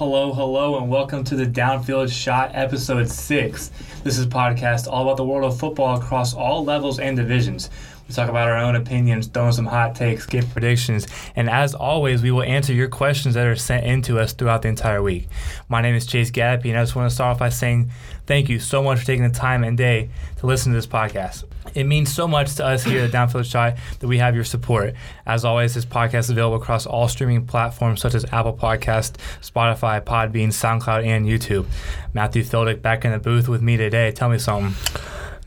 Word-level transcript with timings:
Hello, 0.00 0.32
hello, 0.32 0.78
and 0.78 0.88
welcome 0.88 1.22
to 1.24 1.36
the 1.36 1.44
Downfield 1.44 2.10
Shot 2.10 2.52
episode 2.54 3.06
six. 3.06 3.70
This 4.02 4.16
is 4.16 4.26
podcast 4.26 4.88
all 4.90 5.02
about 5.02 5.18
the 5.18 5.26
world 5.26 5.44
of 5.44 5.60
football 5.60 5.98
across 5.98 6.32
all 6.32 6.64
levels 6.64 6.98
and 6.98 7.14
divisions. 7.14 7.68
We 8.10 8.14
talk 8.14 8.28
about 8.28 8.48
our 8.48 8.56
own 8.58 8.74
opinions, 8.74 9.28
throwing 9.28 9.52
some 9.52 9.66
hot 9.66 9.94
takes, 9.94 10.26
give 10.26 10.50
predictions, 10.50 11.06
and 11.36 11.48
as 11.48 11.76
always, 11.76 12.24
we 12.24 12.32
will 12.32 12.42
answer 12.42 12.72
your 12.72 12.88
questions 12.88 13.36
that 13.36 13.46
are 13.46 13.54
sent 13.54 13.86
in 13.86 14.02
to 14.02 14.18
us 14.18 14.32
throughout 14.32 14.62
the 14.62 14.68
entire 14.68 15.00
week. 15.00 15.28
My 15.68 15.80
name 15.80 15.94
is 15.94 16.06
Chace 16.06 16.32
Gadapee, 16.32 16.70
and 16.70 16.76
I 16.76 16.82
just 16.82 16.96
want 16.96 17.08
to 17.08 17.14
start 17.14 17.34
off 17.34 17.38
by 17.38 17.50
saying 17.50 17.92
thank 18.26 18.48
you 18.48 18.58
so 18.58 18.82
much 18.82 18.98
for 18.98 19.06
taking 19.06 19.22
the 19.22 19.30
time 19.30 19.62
and 19.62 19.78
day 19.78 20.10
to 20.38 20.46
listen 20.46 20.72
to 20.72 20.76
this 20.76 20.88
podcast. 20.88 21.44
It 21.72 21.84
means 21.84 22.12
so 22.12 22.26
much 22.26 22.56
to 22.56 22.66
us 22.66 22.82
here 22.82 23.04
at 23.04 23.12
Downfield 23.12 23.48
Shot 23.48 23.76
that 24.00 24.08
we 24.08 24.18
have 24.18 24.34
your 24.34 24.42
support. 24.42 24.94
As 25.24 25.44
always, 25.44 25.74
this 25.74 25.84
podcast 25.84 26.18
is 26.18 26.30
available 26.30 26.56
across 26.56 26.86
all 26.86 27.06
streaming 27.06 27.46
platforms 27.46 28.00
such 28.00 28.14
as 28.14 28.24
Apple 28.32 28.54
Podcast, 28.54 29.18
Spotify, 29.40 30.00
Podbean, 30.00 30.48
SoundCloud, 30.48 31.06
and 31.06 31.26
YouTube. 31.26 31.66
Matthew 32.12 32.42
Feldick 32.42 32.82
back 32.82 33.04
in 33.04 33.12
the 33.12 33.20
booth 33.20 33.48
with 33.48 33.62
me 33.62 33.76
today. 33.76 34.10
Tell 34.10 34.28
me 34.28 34.38
something. 34.38 34.74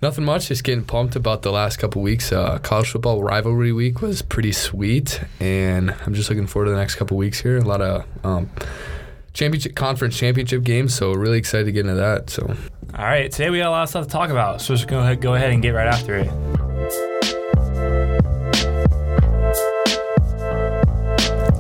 Nothing 0.03 0.25
much. 0.25 0.49
Just 0.49 0.65
getting 0.65 0.83
pumped 0.83 1.15
about 1.15 1.43
the 1.43 1.51
last 1.53 1.77
couple 1.77 2.01
weeks. 2.01 2.33
Uh, 2.33 2.59
college 2.59 2.89
football 2.91 3.23
rivalry 3.23 3.71
week 3.71 4.01
was 4.01 4.21
pretty 4.21 4.51
sweet, 4.51 5.21
and 5.39 5.95
I'm 6.05 6.13
just 6.13 6.29
looking 6.29 6.45
forward 6.45 6.65
to 6.65 6.71
the 6.71 6.77
next 6.77 6.95
couple 6.95 7.15
weeks 7.15 7.39
here. 7.39 7.57
A 7.57 7.61
lot 7.61 7.79
of 7.79 8.05
um, 8.25 8.51
championship 9.31 9.75
conference 9.75 10.17
championship 10.17 10.63
games, 10.63 10.93
so 10.93 11.13
really 11.13 11.37
excited 11.37 11.63
to 11.67 11.71
get 11.71 11.85
into 11.85 11.95
that. 11.95 12.29
So, 12.29 12.53
all 12.93 13.05
right, 13.05 13.31
today 13.31 13.49
we 13.49 13.59
got 13.59 13.69
a 13.69 13.71
lot 13.71 13.83
of 13.83 13.89
stuff 13.89 14.07
to 14.07 14.11
talk 14.11 14.29
about, 14.29 14.59
so 14.59 14.75
just 14.75 14.89
go 14.89 14.99
ahead, 14.99 15.21
go 15.21 15.35
ahead 15.35 15.51
and 15.51 15.61
get 15.61 15.69
right 15.69 15.87
after 15.87 16.17
it. 16.17 17.42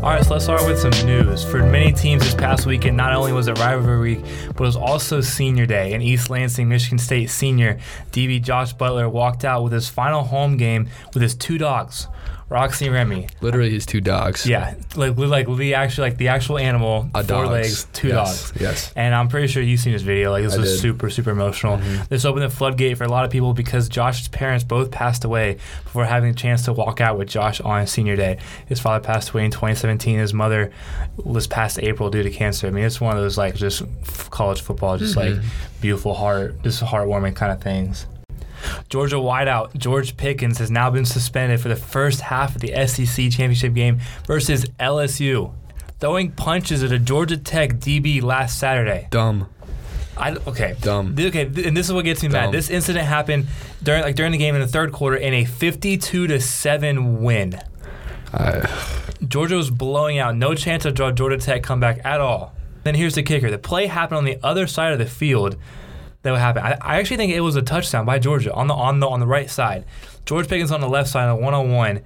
All 0.03 0.09
right, 0.09 0.21
so 0.21 0.33
let's 0.33 0.43
start 0.43 0.65
with 0.67 0.77
some 0.77 1.07
news. 1.07 1.45
For 1.45 1.63
many 1.63 1.93
teams 1.93 2.23
this 2.23 2.35
past 2.35 2.65
weekend, 2.65 2.97
not 2.97 3.13
only 3.13 3.31
was 3.31 3.47
it 3.47 3.57
rivalry 3.57 4.17
week, 4.17 4.25
but 4.47 4.63
it 4.63 4.65
was 4.65 4.75
also 4.75 5.21
senior 5.21 5.65
day. 5.65 5.93
And 5.93 6.03
East 6.03 6.29
Lansing, 6.29 6.67
Michigan 6.67 6.97
State 6.97 7.29
senior 7.29 7.79
DB 8.11 8.43
Josh 8.43 8.73
Butler 8.73 9.07
walked 9.07 9.45
out 9.45 9.63
with 9.63 9.71
his 9.71 9.87
final 9.87 10.23
home 10.23 10.57
game 10.57 10.89
with 11.13 11.23
his 11.23 11.35
two 11.35 11.57
dogs. 11.57 12.09
Roxy 12.53 12.85
and 12.85 12.93
Remy. 12.93 13.27
Literally 13.41 13.71
his 13.71 13.83
two 13.87 13.99
dogs. 13.99 14.45
Yeah, 14.45 14.75
like 14.95 15.17
like 15.17 15.47
the 15.47 15.73
actual 15.73 16.03
like 16.03 16.17
the 16.17 16.27
actual 16.27 16.59
animal, 16.59 17.09
A 17.15 17.23
four 17.23 17.45
dogs. 17.45 17.49
legs, 17.49 17.87
two 17.93 18.09
Yes, 18.09 18.51
dogs. 18.51 18.61
yes. 18.61 18.93
And 18.95 19.15
I'm 19.15 19.27
pretty 19.27 19.47
sure 19.47 19.63
you've 19.63 19.79
seen 19.79 19.93
this 19.93 20.03
video. 20.03 20.29
Like 20.29 20.43
this 20.43 20.53
I 20.53 20.59
was 20.59 20.73
did. 20.73 20.79
super 20.79 21.09
super 21.09 21.31
emotional. 21.31 21.77
Mm-hmm. 21.77 22.03
This 22.09 22.25
opened 22.25 22.43
the 22.43 22.51
floodgate 22.51 22.99
for 22.99 23.05
a 23.05 23.09
lot 23.09 23.25
of 23.25 23.31
people 23.31 23.55
because 23.55 23.89
Josh's 23.89 24.27
parents 24.27 24.63
both 24.63 24.91
passed 24.91 25.25
away 25.25 25.57
before 25.83 26.05
having 26.05 26.29
a 26.29 26.33
chance 26.35 26.63
to 26.65 26.73
walk 26.73 27.01
out 27.01 27.17
with 27.17 27.27
Josh 27.27 27.59
on 27.61 27.87
senior 27.87 28.15
day. 28.15 28.37
His 28.67 28.79
father 28.79 29.03
passed 29.03 29.31
away 29.31 29.45
in 29.45 29.51
2017. 29.51 30.19
His 30.19 30.31
mother 30.31 30.71
was 31.17 31.47
passed 31.47 31.79
April 31.79 32.11
due 32.11 32.21
to 32.21 32.29
cancer. 32.29 32.67
I 32.67 32.69
mean, 32.69 32.83
it's 32.83 33.01
one 33.01 33.17
of 33.17 33.23
those 33.23 33.35
like 33.35 33.55
just 33.55 33.81
f- 33.81 34.29
college 34.29 34.61
football, 34.61 34.99
just 34.99 35.17
like 35.17 35.33
mm-hmm. 35.33 35.81
beautiful 35.81 36.13
heart, 36.13 36.61
just 36.61 36.83
heartwarming 36.83 37.35
kind 37.35 37.51
of 37.51 37.63
things. 37.63 38.05
Georgia 38.89 39.15
wideout 39.15 39.75
George 39.77 40.17
Pickens 40.17 40.57
has 40.57 40.71
now 40.71 40.89
been 40.89 41.05
suspended 41.05 41.59
for 41.59 41.69
the 41.69 41.75
first 41.75 42.21
half 42.21 42.55
of 42.55 42.61
the 42.61 42.69
SEC 42.87 43.29
championship 43.31 43.73
game 43.73 43.99
versus 44.25 44.65
LSU, 44.79 45.53
throwing 45.99 46.31
punches 46.31 46.83
at 46.83 46.91
a 46.91 46.99
Georgia 46.99 47.37
Tech 47.37 47.73
DB 47.75 48.21
last 48.21 48.59
Saturday. 48.59 49.07
Dumb. 49.11 49.49
I, 50.15 50.35
okay, 50.47 50.75
Dumb. 50.79 51.15
Okay, 51.17 51.41
and 51.41 51.75
this 51.75 51.87
is 51.87 51.93
what 51.93 52.05
gets 52.05 52.21
me 52.21 52.29
mad. 52.29 52.51
This 52.51 52.69
incident 52.69 53.05
happened 53.05 53.47
during 53.81 54.03
like 54.03 54.15
during 54.15 54.31
the 54.31 54.37
game 54.37 54.53
in 54.55 54.61
the 54.61 54.67
third 54.67 54.91
quarter 54.91 55.15
in 55.15 55.33
a 55.33 55.45
52 55.45 56.27
to 56.27 56.39
seven 56.39 57.23
win. 57.23 57.59
I, 58.31 58.69
Georgia 59.27 59.55
was 59.55 59.69
blowing 59.71 60.19
out. 60.19 60.35
No 60.35 60.53
chance 60.53 60.85
of 60.85 60.93
draw 60.93 61.11
Georgia 61.11 61.37
Tech 61.37 61.63
comeback 61.63 62.05
at 62.05 62.21
all. 62.21 62.53
Then 62.83 62.95
here's 62.95 63.15
the 63.15 63.23
kicker: 63.23 63.49
the 63.49 63.57
play 63.57 63.87
happened 63.87 64.19
on 64.19 64.25
the 64.25 64.37
other 64.43 64.67
side 64.67 64.93
of 64.93 64.99
the 64.99 65.05
field. 65.05 65.55
That 66.23 66.31
would 66.31 66.39
happen. 66.39 66.63
I, 66.63 66.77
I 66.81 66.99
actually 66.99 67.17
think 67.17 67.33
it 67.33 67.41
was 67.41 67.55
a 67.55 67.61
touchdown 67.61 68.05
by 68.05 68.17
Georgia 68.17 68.53
on 68.53 68.67
the 68.67 68.73
on 68.73 68.99
the 68.99 69.07
on 69.07 69.19
the 69.19 69.27
right 69.27 69.49
side. 69.49 69.85
George 70.25 70.47
Pickens 70.47 70.71
on 70.71 70.81
the 70.81 70.89
left 70.89 71.09
side 71.09 71.27
on 71.29 71.41
one 71.41 71.53
on 71.53 71.71
one, 71.71 72.01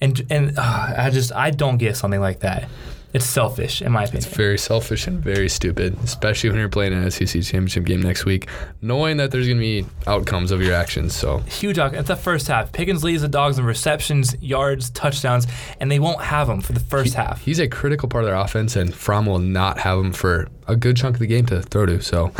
and 0.00 0.20
and 0.28 0.58
uh, 0.58 0.94
I 0.96 1.10
just 1.10 1.32
I 1.32 1.50
don't 1.50 1.78
get 1.78 1.96
something 1.96 2.20
like 2.20 2.40
that. 2.40 2.68
It's 3.12 3.26
selfish 3.26 3.82
in 3.82 3.90
my 3.90 4.04
opinion. 4.04 4.24
It's 4.24 4.36
very 4.36 4.56
selfish 4.56 5.08
and 5.08 5.18
very 5.18 5.48
stupid, 5.48 5.96
especially 6.04 6.50
when 6.50 6.60
you're 6.60 6.68
playing 6.68 6.92
an 6.92 7.10
SEC 7.10 7.42
championship 7.42 7.84
game 7.84 8.00
next 8.02 8.24
week, 8.24 8.48
knowing 8.82 9.16
that 9.16 9.32
there's 9.32 9.46
going 9.46 9.58
to 9.58 9.60
be 9.60 9.84
outcomes 10.06 10.52
of 10.52 10.62
your 10.62 10.74
actions. 10.74 11.14
So, 11.14 11.38
Huge. 11.38 11.78
It's 11.78 12.06
the 12.06 12.14
first 12.14 12.46
half. 12.46 12.70
Pickens 12.70 13.02
leads 13.02 13.22
the 13.22 13.28
dogs 13.28 13.58
in 13.58 13.64
receptions, 13.64 14.36
yards, 14.40 14.90
touchdowns, 14.90 15.48
and 15.80 15.90
they 15.90 15.98
won't 15.98 16.20
have 16.22 16.46
them 16.46 16.60
for 16.60 16.72
the 16.72 16.80
first 16.80 17.14
half. 17.14 17.40
he's 17.40 17.58
a 17.58 17.66
critical 17.66 18.08
part 18.08 18.22
of 18.22 18.30
their 18.30 18.36
offense, 18.36 18.76
and 18.76 18.94
Fromm 18.94 19.26
will 19.26 19.40
not 19.40 19.78
have 19.78 19.98
him 19.98 20.12
for 20.12 20.48
a 20.68 20.76
good 20.76 20.96
chunk 20.96 21.16
of 21.16 21.20
the 21.20 21.26
game 21.26 21.46
to 21.46 21.62
throw 21.62 21.86
to. 21.86 22.00
So, 22.00 22.32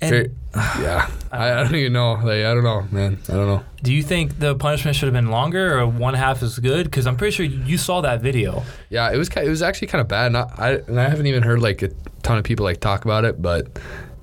And- 0.00 0.34
yeah, 0.54 1.10
I, 1.30 1.52
I 1.52 1.62
don't 1.64 1.74
even 1.74 1.92
know. 1.92 2.14
Like, 2.14 2.44
I 2.44 2.54
don't 2.54 2.64
know, 2.64 2.86
man. 2.90 3.18
I 3.28 3.32
don't 3.32 3.46
know. 3.46 3.64
Do 3.82 3.92
you 3.92 4.02
think 4.02 4.38
the 4.38 4.54
punishment 4.54 4.96
should 4.96 5.06
have 5.06 5.12
been 5.14 5.30
longer 5.30 5.78
or 5.78 5.86
one 5.86 6.14
half 6.14 6.42
is 6.42 6.58
good? 6.58 6.84
Because 6.84 7.06
I'm 7.06 7.16
pretty 7.16 7.34
sure 7.34 7.46
you 7.46 7.78
saw 7.78 8.00
that 8.00 8.20
video. 8.22 8.62
Yeah, 8.90 9.10
it 9.12 9.16
was 9.18 9.28
it 9.28 9.48
was 9.48 9.62
actually 9.62 9.88
kind 9.88 10.00
of 10.00 10.08
bad. 10.08 10.32
Not, 10.32 10.58
I 10.58 10.74
and 10.76 10.98
I 10.98 11.08
haven't 11.08 11.26
even 11.26 11.42
heard 11.42 11.60
like 11.60 11.82
a 11.82 11.90
ton 12.22 12.38
of 12.38 12.44
people 12.44 12.64
like 12.64 12.80
talk 12.80 13.04
about 13.04 13.24
it, 13.24 13.40
but 13.40 13.66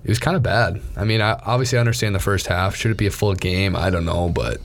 it 0.04 0.10
was 0.10 0.20
kind 0.20 0.36
of 0.36 0.44
bad. 0.44 0.82
I 0.98 1.04
mean, 1.06 1.22
I 1.22 1.40
obviously 1.46 1.78
I 1.78 1.82
understand 1.82 2.16
the 2.16 2.20
first 2.20 2.48
half. 2.48 2.76
Should 2.76 2.92
it 2.92 2.98
be 2.98 3.08
a 3.08 3.12
full 3.12 3.34
game? 3.34 3.76
I 3.76 3.90
don't 3.90 4.06
know, 4.06 4.30
but 4.30 4.58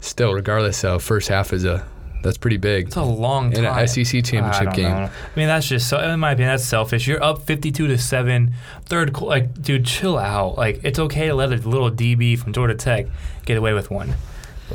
still, 0.00 0.32
regardless, 0.32 0.82
uh, 0.84 0.98
first 0.98 1.28
half 1.28 1.52
is 1.52 1.64
a 1.64 1.86
that's 2.26 2.36
pretty 2.38 2.56
big. 2.58 2.88
It's 2.88 2.96
a 2.96 3.02
long 3.02 3.52
In 3.52 3.64
time. 3.64 3.78
an 3.78 3.88
SEC 3.88 4.24
championship 4.24 4.68
I 4.68 4.74
game. 4.74 4.84
know. 4.90 4.96
I 5.10 5.10
mean, 5.36 5.46
that's 5.46 5.68
just 5.68 5.88
so. 5.88 5.98
In 5.98 6.20
my 6.20 6.32
opinion, 6.32 6.50
that's 6.52 6.64
selfish. 6.64 7.06
You're 7.06 7.22
up 7.22 7.42
52 7.42 7.86
to 7.86 7.96
seven, 7.98 8.52
third. 8.84 9.18
Like, 9.20 9.60
dude, 9.62 9.86
chill 9.86 10.18
out. 10.18 10.56
Like, 10.58 10.80
it's 10.84 10.98
okay 10.98 11.28
to 11.28 11.34
let 11.34 11.52
a 11.52 11.56
little 11.56 11.90
DB 11.90 12.38
from 12.38 12.52
Georgia 12.52 12.74
Tech 12.74 13.06
get 13.44 13.56
away 13.56 13.72
with 13.72 13.90
one. 13.90 14.14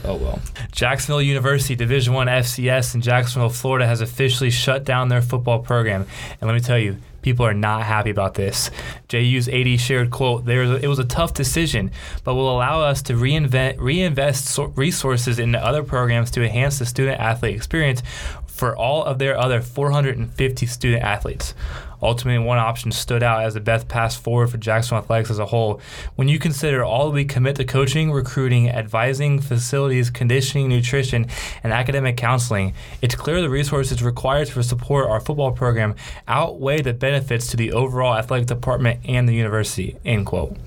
Oh 0.06 0.16
well. 0.16 0.40
Jacksonville 0.72 1.22
University 1.22 1.76
Division 1.76 2.14
One 2.14 2.28
FCS 2.28 2.96
in 2.96 3.02
Jacksonville, 3.02 3.50
Florida, 3.50 3.86
has 3.86 4.00
officially 4.02 4.50
shut 4.50 4.86
down 4.86 5.10
their 5.10 5.22
football 5.22 5.60
program. 5.60 6.06
And 6.40 6.48
let 6.48 6.54
me 6.54 6.62
tell 6.62 6.80
you, 6.80 6.98
people 7.22 7.46
are 7.46 7.54
not 7.54 7.84
happy 7.84 8.10
about 8.10 8.34
this. 8.36 8.72
JU's 9.08 9.48
AD 9.48 9.80
shared 9.80 10.12
quote: 10.12 10.46
"There, 10.46 10.62
was 10.62 10.72
a- 10.72 10.86
it 10.86 10.88
was 10.88 11.00
a 11.00 11.06
tough 11.06 11.34
decision, 11.34 11.92
but 12.24 12.36
will 12.36 12.54
allow 12.56 12.82
us 12.82 13.02
to 13.04 13.14
reinvent, 13.14 13.76
reinvest 13.80 14.46
so- 14.46 14.74
resources 14.76 15.40
into 15.40 15.64
other 15.64 15.84
programs 15.84 16.32
to 16.32 16.44
enhance 16.44 16.80
the 16.80 16.86
student 16.86 17.20
athlete 17.20 17.56
experience 17.56 18.02
for 18.46 18.76
all 18.76 19.04
of 19.04 19.18
their 19.20 19.38
other 19.38 19.62
450 19.62 20.66
student 20.66 21.04
athletes." 21.04 21.54
Ultimately, 22.02 22.44
one 22.44 22.58
option 22.58 22.92
stood 22.92 23.22
out 23.22 23.44
as 23.44 23.54
the 23.54 23.60
best 23.60 23.88
path 23.88 24.16
forward 24.16 24.50
for 24.50 24.58
Jackson 24.58 24.98
athletics 24.98 25.30
as 25.30 25.40
a 25.40 25.46
whole. 25.46 25.80
When 26.16 26.28
you 26.28 26.40
consider 26.40 26.84
all 26.84 27.12
we 27.12 27.26
commit 27.26 27.56
to 27.58 27.66
coaching, 27.66 28.12
recruiting, 28.12 28.70
advising, 28.70 29.40
facilities, 29.40 30.10
conditioning, 30.10 30.70
nutrition, 30.70 31.28
and 31.64 31.72
academic 31.72 32.18
counseling, 32.18 32.74
it's 33.02 33.16
clear 33.16 33.42
the 33.42 33.50
resources 33.50 34.02
required 34.02 34.48
to 34.48 34.64
support 34.64 35.10
our 35.10 35.20
football 35.20 35.52
program 35.52 35.96
outweigh 36.28 36.82
the 36.82 36.94
benefits 36.94 37.48
to 37.48 37.58
the 37.58 37.72
overall 37.72 38.16
athletic 38.16 38.48
department 38.48 39.00
and 39.06 39.30
the 39.30 39.34
university. 39.34 39.98
End 40.04 40.26
quote. 40.26 40.58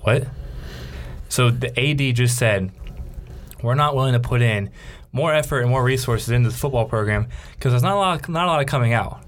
What? 0.00 0.26
So 1.28 1.50
the 1.50 1.78
AD 1.78 2.16
just 2.16 2.36
said, 2.38 2.70
we're 3.62 3.74
not 3.74 3.94
willing 3.94 4.12
to 4.12 4.20
put 4.20 4.42
in 4.42 4.70
more 5.12 5.32
effort 5.32 5.60
and 5.60 5.70
more 5.70 5.82
resources 5.82 6.28
into 6.28 6.50
the 6.50 6.56
football 6.56 6.84
program 6.84 7.28
because 7.54 7.72
there's 7.72 7.82
not 7.82 7.94
a 7.94 7.98
lot, 7.98 8.28
not 8.28 8.44
a 8.44 8.48
lot 8.48 8.60
of 8.60 8.66
coming 8.66 8.92
out. 8.92 9.22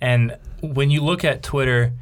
And 0.00 0.36
when 0.62 0.90
you 0.90 1.02
look 1.02 1.24
at 1.24 1.42
Twitter, 1.42 1.92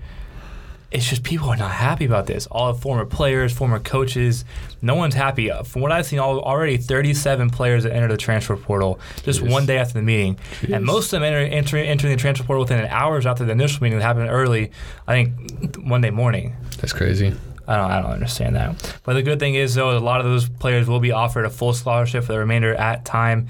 it's 0.91 1.09
just 1.09 1.23
people 1.23 1.49
are 1.49 1.57
not 1.57 1.71
happy 1.71 2.05
about 2.05 2.27
this. 2.27 2.47
All 2.49 2.73
the 2.73 2.81
former 2.81 3.05
players, 3.05 3.53
former 3.53 3.79
coaches, 3.79 4.45
no 4.83 4.97
one's 4.97 5.15
happy. 5.15 5.51
From 5.65 5.83
what 5.83 5.93
I've 5.93 6.05
seen, 6.05 6.19
al- 6.19 6.41
already 6.41 6.77
37 6.79 7.51
players 7.51 7.85
that 7.85 7.93
entered 7.95 8.11
the 8.11 8.17
transfer 8.17 8.57
portal 8.57 8.99
just 9.23 9.41
Jeez. 9.41 9.51
one 9.51 9.67
day 9.67 9.79
after 9.79 9.95
the 9.95 10.03
meeting, 10.03 10.37
Jeez. 10.61 10.75
and 10.75 10.85
most 10.85 11.13
of 11.13 11.21
them 11.21 11.23
enter, 11.23 11.39
enter, 11.55 11.77
entering 11.77 12.13
the 12.13 12.21
transfer 12.21 12.45
portal 12.45 12.65
within 12.65 12.85
hours 12.87 13.25
after 13.25 13.45
the 13.45 13.53
initial 13.53 13.83
meeting 13.83 13.99
that 14.01 14.05
happened 14.05 14.31
early. 14.31 14.73
I 15.07 15.13
think 15.25 15.79
Monday 15.79 16.11
morning. 16.11 16.57
That's 16.79 16.93
crazy. 16.93 17.35
I 17.69 17.77
don't, 17.77 17.91
I 17.93 18.03
don't 18.03 18.11
understand 18.11 18.57
that. 18.57 18.99
But 19.05 19.13
the 19.15 19.23
good 19.23 19.39
thing 19.39 19.55
is, 19.55 19.77
though, 19.77 19.97
a 19.97 20.01
lot 20.01 20.21
of 20.21 20.27
those 20.27 20.49
players 20.49 20.89
will 20.89 20.99
be 20.99 21.13
offered 21.13 21.45
a 21.45 21.51
full 21.51 21.73
scholarship 21.73 22.25
for 22.25 22.33
the 22.33 22.39
remainder 22.41 22.75
at 22.75 23.05
time 23.05 23.47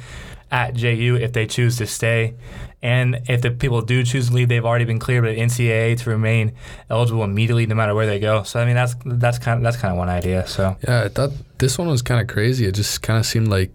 at 0.51 0.75
JU 0.75 1.17
if 1.19 1.33
they 1.33 1.47
choose 1.47 1.79
to 1.79 1.87
stay. 1.87 2.35
And 2.83 3.21
if 3.29 3.43
the 3.43 3.51
people 3.51 3.83
do 3.83 4.03
choose 4.05 4.29
to 4.29 4.35
leave, 4.35 4.49
they've 4.49 4.65
already 4.65 4.87
been 4.87 4.99
cleared 4.99 5.23
by 5.25 5.33
the 5.35 5.39
NCAA 5.41 5.99
to 6.01 6.11
remain 6.11 6.53
eligible 6.89 7.25
immediately, 7.25 7.67
no 7.67 7.75
matter 7.75 7.95
where 7.95 8.07
they 8.07 8.19
go. 8.19 8.43
So 8.43 8.59
I 8.61 8.65
mean, 8.65 8.75
that's 8.75 8.95
that's 9.05 9.39
kind 9.39 9.59
of 9.59 9.63
that's 9.63 9.77
kind 9.77 9.93
of 9.93 9.99
one 9.99 10.09
idea. 10.09 10.47
So 10.47 10.77
Yeah, 10.87 11.05
I 11.05 11.09
thought 11.09 11.31
this 11.59 11.77
one 11.79 11.89
was 11.89 12.01
kind 12.03 12.21
of 12.21 12.27
crazy. 12.27 12.65
It 12.67 12.73
just 12.73 13.03
kind 13.03 13.19
of 13.19 13.27
seemed 13.27 13.49
like 13.49 13.71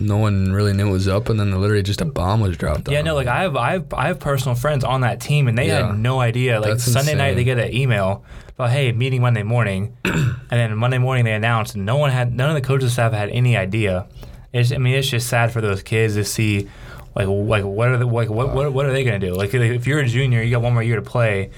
no 0.00 0.16
one 0.16 0.52
really 0.52 0.72
knew 0.72 0.88
it 0.88 0.92
was 0.92 1.06
up, 1.08 1.28
and 1.28 1.38
then 1.38 1.52
literally 1.60 1.82
just 1.82 2.00
a 2.00 2.04
bomb 2.04 2.40
was 2.40 2.56
dropped. 2.56 2.88
yeah, 2.88 2.98
on 3.00 3.04
no, 3.04 3.14
like 3.14 3.26
I 3.28 3.42
have 3.42 3.56
I 3.56 3.72
have 3.72 3.92
I 3.94 4.06
have 4.08 4.18
personal 4.18 4.54
friends 4.56 4.82
on 4.82 5.02
that 5.02 5.20
team, 5.20 5.46
and 5.48 5.56
they 5.56 5.68
Yeah. 5.68 5.86
had 5.88 5.98
no 5.98 6.18
idea. 6.20 6.60
Like 6.60 6.70
That's 6.72 6.84
Sunday 6.84 7.14
night, 7.14 7.34
they 7.34 7.44
get 7.44 7.58
an 7.58 7.72
email 7.72 8.24
about 8.56 8.70
hey, 8.70 8.90
meeting 8.90 9.20
Monday 9.22 9.44
morning, 9.44 9.96
and 10.04 10.36
then 10.50 10.76
Monday 10.76 10.98
morning 10.98 11.24
they 11.24 11.32
announced, 11.32 11.76
and 11.76 11.86
no 11.86 11.96
one 11.96 12.10
had 12.10 12.32
none 12.34 12.48
of 12.48 12.54
the 12.56 12.60
coaches 12.60 12.92
staff 12.92 13.12
had 13.12 13.28
any 13.30 13.56
idea. 13.56 14.08
It's, 14.52 14.72
I 14.72 14.78
mean, 14.78 14.94
it's 14.94 15.08
just 15.08 15.28
sad 15.28 15.52
for 15.52 15.60
those 15.60 15.82
kids 15.82 16.14
to 16.14 16.24
see, 16.24 16.68
like, 17.18 17.26
like 17.28 17.64
what 17.64 17.88
are 17.88 17.96
the 17.98 18.06
like 18.06 18.30
what 18.30 18.54
what, 18.54 18.72
what 18.72 18.86
are 18.86 18.92
they 18.92 19.04
gonna 19.04 19.18
do? 19.18 19.34
Like, 19.34 19.52
if 19.52 19.86
you're 19.86 19.98
a 20.00 20.06
junior, 20.06 20.42
you 20.42 20.50
got 20.52 20.62
one 20.62 20.72
more 20.74 20.82
year 20.82 20.96
to 20.96 21.02
play. 21.02 21.50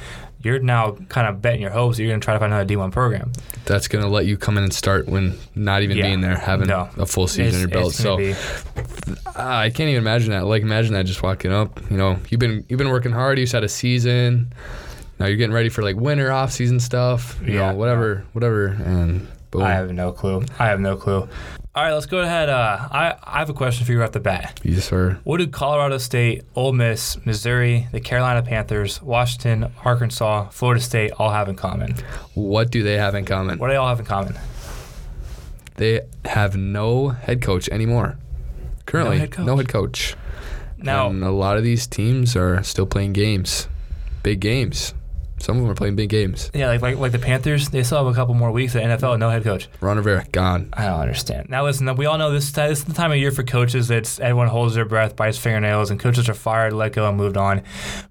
you're 0.42 0.58
now 0.58 0.92
kind 1.10 1.26
of 1.28 1.42
betting 1.42 1.60
your 1.60 1.70
hopes 1.70 1.98
that 1.98 2.02
you're 2.02 2.10
going 2.12 2.18
to 2.20 2.24
try 2.24 2.32
to 2.32 2.40
find 2.40 2.50
another 2.50 2.66
D1 2.74 2.90
program. 2.92 3.30
That's 3.66 3.88
gonna 3.88 4.08
let 4.08 4.24
you 4.24 4.38
come 4.38 4.56
in 4.56 4.64
and 4.64 4.72
start 4.72 5.06
when 5.06 5.36
not 5.54 5.82
even 5.82 5.98
Yeah. 5.98 6.04
being 6.06 6.22
there, 6.22 6.34
having 6.34 6.66
No. 6.68 6.88
a 6.96 7.04
full 7.04 7.28
season 7.28 7.56
on 7.56 7.60
your 7.60 7.68
belt. 7.68 7.92
So 7.92 8.16
be- 8.16 8.34
I 9.36 9.68
can't 9.68 9.90
even 9.90 9.96
imagine 10.02 10.30
that. 10.30 10.46
Like 10.46 10.62
imagine 10.62 10.94
that 10.94 11.04
just 11.04 11.22
walking 11.22 11.52
up. 11.52 11.78
You 11.90 11.96
know, 11.98 12.18
you've 12.30 12.38
been 12.40 12.64
you've 12.70 12.78
been 12.78 12.88
working 12.88 13.12
hard. 13.12 13.38
You 13.38 13.44
just 13.44 13.52
had 13.52 13.64
a 13.64 13.68
season. 13.68 14.52
Now 15.18 15.26
you're 15.26 15.36
getting 15.36 15.52
ready 15.54 15.68
for 15.68 15.82
like 15.82 15.96
winter 15.96 16.32
off 16.32 16.52
season 16.52 16.80
stuff. 16.80 17.38
You 17.44 17.54
Yeah. 17.54 17.72
know, 17.72 17.76
whatever, 17.76 18.24
whatever, 18.32 18.68
and 18.68 19.28
boom. 19.50 19.60
I 19.62 19.72
have 19.72 19.92
no 19.92 20.10
clue. 20.12 20.42
I 20.58 20.66
have 20.68 20.80
no 20.80 20.96
clue. 20.96 21.28
All 21.72 21.84
right, 21.84 21.92
let's 21.92 22.06
go 22.06 22.18
ahead. 22.18 22.48
Uh, 22.48 22.88
I, 22.90 23.14
I 23.22 23.38
have 23.38 23.48
a 23.48 23.54
question 23.54 23.86
for 23.86 23.92
you 23.92 24.00
right 24.00 24.06
off 24.06 24.12
the 24.12 24.18
bat. 24.18 24.58
yes, 24.64 24.86
sir. 24.88 25.20
What 25.22 25.38
do 25.38 25.46
Colorado 25.46 25.98
State, 25.98 26.42
Ole 26.56 26.72
Miss, 26.72 27.24
Missouri, 27.24 27.86
the 27.92 28.00
Carolina 28.00 28.42
Panthers, 28.42 29.00
Washington, 29.00 29.70
Arkansas, 29.84 30.48
Florida 30.48 30.80
State 30.80 31.12
all 31.12 31.30
have 31.30 31.48
in 31.48 31.54
common? 31.54 31.94
What 32.34 32.72
do 32.72 32.82
they 32.82 32.96
have 32.96 33.14
in 33.14 33.24
common? 33.24 33.58
What 33.60 33.68
do 33.68 33.72
they 33.74 33.76
all 33.76 33.88
have 33.88 34.00
in 34.00 34.06
common? 34.06 34.36
They 35.76 36.00
have 36.24 36.56
no 36.56 37.10
head 37.10 37.40
coach 37.40 37.68
anymore. 37.68 38.18
Currently, 38.86 39.18
head 39.18 39.30
coach. 39.30 39.46
no 39.46 39.56
head 39.56 39.68
coach. 39.68 40.16
Now, 40.76 41.08
and 41.08 41.22
a 41.22 41.30
lot 41.30 41.56
of 41.56 41.62
these 41.62 41.86
teams 41.86 42.34
are 42.34 42.64
still 42.64 42.86
playing 42.86 43.12
games, 43.12 43.68
big 44.24 44.40
games. 44.40 44.92
Some 45.40 45.56
of 45.56 45.62
them 45.62 45.70
are 45.70 45.74
playing 45.74 45.96
big 45.96 46.10
games. 46.10 46.50
yeah, 46.54 46.68
like, 46.68 46.82
like 46.82 46.98
like 46.98 47.12
the 47.12 47.18
Panthers, 47.18 47.70
they 47.70 47.82
still 47.82 47.98
have 47.98 48.06
a 48.06 48.14
couple 48.14 48.34
more 48.34 48.50
weeks 48.50 48.76
at 48.76 48.82
NFL 48.82 49.18
no 49.20 49.30
head 49.30 49.44
coach. 49.44 49.68
Ron 49.80 49.96
Rivera 49.96 50.24
gone. 50.32 50.68
I 50.72 50.86
don't 50.86 51.00
understand. 51.00 51.48
Now, 51.48 51.64
listen, 51.64 51.94
we 51.96 52.06
all 52.06 52.18
know 52.18 52.32
this, 52.32 52.50
this 52.50 52.78
is 52.80 52.84
the 52.84 52.94
time 52.94 53.12
of 53.12 53.18
year 53.18 53.30
for 53.30 53.42
coaches 53.42 53.88
that's 53.88 54.18
everyone 54.18 54.48
holds 54.48 54.74
their 54.74 54.84
breath, 54.84 55.14
bites 55.14 55.38
fingernails, 55.38 55.90
and 55.90 56.00
coaches 56.00 56.28
are 56.28 56.34
fired, 56.34 56.72
let 56.72 56.92
go, 56.92 57.08
and 57.08 57.16
moved 57.16 57.36
on. 57.36 57.62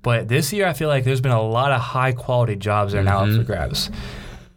But 0.02 0.28
this 0.28 0.54
year, 0.54 0.68
I 0.68 0.74
feel 0.74 0.88
like 0.88 1.04
there's 1.04 1.22
been 1.22 1.32
a 1.32 1.42
lot 1.42 1.72
of 1.72 1.82
high 1.82 2.12
quality 2.14 2.56
jobs 2.56 2.94
that 2.94 3.00
are 3.00 3.04
now 3.04 3.26
up 3.26 3.36
for 3.36 3.44
grabs. 3.44 3.90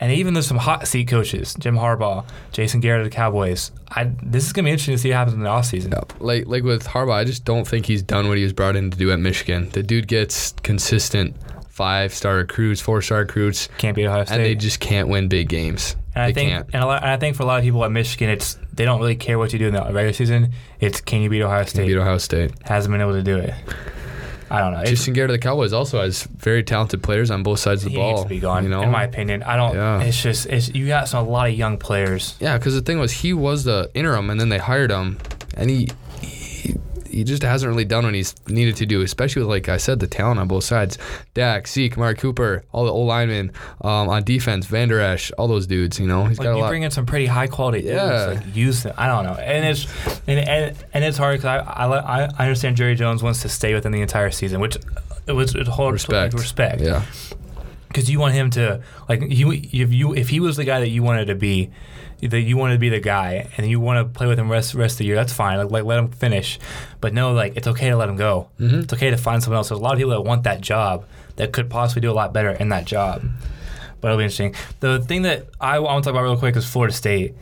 And 0.01 0.11
even 0.11 0.35
there's 0.35 0.49
some 0.49 0.57
hot 0.59 0.89
seat 0.89 1.07
coaches, 1.07 1.55
Jim 1.55 1.77
Harbaugh, 1.77 2.25
Jason 2.51 2.81
Garrett 2.81 3.03
of 3.03 3.05
the 3.05 3.15
Cowboys. 3.15 3.71
I, 3.89 4.11
this 4.21 4.45
is 4.45 4.53
going 4.53 4.65
to 4.65 4.69
be 4.69 4.73
interesting 4.73 4.97
to 4.97 4.99
see 4.99 5.11
what 5.11 5.15
happens 5.15 5.35
in 5.35 5.43
the 5.43 5.49
offseason. 5.49 5.93
Yeah, 5.93 6.01
like 6.19 6.49
like 6.49 6.65
with 6.65 6.89
Harbaugh, 6.89 7.15
I 7.15 7.23
just 7.23 7.45
don't 7.45 7.69
think 7.69 7.87
he's 7.87 8.03
done 8.03 8.27
what 8.27 8.37
he 8.37 8.43
was 8.43 8.53
brought 8.53 8.75
in 8.75 8.91
to 8.91 8.99
do 8.99 9.13
at 9.13 9.21
Michigan. 9.21 9.69
The 9.71 9.83
dude 9.85 10.09
gets 10.09 10.55
consistent 10.65 11.37
five 11.73 12.15
star 12.15 12.37
recruits, 12.37 12.81
four 12.81 13.03
star 13.03 13.19
recruits, 13.21 13.69
Can't 13.79 13.97
beat 13.97 14.07
Ohio 14.07 14.25
State. 14.25 14.37
and 14.37 14.45
they 14.45 14.55
just 14.55 14.79
can't 14.79 15.09
win 15.09 15.29
big 15.29 15.49
games. 15.49 15.97
And 16.15 16.23
I 16.25 16.27
they 16.29 16.33
think, 16.35 16.51
can't. 16.51 16.67
and, 16.75 16.85
a 16.85 16.87
lot, 16.87 17.03
and 17.03 17.11
I 17.11 17.17
think 17.17 17.35
for 17.37 17.43
a 17.43 17.47
lot 17.47 17.59
of 17.59 17.65
people 17.65 17.83
at 17.85 17.91
Michigan, 17.91 18.29
it's 18.29 18.59
they 18.75 18.85
don't 18.85 19.01
really 19.01 19.17
care 19.17 19.39
what 19.39 19.53
you 19.55 19.59
do 19.59 19.69
in 19.69 19.75
the 19.75 19.81
regular 19.83 20.13
season. 20.13 20.53
It's 20.81 21.01
can 21.01 21.23
you 21.23 21.31
beat 21.31 21.43
Ohio 21.43 21.65
State? 21.65 21.87
Beat 21.87 21.97
Ohio 21.97 22.19
State. 22.19 22.53
Hasn't 22.65 22.93
been 22.93 23.01
able 23.01 23.15
to 23.15 23.23
do 23.23 23.39
it. 23.39 23.55
I 24.51 24.59
don't 24.59 24.75
know. 24.75 24.85
Justin 24.85 25.15
Garrett 25.15 25.31
of 25.31 25.35
the 25.35 25.39
Cowboys 25.39 25.73
also 25.73 26.03
has 26.03 26.25
very 26.25 26.63
talented 26.63 27.03
players 27.03 27.31
on 27.31 27.43
both 27.43 27.59
sides 27.59 27.83
of 27.83 27.87
the 27.87 27.93
he 27.93 27.97
ball. 27.97 28.11
needs 28.11 28.23
to 28.25 28.29
be 28.29 28.39
gone. 28.39 28.65
You 28.65 28.69
know, 28.69 28.83
in 28.83 28.91
my 28.91 29.05
opinion, 29.05 29.43
I 29.43 29.57
don't. 29.57 29.75
Yeah. 29.75 30.03
It's 30.03 30.23
just 30.23 30.45
it's 30.45 30.69
you 30.75 30.87
got 30.87 31.09
some 31.09 31.27
a 31.27 31.31
lot 31.31 31.49
of 31.49 31.55
young 31.55 31.79
players. 31.79 32.37
Yeah, 32.39 32.59
because 32.59 32.75
the 32.75 32.83
thing 32.83 32.99
was, 32.99 33.13
he 33.13 33.33
was 33.33 33.65
the 33.65 33.91
interim, 33.95 34.29
and 34.29 34.39
then 34.39 34.51
they 34.51 34.59
hired 34.59 34.91
him, 34.91 35.17
and 35.57 35.71
he, 35.71 35.89
he 37.13 37.25
just 37.25 37.43
hasn't 37.43 37.69
really 37.71 37.85
done 37.85 38.05
what 38.05 38.15
he's 38.15 38.35
needed 38.49 38.77
to 38.77 38.87
do, 38.87 39.03
especially 39.03 39.43
with, 39.43 39.49
like 39.51 39.69
I 39.69 39.77
said, 39.77 40.01
the 40.01 40.07
talent 40.07 40.41
on 40.41 40.49
both 40.49 40.65
sides. 40.65 40.99
Dak, 41.35 41.69
Zeke, 41.69 41.97
Mark 41.97 42.19
Cooper, 42.19 42.65
all 42.73 42.85
the 42.85 42.91
old 42.91 43.07
linemen 43.07 43.53
um, 43.83 44.09
on 44.09 44.25
defense, 44.25 44.67
Vander 44.67 44.99
Esch, 45.01 45.31
all 45.39 45.47
those 45.47 45.67
dudes. 45.67 46.01
You 46.01 46.07
know, 46.07 46.25
he's 46.25 46.39
Like 46.39 46.47
got 46.47 46.53
a 46.53 46.57
you 46.57 46.63
lot. 46.63 46.69
bring 46.71 46.83
in 46.83 46.91
some 46.91 47.07
pretty 47.07 47.27
high 47.27 47.47
quality 47.47 47.81
Yeah. 47.83 48.31
dudes. 48.35 48.45
Like 48.47 48.57
use 48.57 48.83
them. 48.83 48.95
I 48.97 49.07
don't 49.07 49.25
know, 49.25 49.35
and 49.35 49.65
it's 49.67 49.87
and 50.27 50.41
and, 50.41 50.77
and 50.95 51.05
it's 51.05 51.19
hard 51.19 51.39
because 51.41 51.65
I, 51.67 51.85
I 51.87 52.25
I 52.25 52.43
understand 52.45 52.77
Jerry 52.77 52.95
Jones 52.95 53.23
wants 53.23 53.43
to 53.43 53.49
stay 53.49 53.75
within 53.75 53.93
the 53.93 54.01
entire 54.01 54.31
season, 54.31 54.61
which 54.61 54.77
it 55.27 55.33
was 55.33 55.55
a 55.55 55.65
whole 55.65 55.93
Respect. 55.93 56.35
respect. 56.35 56.81
yeah, 56.81 57.05
because 57.89 58.11
you 58.11 58.19
want 58.19 58.35
him 58.35 58.51
to 58.51 58.83
like 59.09 59.23
you 59.29 59.53
if 59.53 59.93
you 59.93 60.15
if 60.15 60.29
he 60.31 60.41
was 60.41 60.57
the 60.57 60.65
guy 60.65 60.81
that 60.81 60.89
you 60.89 61.03
wanted 61.03 61.27
to 61.27 61.35
be 61.35 61.71
that 62.23 62.41
you 62.41 62.57
wanted 62.57 62.75
to 62.75 62.79
be 62.79 62.89
the 62.89 63.01
guy 63.01 63.49
and 63.57 63.69
you 63.69 63.81
want 63.81 63.99
to 63.99 64.19
play 64.19 64.27
with 64.27 64.39
him 64.39 64.51
rest 64.51 64.75
rest 64.75 64.95
of 64.95 64.99
the 64.99 65.05
year 65.07 65.17
that's 65.17 65.33
fine 65.33 65.59
like, 65.59 65.71
like 65.71 65.85
let 65.85 65.99
him 65.99 66.09
finish. 66.09 66.59
But 67.01 67.15
no 67.15 67.33
like 67.33 67.57
it's 67.57 67.67
okay 67.67 67.91
to 67.91 67.97
let 67.97 68.09
him 68.09 68.17
go. 68.17 68.49
Mm-hmm. 68.61 68.81
it's 68.81 68.93
okay 68.93 69.11
to 69.11 69.17
find 69.17 69.43
someone 69.43 69.57
else 69.59 69.69
there's 69.69 69.81
a 69.81 69.83
lot 69.83 69.93
of 69.93 69.99
people 69.99 70.13
that 70.13 70.23
want 70.23 70.45
that 70.45 70.61
job 70.61 71.05
that 71.37 71.53
could 71.53 71.69
possibly 71.69 72.01
do 72.01 72.11
a 72.11 72.15
lot 72.15 72.33
better 72.33 72.51
in 72.51 72.69
that 72.69 72.85
job. 72.85 73.25
But 74.01 74.09
it'll 74.09 74.19
be 74.19 74.25
interesting. 74.25 74.55
The 74.81 75.01
thing 75.01 75.23
that 75.23 75.47
I 75.61 75.79
want 75.79 76.03
to 76.03 76.09
talk 76.09 76.15
about 76.15 76.25
real 76.25 76.37
quick 76.37 76.57
is 76.57 76.67
Florida 76.67 76.93
State. 76.93 77.35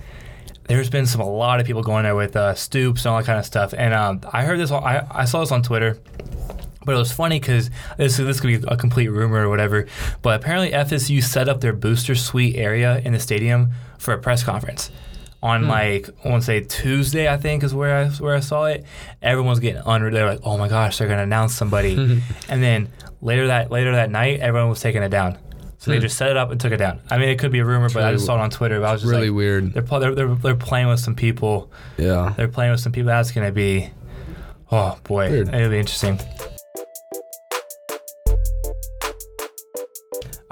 There's 0.65 0.91
been 0.91 1.07
some 1.07 1.21
a 1.21 1.29
lot 1.29 1.59
of 1.59 1.67
people 1.67 1.83
going 1.83 2.05
there 2.05 2.15
with 2.15 2.37
uh, 2.37 2.55
Stoops 2.55 3.05
and 3.05 3.13
all 3.13 3.19
that 3.19 3.27
kind 3.27 3.39
of 3.39 3.47
stuff. 3.47 3.75
And 3.77 3.93
um, 3.95 4.21
I 4.33 4.45
heard 4.45 4.59
this 4.59 4.71
I, 4.71 5.07
I 5.11 5.25
saw 5.25 5.41
this 5.41 5.53
on 5.53 5.63
Twitter 5.63 5.99
but 6.85 6.95
it 6.95 6.99
was 6.99 7.13
funny 7.13 7.39
because 7.39 7.71
this 7.99 8.17
this 8.17 8.41
could 8.41 8.63
be 8.63 8.67
a 8.69 8.77
complete 8.77 9.09
rumor 9.09 9.45
or 9.47 9.49
whatever. 9.49 9.87
But 10.23 10.41
apparently 10.41 10.71
FSU 10.71 11.23
set 11.23 11.49
up 11.49 11.61
their 11.61 11.73
booster 11.73 12.15
suite 12.15 12.57
area 12.57 13.01
in 13.05 13.13
the 13.13 13.21
stadium 13.21 13.73
for 13.99 14.15
a 14.15 14.19
press 14.19 14.43
conference 14.43 14.91
on 15.43 15.65
hmm. 15.65 15.69
like 15.69 16.09
I 16.25 16.29
want 16.29 16.43
to 16.43 16.47
say 16.47 16.61
Tuesday. 16.61 17.29
I 17.29 17.37
think 17.37 17.63
is 17.63 17.75
where 17.75 17.97
I 17.97 18.09
where 18.09 18.35
I 18.35 18.41
saw 18.41 18.65
it. 18.67 18.85
Everyone 19.23 19.51
was 19.51 19.61
getting 19.61 19.83
under. 19.83 20.11
They're 20.11 20.29
like, 20.29 20.41
oh 20.45 20.59
my 20.59 20.69
gosh, 20.69 20.99
they're 20.99 21.09
gonna 21.09 21.23
announce 21.23 21.55
somebody. 21.55 21.95
and 22.49 22.63
then 22.63 22.89
later 23.21 23.49
that 23.49 23.71
later 23.71 23.93
that 23.93 24.11
night, 24.11 24.41
everyone 24.41 24.71
was 24.71 24.81
taking 24.81 25.03
it 25.03 25.11
down. 25.11 25.39
So 25.79 25.91
they 25.91 25.97
hmm. 25.97 26.03
just 26.03 26.19
set 26.19 26.31
it 26.31 26.37
up 26.37 26.51
and 26.51 26.61
took 26.61 26.73
it 26.73 26.77
down. 26.77 27.01
I 27.11 27.17
mean, 27.17 27.31
it 27.31 27.39
could 27.39 27.53
be 27.53 27.61
a 27.61 27.65
rumor, 27.65 27.89
but 27.89 28.03
I 28.03 28.13
just 28.13 28.27
saw 28.27 28.37
it 28.37 28.41
on 28.41 28.51
Twitter. 28.51 28.81
But 28.81 28.89
I 28.91 28.93
was 28.93 29.01
just 29.01 29.11
really 29.11 29.31
like, 29.31 29.37
weird. 29.37 29.73
they're, 29.73 29.83
they're, 29.83 30.15
they're 30.15 30.35
they're 30.35 30.55
playing 30.55 30.89
with 30.89 31.01
some 31.01 31.15
people. 31.15 31.71
Yeah, 31.97 32.35
They're 32.37 32.49
playing 32.49 32.73
with 32.73 32.81
some 32.81 32.93
people. 32.93 33.09
That's 33.09 33.33
gonna 33.33 33.53
be, 33.53 33.89
oh 34.71 34.99
boy, 35.05 35.31
Weird. 35.31 35.49
it'll 35.49 35.71
be 35.71 35.79
interesting. 35.79 36.21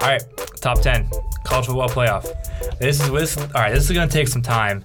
Right, 0.09 0.23
top 0.61 0.81
ten 0.81 1.09
college 1.45 1.65
football 1.65 1.89
playoff. 1.89 2.23
This 2.79 3.01
is 3.01 3.09
this. 3.11 3.37
All 3.37 3.47
right, 3.55 3.73
this 3.73 3.89
is 3.89 3.91
gonna 3.95 4.09
take 4.11 4.27
some 4.27 4.41
time 4.41 4.83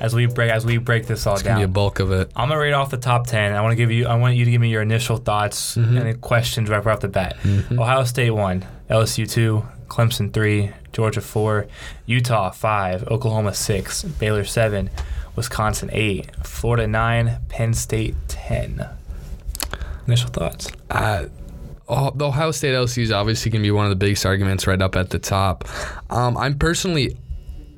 as 0.00 0.14
we 0.14 0.26
break 0.26 0.50
as 0.50 0.64
we 0.64 0.78
break 0.78 1.06
this 1.06 1.26
all 1.26 1.34
it's 1.34 1.42
gonna 1.42 1.56
be 1.58 1.62
a 1.62 1.66
down. 1.66 1.72
bulk 1.72 1.98
of 2.00 2.10
it. 2.12 2.30
I'm 2.36 2.48
gonna 2.48 2.60
read 2.60 2.72
off 2.72 2.90
the 2.90 2.96
top 2.96 3.26
ten. 3.26 3.52
I 3.54 3.60
want 3.60 3.72
to 3.72 3.76
give 3.76 3.90
you. 3.90 4.06
I 4.06 4.14
want 4.16 4.36
you 4.36 4.44
to 4.44 4.50
give 4.50 4.60
me 4.60 4.70
your 4.70 4.82
initial 4.82 5.16
thoughts 5.18 5.76
Mm-hmm. 5.76 5.96
and 5.98 6.20
questions 6.20 6.68
right 6.70 6.84
off 6.86 7.00
the 7.00 7.08
bat. 7.08 7.36
Ohio 7.72 8.04
State 8.04 8.30
one, 8.30 8.64
LSU 8.90 9.28
two, 9.30 9.64
Clemson 9.88 10.32
three, 10.32 10.70
Georgia 10.92 11.20
four, 11.20 11.66
Utah 12.06 12.50
five, 12.50 13.06
Oklahoma 13.08 13.54
six, 13.54 14.02
Baylor 14.04 14.44
seven, 14.44 14.90
Wisconsin 15.34 15.90
eight, 15.92 16.30
Florida 16.46 16.86
nine, 16.86 17.38
Penn 17.48 17.74
State 17.74 18.14
ten. 18.28 18.88
Initial 20.06 20.30
thoughts. 20.30 20.68
Uh, 20.90 21.26
the 21.88 22.26
Ohio 22.26 22.50
State 22.50 22.74
LSU 22.74 23.02
is 23.02 23.12
obviously 23.12 23.50
going 23.50 23.62
to 23.62 23.66
be 23.66 23.70
one 23.70 23.86
of 23.86 23.90
the 23.90 23.96
biggest 23.96 24.26
arguments 24.26 24.66
right 24.66 24.80
up 24.80 24.96
at 24.96 25.10
the 25.10 25.18
top. 25.18 25.64
Um, 26.10 26.36
I'm 26.36 26.58
personally, 26.58 27.16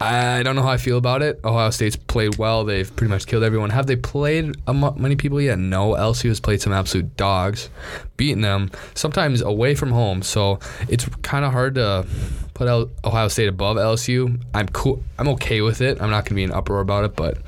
I 0.00 0.42
don't 0.44 0.54
know 0.54 0.62
how 0.62 0.70
I 0.70 0.76
feel 0.76 0.96
about 0.96 1.22
it. 1.22 1.40
Ohio 1.44 1.70
State's 1.70 1.96
played 1.96 2.38
well. 2.38 2.64
They've 2.64 2.94
pretty 2.94 3.10
much 3.10 3.26
killed 3.26 3.42
everyone. 3.42 3.70
Have 3.70 3.86
they 3.86 3.96
played 3.96 4.54
many 4.96 5.16
people 5.16 5.40
yet? 5.40 5.58
No. 5.58 5.92
LSU 5.94 6.28
has 6.28 6.40
played 6.40 6.60
some 6.60 6.72
absolute 6.72 7.16
dogs, 7.16 7.68
beating 8.16 8.42
them 8.42 8.70
sometimes 8.94 9.40
away 9.40 9.74
from 9.74 9.90
home. 9.90 10.22
So 10.22 10.60
it's 10.88 11.04
kind 11.22 11.44
of 11.44 11.52
hard 11.52 11.74
to 11.76 12.06
put 12.54 12.68
Ohio 13.04 13.28
State 13.28 13.48
above 13.48 13.76
LSU. 13.76 14.40
I'm 14.54 14.68
cool. 14.68 15.02
I'm 15.18 15.28
okay 15.28 15.60
with 15.62 15.80
it. 15.80 16.00
I'm 16.00 16.10
not 16.10 16.24
going 16.24 16.30
to 16.30 16.34
be 16.34 16.42
in 16.44 16.52
uproar 16.52 16.80
about 16.80 17.04
it, 17.04 17.16
but 17.16 17.38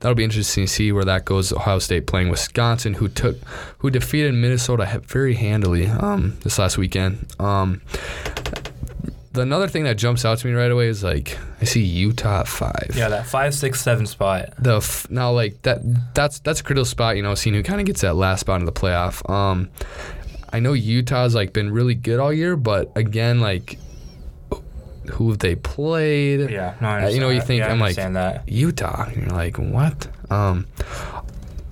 that'll 0.00 0.14
be 0.14 0.24
interesting 0.24 0.64
to 0.64 0.72
see 0.72 0.92
where 0.92 1.04
that 1.04 1.24
goes. 1.24 1.52
Ohio 1.52 1.78
State 1.78 2.06
playing 2.06 2.28
Wisconsin, 2.28 2.94
who 2.94 3.08
took, 3.08 3.36
who 3.78 3.90
defeated 3.90 4.34
Minnesota 4.34 5.02
very 5.06 5.34
handily 5.34 5.86
um, 5.86 6.36
this 6.40 6.58
last 6.58 6.78
weekend. 6.78 7.26
Um, 7.38 7.82
the 9.34 9.42
another 9.42 9.68
thing 9.68 9.84
that 9.84 9.96
jumps 9.98 10.24
out 10.24 10.38
to 10.38 10.46
me 10.46 10.52
right 10.54 10.70
away 10.70 10.86
is 10.88 11.04
like 11.04 11.38
I 11.60 11.64
see 11.64 11.82
Utah 11.82 12.40
at 12.40 12.48
five. 12.48 12.92
Yeah, 12.94 13.08
that 13.08 13.26
five, 13.26 13.54
six, 13.54 13.80
seven 13.80 14.06
spot. 14.06 14.54
The 14.58 14.76
f- 14.76 15.10
now 15.10 15.32
like 15.32 15.60
that 15.62 15.80
that's 16.14 16.38
that's 16.38 16.60
a 16.60 16.64
critical 16.64 16.84
spot. 16.84 17.16
You 17.16 17.22
know, 17.22 17.34
seeing 17.34 17.54
who 17.54 17.62
kind 17.62 17.80
of 17.80 17.86
gets 17.86 18.00
that 18.00 18.14
last 18.14 18.40
spot 18.40 18.60
in 18.60 18.64
the 18.66 18.72
playoff. 18.72 19.28
Um, 19.28 19.68
I 20.52 20.60
know 20.60 20.72
Utah's 20.72 21.34
like 21.34 21.52
been 21.52 21.70
really 21.72 21.94
good 21.94 22.20
all 22.20 22.32
year, 22.32 22.56
but 22.56 22.90
again, 22.96 23.40
like 23.40 23.78
who 25.12 25.28
have 25.28 25.38
they 25.40 25.54
played? 25.54 26.50
Yeah, 26.50 26.74
no, 26.80 26.88
I 26.88 26.94
understand 26.96 27.04
Uh, 27.04 27.08
you 27.08 27.20
know, 27.20 27.28
you 27.30 27.40
think 27.40 27.60
Yeah, 27.60 27.72
I'm 27.72 27.80
like 27.80 27.96
that. 27.96 28.48
Utah. 28.48 29.04
And 29.08 29.16
you're 29.16 29.30
like, 29.30 29.58
what? 29.58 30.08
Um, 30.30 30.66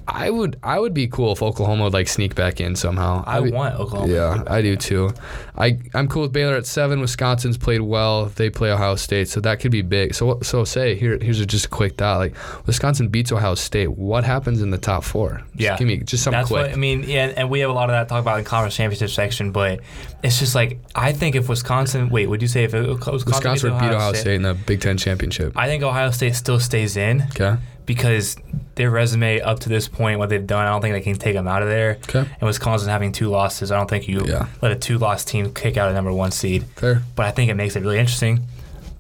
I 0.09 0.31
would 0.31 0.59
I 0.63 0.79
would 0.79 0.95
be 0.95 1.07
cool 1.07 1.33
if 1.33 1.43
Oklahoma 1.43 1.85
would 1.85 1.93
like 1.93 2.09
sneak 2.09 2.35
back 2.35 2.61
in 2.61 2.75
somehow. 2.77 3.23
I 3.27 3.41
want 3.41 3.77
Oklahoma. 3.79 4.13
yeah, 4.13 4.43
I 4.47 4.61
do 4.63 4.77
too. 4.77 5.13
I 5.57 5.79
I'm 5.95 6.09
cool 6.09 6.23
with 6.23 6.33
Baylor 6.33 6.55
at 6.57 6.67
seven. 6.67 7.01
Wisconsin's 7.01 7.57
played 7.57 7.81
well. 7.83 8.27
They 8.27 8.51
play 8.51 8.71
Ohio 8.73 8.97
State, 8.97 9.29
so 9.29 9.41
that 9.41 9.61
could 9.61 9.71
be 9.71 9.83
big. 9.83 10.15
So 10.15 10.41
so 10.43 10.65
say 10.65 10.97
here 10.97 11.19
here's 11.21 11.41
a, 11.41 11.47
just 11.47 11.67
a 11.67 11.69
quick 11.69 11.97
thought. 11.97 12.19
Like 12.19 12.35
Wisconsin 12.67 13.09
beats 13.09 13.31
Ohio 13.33 13.55
State. 13.55 13.89
What 13.93 14.25
happens 14.25 14.61
in 14.63 14.71
the 14.71 14.79
top 14.79 15.05
four? 15.05 15.43
Just 15.53 15.61
Yeah. 15.61 15.77
give 15.77 15.87
me 15.87 15.99
just 15.99 16.25
something 16.25 16.39
That's 16.41 16.49
quick. 16.49 16.63
what 16.67 16.73
I 16.73 16.77
mean. 16.77 17.05
Yeah, 17.05 17.33
and 17.37 17.49
we 17.51 17.61
have 17.61 17.71
a 17.71 17.75
lot 17.75 17.89
of 17.91 17.95
that 17.95 18.09
talk 18.09 18.21
about 18.23 18.39
in 18.39 18.45
the 18.45 18.51
conference 18.51 18.75
championship 18.77 19.11
section, 19.11 19.53
but 19.53 19.81
it's 20.23 20.39
just 20.39 20.55
like 20.55 20.79
I 20.95 21.13
think 21.13 21.37
if 21.37 21.49
Wisconsin, 21.49 22.09
wait, 22.09 22.27
would 22.27 22.43
you 22.43 22.49
say 22.49 22.65
if 22.65 22.75
it, 22.75 22.89
Wisconsin, 22.89 23.27
Wisconsin 23.27 23.79
beat 23.79 23.91
Ohio 23.91 24.13
State 24.15 24.35
in 24.35 24.43
the 24.43 24.55
Big 24.55 24.81
Ten 24.81 24.97
championship. 24.97 25.53
I 25.57 25.67
think 25.69 25.83
Ohio 25.83 26.11
State 26.11 26.35
still 26.35 26.59
stays 26.61 26.97
in 26.97 27.23
Okay. 27.35 27.57
Because 27.87 28.37
their 28.75 28.91
resume 28.91 29.41
up 29.41 29.61
to 29.61 29.69
this 29.69 29.89
point, 29.89 30.19
what 30.19 30.29
they've 30.29 30.47
done, 30.47 30.67
I 30.67 30.71
don't 30.71 30.81
think 30.81 30.95
they 30.95 31.01
can 31.01 31.17
take 31.17 31.35
them 31.35 31.47
out 31.49 31.63
of 31.63 31.69
there. 31.69 31.99
Okay. 32.09 32.21
And 32.21 32.43
Wisconsin 32.43 32.89
having 32.89 33.13
two 33.13 33.29
losses, 33.29 33.71
I 33.73 33.77
don't 33.77 33.89
think 33.91 34.09
you 34.09 34.25
Yeah. 34.27 34.47
let 34.61 34.73
a 34.73 34.77
two-loss 34.77 35.25
team 35.25 35.53
kick 35.53 35.77
out 35.77 35.91
a 35.91 35.93
number 35.95 36.13
one 36.13 36.31
seed. 36.31 36.65
Fair. 36.77 37.03
But 37.17 37.27
I 37.27 37.31
think 37.33 37.51
it 37.51 37.55
makes 37.55 37.77
it 37.77 37.81
really 37.83 37.99
interesting. 37.99 38.47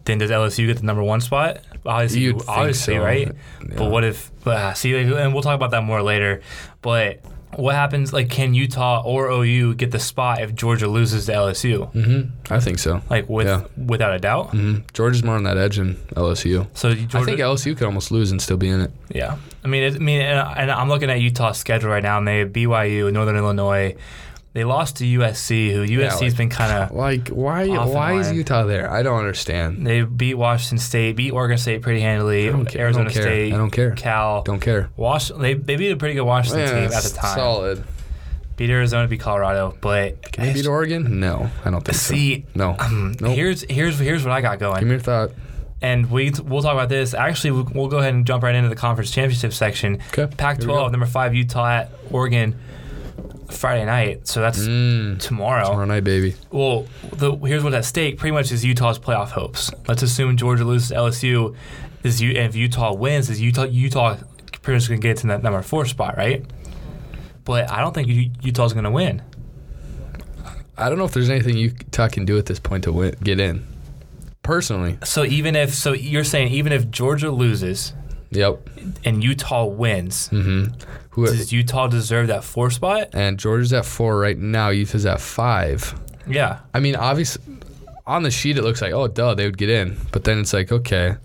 Then 0.04 0.18
does 0.18 0.30
LSU 0.30 0.66
get 0.66 0.78
the 0.78 0.82
number 0.86 1.02
one 1.02 1.20
spot? 1.20 1.60
Obviously, 1.86 2.20
You'd 2.20 2.42
obviously, 2.48 2.96
so. 2.96 3.02
right? 3.02 3.28
Yeah. 3.28 3.74
But 3.76 3.90
what 3.90 4.04
if? 4.04 4.30
But 4.44 4.56
uh, 4.56 4.74
see, 4.74 4.94
and 4.96 5.32
we'll 5.32 5.42
talk 5.42 5.54
about 5.54 5.70
that 5.72 5.84
more 5.84 6.02
later. 6.02 6.40
But 6.80 7.20
what 7.56 7.75
happens? 7.75 8.12
Like, 8.12 8.30
can 8.30 8.54
Utah 8.54 9.02
or 9.04 9.28
OU 9.30 9.75
get 9.75 9.90
the 9.90 9.99
spot 9.99 10.40
if 10.40 10.54
Georgia 10.54 10.88
loses 10.88 11.26
to 11.26 11.32
LSU? 11.32 11.92
Mm-hmm. 11.92 12.52
I 12.52 12.61
think 12.61 12.78
so. 12.78 13.02
Like, 13.11 13.28
with 13.28 13.47
Yeah. 13.47 13.64
without 13.76 14.14
a 14.14 14.18
doubt. 14.18 14.50
hmm 14.50 14.78
Georgia's 14.94 15.23
more 15.23 15.37
on 15.37 15.44
that 15.44 15.59
edge 15.59 15.76
than 15.76 15.97
LSU. 16.16 16.66
So 16.75 16.94
Georgia, 16.94 17.18
I 17.18 17.25
think 17.25 17.40
LSU 17.40 17.76
could 17.76 17.87
almost 17.87 18.11
lose 18.11 18.30
and 18.30 18.40
still 18.40 18.56
be 18.56 18.68
in 18.68 18.80
it. 18.80 18.90
Yeah, 19.14 19.37
I 19.64 19.68
mean, 19.68 19.82
it, 19.82 19.94
I 19.97 19.99
mean, 19.99 20.21
and, 20.23 20.38
and 20.59 20.71
I'm 20.71 20.88
looking 20.88 21.11
at 21.11 21.21
Utah's 21.21 21.59
schedule 21.59 21.90
right 21.90 22.02
now, 22.02 22.18
and 22.18 22.26
they 22.26 22.38
have 22.38 22.49
BYU, 22.50 23.12
Northern 23.12 23.37
Illinois. 23.37 23.97
They 24.54 24.64
lost 24.64 24.97
to 24.99 25.04
USC, 25.04 25.73
who 25.73 25.87
USC's 25.87 26.21
like- 26.21 26.37
been 26.37 26.50
kind 26.50 26.73
of. 26.73 26.90
Like, 26.97 27.28
why? 27.28 27.66
Why 27.68 28.18
is. 28.18 28.30
Utah 28.32 28.64
there? 28.64 28.90
I 28.90 29.02
don't 29.02 29.18
understand. 29.18 29.87
They 29.87 30.02
beat 30.02 30.35
Washington 30.35 30.76
State, 30.78 31.16
beat 31.16 31.30
Oregon 31.32 31.56
State 31.56 31.80
pretty 31.80 32.00
handily. 32.00 32.49
I 32.49 32.52
don't 32.52 32.66
care. 32.66 32.80
I 32.82 32.85
Arizona 32.85 33.11
care. 33.11 33.23
State, 33.23 33.52
I 33.54 33.56
don't 33.56 33.71
care. 33.71 33.92
Cal, 33.92 34.42
Don't 34.42 34.61
care. 34.61 34.90
Wash. 34.97 35.28
They, 35.28 35.54
they 35.54 35.76
beat 35.76 35.90
a 35.92 35.97
pretty 35.97 36.14
good 36.14 36.25
Washington 36.25 36.61
Yeah, 36.61 36.88
team 36.88 36.92
at 36.92 37.02
the 37.02 37.11
time. 37.16 37.35
Solid. 37.35 37.85
Beat 38.56 38.68
Arizona, 38.68 39.09
beat 39.09 39.21
Colorado, 39.21 39.75
but 39.80 40.21
Can 40.30 40.44
they 40.44 40.52
beat 40.52 40.66
Oregon? 40.66 41.18
No, 41.18 41.50
I 41.64 41.71
don't 41.71 41.82
think 41.82 41.97
see, 41.97 42.42
so. 42.42 42.47
No. 42.54 42.76
um, 42.78 43.16
Nope. 43.18 43.35
here's 43.35 43.62
here's 43.62 43.99
here's 43.99 44.23
what 44.23 44.32
I 44.32 44.42
got 44.42 44.59
going. 44.59 44.78
Give 44.80 44.85
me 44.88 44.90
your 44.94 45.00
thought. 45.00 45.30
and 45.80 46.11
we 46.11 46.30
we'll 46.44 46.61
talk 46.62 46.75
about 46.75 46.90
this. 46.90 47.14
Actually, 47.14 47.62
we'll, 47.75 47.88
go 47.88 47.99
ahead 47.99 48.12
and 48.12 48.26
jump 48.26 48.42
right 48.44 48.54
into 48.54 48.68
the 48.68 48.76
conference 48.76 49.11
championship 49.11 49.54
section. 49.54 49.94
Okay. 50.16 50.26
Pac-12, 50.37 50.61
Here 50.61 50.68
we 50.68 50.75
go. 50.75 50.88
number 50.88 51.06
five 51.06 51.35
Utah 51.35 51.66
at 51.71 51.90
Oregon, 52.11 52.54
Friday 53.52 53.85
night. 53.85 54.26
So 54.28 54.40
that's 54.40 54.59
Mm. 54.61 55.18
tomorrow. 55.21 55.66
Tomorrow 55.66 55.85
night, 55.87 56.04
baby. 56.04 56.35
Well, 56.50 56.87
the, 57.12 57.35
here's 57.37 57.62
what's 57.62 57.76
at 57.76 57.85
stake. 57.85 58.18
Pretty 58.18 58.32
much 58.32 58.50
is 58.52 58.64
Utah's 58.64 58.99
playoff 58.99 59.28
hopes. 59.30 59.71
Let's 59.88 60.02
assume 60.02 60.37
Georgia 60.37 60.64
loses 60.64 60.88
to 60.88 60.94
LSU. 60.97 61.54
Is 62.02 62.21
you 62.21 62.30
and 62.30 62.49
if 62.49 62.56
Utah 62.56 62.92
wins, 62.94 63.30
is 63.30 63.40
Utah 63.40 63.64
Utah 63.64 64.16
pretty 64.62 64.76
much 64.76 64.88
gonna 64.88 65.00
get 65.00 65.18
to 65.18 65.26
that 65.28 65.42
number 65.42 65.62
four 65.62 65.87
spot, 65.87 66.16
right? 66.16 66.44
But 67.44 67.71
I 67.71 67.80
don't 67.80 67.92
think 67.94 68.09
U- 68.09 68.30
Utah's 68.42 68.73
gonna 68.73 68.90
win. 68.90 69.23
I 70.76 70.88
don't 70.88 70.99
know 70.99 71.04
if 71.04 71.12
there's 71.12 71.30
anything 71.30 71.56
Utah 71.56 72.09
can 72.09 72.25
do 72.25 72.38
at 72.38 72.47
this 72.47 72.59
point 72.59 72.85
to 72.85 72.92
win, 72.92 73.14
get 73.23 73.38
in. 73.38 73.66
Personally, 74.42 74.99
So 75.04 75.25
even 75.25 75.54
if 75.54 75.73
so, 75.73 75.92
you're 75.92 76.25
saying 76.25 76.49
even 76.52 76.73
if 76.73 76.90
Georgia 76.90 77.30
loses 77.30 77.92
yep. 78.32 78.68
and 79.04 79.22
Utah 79.22 79.64
wins, 79.66 80.28
Mm-hmm. 80.30 80.74
Who 81.10 81.26
does 81.26 81.52
Utah 81.52 81.88
deserve 81.88 82.28
that 82.28 82.42
four 82.42 82.70
spot? 82.70 83.10
and 83.12 83.38
Georgia's 83.38 83.72
at 83.74 83.84
four 83.84 84.18
right 84.18 84.36
now. 84.38 84.70
Utah's 84.70 85.04
at 85.06 85.20
five. 85.20 85.94
Yeah. 86.26 86.60
I 86.72 86.80
mean, 86.80 86.96
obviously, 86.96 87.42
on 88.06 88.22
the 88.24 88.30
sheet 88.30 88.56
it 88.58 88.62
looks 88.62 88.80
like 88.82 88.92
oh 88.92 89.06
duh 89.08 89.34
they 89.34 89.44
would 89.44 89.58
get 89.58 89.68
in, 89.70 89.96
but 90.10 90.24
then 90.24 90.38
it's 90.40 90.52
like 90.52 90.72
okay, 90.72 91.16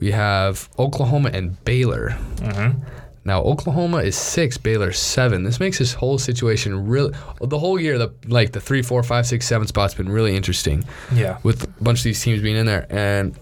we 0.00 0.12
have 0.12 0.68
Oklahoma 0.78 1.30
and 1.32 1.62
Baylor. 1.64 2.10
Mm-hmm. 2.36 2.80
Now 3.24 3.42
Oklahoma 3.42 3.98
is 3.98 4.14
six, 4.16 4.56
Baylor 4.56 4.92
seven. 4.92 5.42
This 5.42 5.58
makes 5.58 5.78
this 5.80 5.92
whole 5.92 6.16
situation 6.18 6.86
really 6.86 7.12
the 7.40 7.58
whole 7.58 7.80
year 7.80 7.98
the 7.98 8.12
like 8.28 8.52
the 8.52 8.60
three, 8.60 8.82
four, 8.82 9.02
five, 9.02 9.26
six, 9.26 9.46
seven 9.48 9.66
spots 9.66 9.92
been 9.94 10.08
really 10.08 10.36
interesting 10.36 10.84
Yeah. 11.12 11.38
with 11.42 11.64
a 11.64 11.82
bunch 11.82 11.98
of 11.98 12.04
these 12.04 12.22
teams 12.22 12.40
being 12.42 12.56
in 12.56 12.66
there, 12.66 12.86
and 12.90 13.36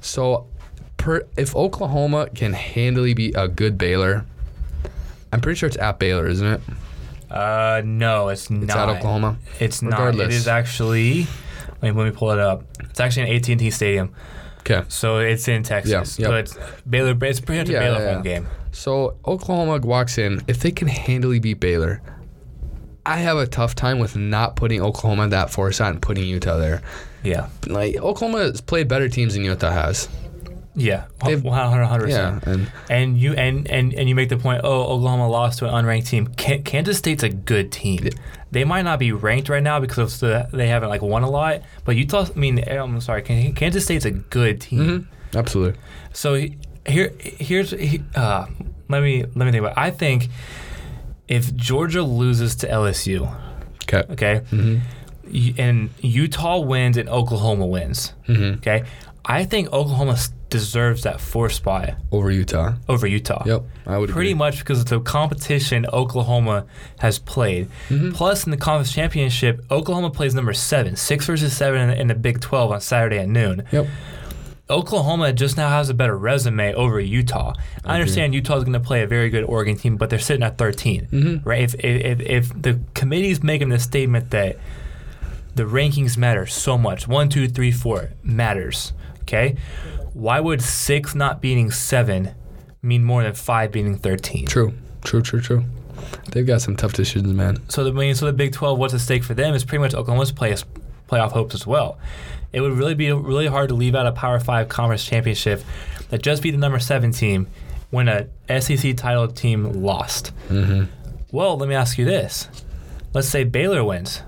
so 0.00 0.46
per 1.02 1.26
if 1.36 1.54
Oklahoma 1.56 2.28
can 2.34 2.52
handily 2.52 3.12
beat 3.14 3.34
a 3.36 3.48
good 3.48 3.76
Baylor, 3.76 4.24
I'm 5.32 5.40
pretty 5.40 5.58
sure 5.58 5.66
it's 5.66 5.76
at 5.78 5.98
Baylor, 5.98 6.26
isn't 6.26 6.46
it? 6.46 6.60
Uh, 7.30 7.82
no, 7.84 8.28
it's 8.28 8.50
not. 8.50 8.62
It's 8.62 8.74
at 8.74 8.88
Oklahoma. 8.88 9.36
It's 9.58 9.82
not. 9.82 9.92
It 9.92 9.94
Regardless. 10.04 10.34
is 10.34 10.48
actually. 10.48 11.26
Let 11.80 11.94
me, 11.94 12.02
let 12.02 12.04
me 12.04 12.10
pull 12.16 12.30
it 12.30 12.38
up. 12.38 12.62
It's 12.80 13.00
actually 13.00 13.30
an 13.30 13.36
AT&T 13.36 13.70
Stadium, 13.72 14.14
Okay. 14.60 14.82
so 14.88 15.18
it's 15.18 15.48
in 15.48 15.64
Texas. 15.64 16.18
Yeah, 16.18 16.26
So 16.28 16.34
it's 16.36 16.56
Baylor. 16.88 17.16
It's 17.26 17.40
pretty 17.40 17.60
much 17.62 17.68
a 17.70 17.72
Yeah, 17.72 17.78
Baylor 17.80 17.98
yeah, 18.04 18.14
home 18.14 18.24
yeah. 18.24 18.32
game. 18.40 18.48
So 18.70 19.16
Oklahoma 19.26 19.78
walks 19.84 20.16
in. 20.18 20.42
If 20.46 20.60
they 20.60 20.70
can 20.70 20.86
handily 20.88 21.40
beat 21.40 21.58
Baylor, 21.58 22.00
I 23.04 23.16
have 23.18 23.36
a 23.36 23.46
tough 23.48 23.74
time 23.74 23.98
with 23.98 24.14
not 24.14 24.54
putting 24.54 24.80
Oklahoma 24.80 25.26
that 25.28 25.50
four 25.50 25.72
spot 25.72 25.90
and 25.90 26.00
putting 26.00 26.24
Utah 26.24 26.56
there. 26.58 26.82
Yeah. 27.24 27.48
Like 27.66 27.96
Oklahoma 27.96 28.38
has 28.44 28.60
played 28.60 28.86
better 28.86 29.08
teams 29.08 29.34
than 29.34 29.42
Utah 29.44 29.72
has. 29.72 30.08
Yeah. 30.74 31.04
They've- 31.24 31.42
One 31.42 31.58
hundred 31.88 32.08
Yeah, 32.08 32.38
percent. 32.40 32.46
and 32.46 32.72
And 32.90 33.18
you 33.18 33.34
and, 33.34 33.68
and 33.70 33.92
and 33.94 34.08
you 34.08 34.14
make 34.14 34.28
the 34.30 34.36
point. 34.38 34.62
Oh, 34.64 34.84
Oklahoma 34.94 35.28
lost 35.28 35.58
to 35.58 35.68
an 35.68 35.84
unranked 35.84 36.08
team. 36.08 36.28
Can, 36.28 36.62
Kansas 36.62 36.96
State's 36.98 37.22
a 37.22 37.28
good 37.28 37.70
team. 37.72 38.08
They 38.50 38.64
might 38.64 38.82
not 38.82 38.98
be 38.98 39.12
ranked 39.12 39.48
right 39.48 39.62
now 39.62 39.80
because 39.80 39.98
of 39.98 40.20
the, 40.20 40.48
they 40.56 40.68
haven't 40.68 40.88
like 40.90 41.00
won 41.02 41.22
a 41.22 41.30
lot. 41.30 41.62
But 41.84 41.96
Utah. 41.96 42.26
I 42.34 42.38
mean, 42.38 42.62
I'm 42.68 43.00
sorry. 43.00 43.22
Kansas 43.22 43.84
State's 43.84 44.04
a 44.04 44.10
good 44.10 44.60
team. 44.60 45.06
mhm, 45.32 45.36
absolutely. 45.38 45.78
So 46.12 46.34
here, 46.86 47.12
here's 47.20 47.72
uh, 47.72 48.46
let 48.88 49.02
me 49.02 49.24
let 49.24 49.36
me 49.46 49.50
think 49.52 49.56
about. 49.60 49.72
It. 49.72 49.78
I 49.78 49.90
think 49.90 50.28
if 51.28 51.54
Georgia 51.54 52.02
loses 52.02 52.56
to 52.56 52.66
LSU, 52.68 53.28
Okay. 53.84 54.04
okay, 54.12 54.40
hmm 54.50 54.78
and 55.56 55.88
Utah 56.00 56.58
wins 56.58 56.96
and 56.98 57.08
Oklahoma 57.08 57.66
wins, 57.66 58.12
hmm 58.26 58.54
okay, 58.58 58.84
I 59.24 59.44
think 59.44 59.72
Oklahoma 59.72 60.12
s- 60.12 60.32
deserves 60.52 61.02
that 61.02 61.20
four 61.20 61.50
spot 61.50 61.94
Over 62.12 62.30
Utah. 62.30 62.74
over 62.88 63.06
Utah. 63.08 63.42
Yep, 63.44 63.62
I 63.86 63.98
would 63.98 64.10
Pretty 64.10 64.30
agree. 64.30 64.38
much 64.38 64.58
because 64.60 64.78
of 64.80 64.86
the 64.86 65.00
competition 65.00 65.84
Oklahoma 65.92 66.66
has 67.00 67.18
played. 67.18 67.68
Mm-hmm. 67.88 68.12
Plus, 68.12 68.44
in 68.44 68.50
the 68.52 68.56
conference 68.56 68.92
championship, 68.92 69.64
Oklahoma 69.70 70.10
plays 70.10 70.34
number 70.34 70.52
seven, 70.52 70.94
six 70.94 71.26
versus 71.26 71.56
seven 71.56 71.90
in, 71.90 72.06
the 72.06 72.14
Big 72.14 72.40
12 72.40 72.70
on 72.70 72.80
Saturday 72.80 73.18
at 73.18 73.28
noon. 73.28 73.64
Yep. 73.72 73.86
Oklahoma 74.70 75.32
just 75.32 75.56
now 75.56 75.68
has 75.68 75.90
a 75.90 75.94
better 75.94 76.16
resume 76.16 76.72
over 76.74 76.98
Utah. 77.00 77.52
I 77.84 77.94
understand 77.94 78.32
Utah 78.32 78.56
is 78.56 78.64
going 78.64 78.72
to 78.74 78.80
play 78.80 79.02
a 79.02 79.06
very 79.06 79.28
good 79.28 79.44
Oregon 79.44 79.76
team, 79.76 79.96
but 79.96 80.08
they're 80.08 80.18
sitting 80.18 80.42
at 80.44 80.56
13, 80.56 81.08
Mhm. 81.12 81.44
right? 81.44 81.62
If, 81.62 81.74
if, 81.84 82.20
if 82.20 82.62
the 82.62 82.80
committee's 82.94 83.42
making 83.42 83.68
the 83.70 83.78
statement 83.78 84.30
that 84.30 84.56
the 85.54 85.64
rankings 85.64 86.16
matter 86.16 86.46
so 86.46 86.78
much, 86.78 87.06
one, 87.06 87.28
two, 87.28 87.48
three, 87.48 87.70
four 87.72 88.10
matters, 88.22 88.94
okay? 89.22 89.56
Why 90.14 90.40
would 90.40 90.60
six 90.62 91.14
not 91.14 91.40
beating 91.40 91.70
seven 91.70 92.32
mean 92.82 93.02
more 93.04 93.22
than 93.22 93.32
five 93.34 93.72
beating 93.72 93.96
13? 93.96 94.46
True. 94.46 94.74
True. 95.04 95.22
True. 95.22 95.40
True. 95.40 95.64
They've 96.32 96.46
got 96.46 96.60
some 96.62 96.76
tough 96.76 96.92
decisions, 96.92 97.32
man. 97.32 97.58
So 97.68 97.84
the 97.84 97.90
I 97.90 97.94
mean, 97.94 98.14
so 98.14 98.26
the 98.26 98.32
Big 98.32 98.52
12, 98.52 98.78
what's 98.78 98.94
at 98.94 99.00
stake 99.00 99.22
for 99.24 99.34
them 99.34 99.54
is 99.54 99.64
pretty 99.64 99.80
much 99.82 99.94
Oklahoma's 99.94 100.32
play, 100.32 100.54
playoff 101.08 101.32
hopes 101.32 101.54
as 101.54 101.66
well. 101.66 101.98
It 102.52 102.60
would 102.60 102.72
really 102.72 102.94
be 102.94 103.10
really 103.12 103.46
hard 103.46 103.68
to 103.70 103.74
leave 103.74 103.94
out 103.94 104.06
a 104.06 104.12
Power 104.12 104.38
Five 104.40 104.68
conference 104.68 105.04
championship 105.04 105.62
that 106.10 106.22
just 106.22 106.42
beat 106.42 106.50
the 106.50 106.58
number 106.58 106.78
seven 106.78 107.12
team 107.12 107.46
when 107.90 108.08
a 108.08 108.26
SEC 108.60 108.96
title 108.96 109.28
team 109.28 109.82
lost. 109.82 110.28
hmm 110.48 110.84
Well, 111.30 111.56
let 111.56 111.68
me 111.68 111.74
ask 111.74 111.96
you 111.98 112.04
this: 112.04 112.48
Let's 113.14 113.28
say 113.28 113.44
Baylor 113.44 113.84
wins, 113.84 114.22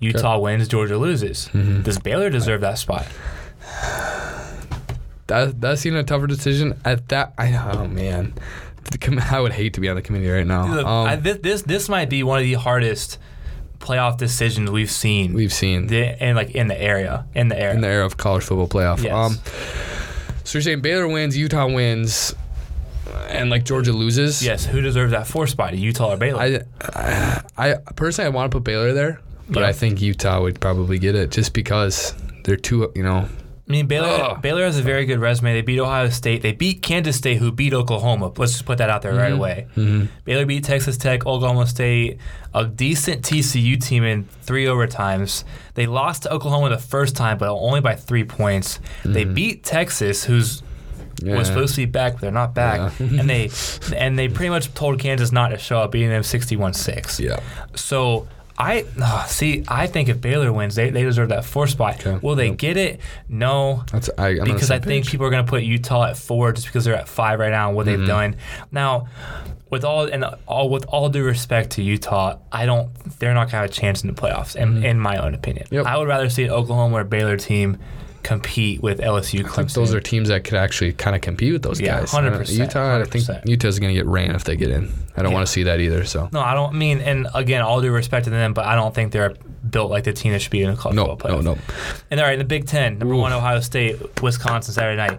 Utah 0.00 0.38
wins, 0.38 0.68
Georgia 0.68 0.96
loses. 0.98 1.48
Mhm. 1.52 1.82
Does 1.82 1.98
Baylor 1.98 2.30
deserve 2.30 2.60
that 2.60 2.78
spot? 2.78 3.06
That 5.28 5.60
that's 5.60 5.86
even 5.86 5.98
a 5.98 6.04
tougher 6.04 6.26
decision. 6.26 6.78
At 6.84 7.08
that, 7.08 7.32
I 7.38 7.54
oh 7.54 7.86
man, 7.86 8.34
The 8.90 8.98
com- 8.98 9.18
I 9.20 9.40
would 9.40 9.52
hate 9.52 9.74
to 9.74 9.80
be 9.80 9.88
on 9.88 9.96
the 9.96 10.02
committee 10.02 10.28
right 10.28 10.46
now. 10.46 10.74
Look, 10.74 10.86
Um, 10.86 11.06
I, 11.06 11.16
this, 11.16 11.38
this 11.38 11.62
this 11.62 11.88
might 11.88 12.10
be 12.10 12.22
one 12.22 12.38
of 12.38 12.44
the 12.44 12.54
hardest 12.54 13.18
playoff 13.78 14.16
decisions 14.18 14.70
we've 14.70 14.90
seen. 14.90 15.34
we've 15.34 15.52
seen 15.52 15.86
the, 15.86 16.20
and 16.20 16.36
like 16.36 16.50
in 16.50 16.66
the 16.68 16.80
area, 16.80 17.26
in 17.34 17.48
the 17.48 17.56
area. 17.58 17.74
in 17.76 17.80
the 17.80 17.86
era 17.88 18.04
of 18.04 18.16
college 18.16 18.42
football 18.44 18.66
playoff. 18.68 19.02
Yes. 19.04 19.12
Um, 19.14 19.38
so 20.44 20.58
you're 20.58 20.62
saying 20.62 20.80
Baylor 20.80 21.06
wins, 21.06 21.36
Utah 21.36 21.66
wins, 21.72 22.34
and 23.28 23.50
like 23.50 23.64
Georgia 23.64 23.92
loses? 23.92 24.42
yes, 24.44 24.64
who 24.64 24.80
deserves 24.80 25.12
that 25.12 25.26
four 25.26 25.46
spot? 25.46 25.76
Utah 25.76 26.14
or 26.14 26.16
Baylor? 26.16 26.40
I, 26.40 26.60
I, 27.56 27.74
I 27.74 27.92
personally 27.94 28.26
I 28.26 28.30
want 28.30 28.50
to 28.50 28.56
put 28.56 28.64
Baylor 28.64 28.92
there, 28.94 29.20
but 29.48 29.60
Yeah. 29.60 29.66
I 29.68 29.72
think 29.72 30.00
Utah 30.00 30.40
would 30.40 30.58
probably 30.58 30.98
get 30.98 31.14
it 31.14 31.30
just 31.30 31.52
because 31.52 32.14
they're 32.44 32.56
too, 32.56 32.90
you 32.96 33.02
know. 33.02 33.28
I 33.68 33.72
mean, 33.72 33.86
Baylor 33.86 34.08
Ugh. 34.08 34.40
Baylor 34.42 34.64
has 34.64 34.78
a 34.78 34.82
very 34.82 35.04
good 35.04 35.18
resume. 35.18 35.52
They 35.52 35.60
beat 35.60 35.78
Ohio 35.78 36.08
State. 36.08 36.40
They 36.40 36.52
beat 36.52 36.80
Kansas 36.80 37.16
State, 37.16 37.36
who 37.38 37.52
beat 37.52 37.74
Oklahoma. 37.74 38.32
Let's 38.36 38.52
just 38.52 38.64
put 38.64 38.78
that 38.78 38.88
out 38.88 39.02
there 39.02 39.14
right 39.14 39.32
away. 39.32 39.66
Mm-hmm. 39.76 40.06
Baylor 40.24 40.46
beat 40.46 40.64
Texas 40.64 40.96
Tech, 40.96 41.26
Oklahoma 41.26 41.66
State, 41.66 42.18
a 42.54 42.64
decent 42.64 43.22
TCU 43.22 43.78
team 43.82 44.04
in 44.04 44.24
three 44.42 44.64
overtimes. 44.64 45.44
They 45.74 45.86
lost 45.86 46.22
to 46.22 46.32
Oklahoma 46.32 46.70
the 46.70 46.78
first 46.78 47.14
time, 47.14 47.36
but 47.36 47.50
only 47.50 47.80
by 47.80 47.94
three 47.94 48.24
points. 48.24 48.80
They 49.04 49.24
beat 49.24 49.64
Texas, 49.64 50.24
who's 50.24 50.62
Yeah. 51.22 51.36
was 51.36 51.48
supposed 51.48 51.74
to 51.74 51.82
be 51.82 51.86
back, 51.86 52.12
but 52.14 52.20
they're 52.22 52.30
not 52.30 52.54
back. 52.54 52.92
Yeah. 52.98 53.20
and 53.20 53.28
they 53.28 53.50
and 53.96 54.18
they 54.18 54.28
pretty 54.28 54.50
much 54.50 54.72
told 54.74 54.98
Kansas 54.98 55.30
not 55.32 55.48
to 55.48 55.58
show 55.58 55.78
up, 55.80 55.90
beating 55.92 56.08
them 56.10 56.22
61-6. 56.22 57.18
Yeah. 57.20 57.40
So 57.74 58.26
I 58.60 58.84
oh, 59.00 59.24
see. 59.28 59.62
I 59.68 59.86
think 59.86 60.08
if 60.08 60.20
Baylor 60.20 60.52
wins, 60.52 60.74
they, 60.74 60.90
they 60.90 61.04
deserve 61.04 61.28
that 61.28 61.44
four 61.44 61.68
spot. 61.68 62.04
Okay. 62.04 62.18
Will 62.20 62.34
they 62.34 62.48
Yep. 62.48 62.56
get 62.58 62.76
it? 62.76 63.00
No, 63.28 63.84
That's 63.92 64.10
I, 64.18 64.30
I'm 64.30 64.44
because 64.44 64.70
I 64.72 64.80
think 64.80 65.04
page. 65.04 65.12
people 65.12 65.26
are 65.26 65.30
going 65.30 65.44
to 65.46 65.48
put 65.48 65.62
Utah 65.62 66.06
at 66.06 66.16
four 66.18 66.52
just 66.52 66.66
because 66.66 66.84
they're 66.84 66.96
at 66.96 67.08
five 67.08 67.38
right 67.38 67.50
now 67.52 67.68
and 67.68 67.76
what 67.76 67.86
Mm-hmm. 67.86 67.98
they've 68.00 68.06
done. 68.08 68.36
Now, 68.72 69.06
with 69.70 69.84
all 69.84 70.06
and 70.06 70.24
all 70.46 70.70
with 70.70 70.86
all 70.86 71.08
due 71.08 71.22
respect 71.24 71.70
to 71.72 71.82
Utah, 71.82 72.38
I 72.50 72.66
don't. 72.66 72.92
They're 73.20 73.32
not 73.34 73.42
going 73.42 73.50
to 73.50 73.56
have 73.58 73.70
a 73.70 73.72
chance 73.72 74.02
in 74.02 74.08
the 74.12 74.20
playoffs, 74.20 74.56
in, 74.56 74.82
in 74.84 74.98
my 74.98 75.18
own 75.18 75.34
opinion. 75.34 75.66
Mm-hmm. 75.66 75.74
Yep. 75.76 75.86
I 75.86 75.96
would 75.98 76.08
rather 76.08 76.28
see 76.28 76.44
an 76.44 76.50
Oklahoma 76.50 76.96
or 76.96 77.04
Baylor 77.04 77.36
team 77.36 77.78
compete 78.28 78.82
with 78.82 79.00
LSU. 79.00 79.42
I 79.44 79.48
think 79.48 79.72
those 79.72 79.94
are 79.94 80.00
teams 80.00 80.28
that 80.28 80.44
could 80.44 80.58
actually 80.58 80.92
kind 80.92 81.16
of 81.16 81.22
compete 81.22 81.52
with 81.54 81.62
those 81.62 81.80
Yeah, 81.80 82.00
guys. 82.00 82.10
100%, 82.10 82.50
Utah, 82.58 83.00
I 83.00 83.04
think 83.04 83.24
100%. 83.24 83.46
Utah's 83.48 83.78
going 83.78 83.94
to 83.94 83.98
get 83.98 84.04
ran 84.06 84.34
if 84.34 84.44
they 84.44 84.54
get 84.54 84.68
in. 84.70 84.92
I 85.16 85.22
don't 85.22 85.30
Yeah. 85.30 85.36
want 85.36 85.46
to 85.46 85.52
see 85.52 85.62
that 85.62 85.80
either. 85.80 86.04
So 86.04 86.28
No, 86.30 86.40
I 86.40 86.52
don't 86.52 86.74
mean, 86.74 86.98
and 87.00 87.26
again, 87.34 87.62
all 87.62 87.80
due 87.80 87.90
respect 87.90 88.24
to 88.24 88.30
them, 88.30 88.52
but 88.52 88.66
I 88.66 88.74
don't 88.74 88.94
think 88.94 89.12
they're 89.12 89.34
built 89.70 89.90
like 89.90 90.04
the 90.04 90.12
team 90.12 90.32
that 90.32 90.42
should 90.42 90.50
be 90.52 90.62
in 90.62 90.70
the 90.70 90.76
college 90.76 90.96
no, 90.96 91.06
football 91.06 91.40
no, 91.42 91.54
playoff. 91.54 91.56
no. 91.56 91.74
And 92.10 92.20
all 92.20 92.26
right, 92.26 92.34
in 92.34 92.38
the 92.38 92.44
Big 92.44 92.66
Ten, 92.66 92.98
number 92.98 93.14
Oof. 93.14 93.20
one, 93.22 93.32
Ohio 93.32 93.60
State, 93.60 93.96
Wisconsin, 94.22 94.74
Saturday 94.74 94.96
night. 94.96 95.18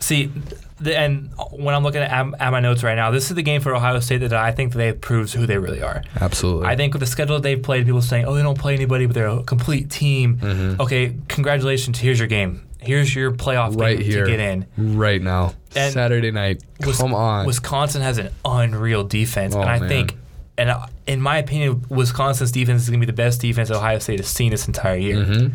See, 0.00 0.30
the, 0.78 0.96
and 0.98 1.30
when 1.52 1.74
I'm 1.74 1.82
looking 1.82 2.02
at, 2.02 2.10
at 2.40 2.50
my 2.50 2.60
notes 2.60 2.82
right 2.82 2.94
now, 2.96 3.10
this 3.10 3.30
is 3.30 3.34
the 3.36 3.42
game 3.42 3.60
for 3.62 3.74
Ohio 3.74 3.98
State 4.00 4.18
that 4.18 4.32
I 4.34 4.52
think 4.52 4.74
they 4.74 4.92
proves 4.92 5.32
who 5.32 5.46
they 5.46 5.56
really 5.58 5.82
are. 5.82 6.02
Absolutely. 6.20 6.66
I 6.66 6.76
think 6.76 6.92
with 6.94 7.00
the 7.00 7.06
schedule 7.06 7.40
they've 7.40 7.62
played, 7.62 7.86
people 7.86 8.02
saying, 8.02 8.26
"Oh, 8.26 8.34
they 8.34 8.42
don't 8.42 8.58
play 8.58 8.74
anybody, 8.74 9.06
but 9.06 9.14
they're 9.14 9.28
a 9.28 9.42
complete 9.42 9.90
team." 9.90 10.36
Mm-hmm. 10.36 10.80
Okay, 10.82 11.16
congratulations. 11.28 11.98
Here's 11.98 12.18
your 12.18 12.28
game. 12.28 12.62
Here's 12.78 13.14
your 13.14 13.32
playoff 13.32 13.80
right 13.80 13.96
game 13.98 14.06
here, 14.06 14.24
to 14.26 14.30
get 14.30 14.38
in. 14.40 14.66
right 14.76 15.20
now, 15.20 15.54
And 15.74 15.92
Saturday 15.92 16.30
night. 16.30 16.62
Come 16.82 17.14
on. 17.14 17.44
Wisconsin 17.46 18.00
has 18.02 18.18
an 18.18 18.30
unreal 18.44 19.02
defense, 19.02 19.54
Oh, 19.56 19.60
and 19.60 19.68
I 19.70 19.78
man. 19.80 19.88
think, 19.88 20.16
and 20.56 20.70
uh, 20.70 20.86
in 21.06 21.20
my 21.20 21.38
opinion, 21.38 21.84
Wisconsin's 21.88 22.52
defense 22.52 22.82
is 22.82 22.90
going 22.90 23.00
to 23.00 23.06
be 23.06 23.10
the 23.10 23.16
best 23.16 23.40
defense 23.40 23.70
Ohio 23.72 23.98
State 23.98 24.20
has 24.20 24.28
seen 24.28 24.50
this 24.50 24.68
entire 24.68 24.96
year. 24.98 25.16
Mhm. 25.16 25.52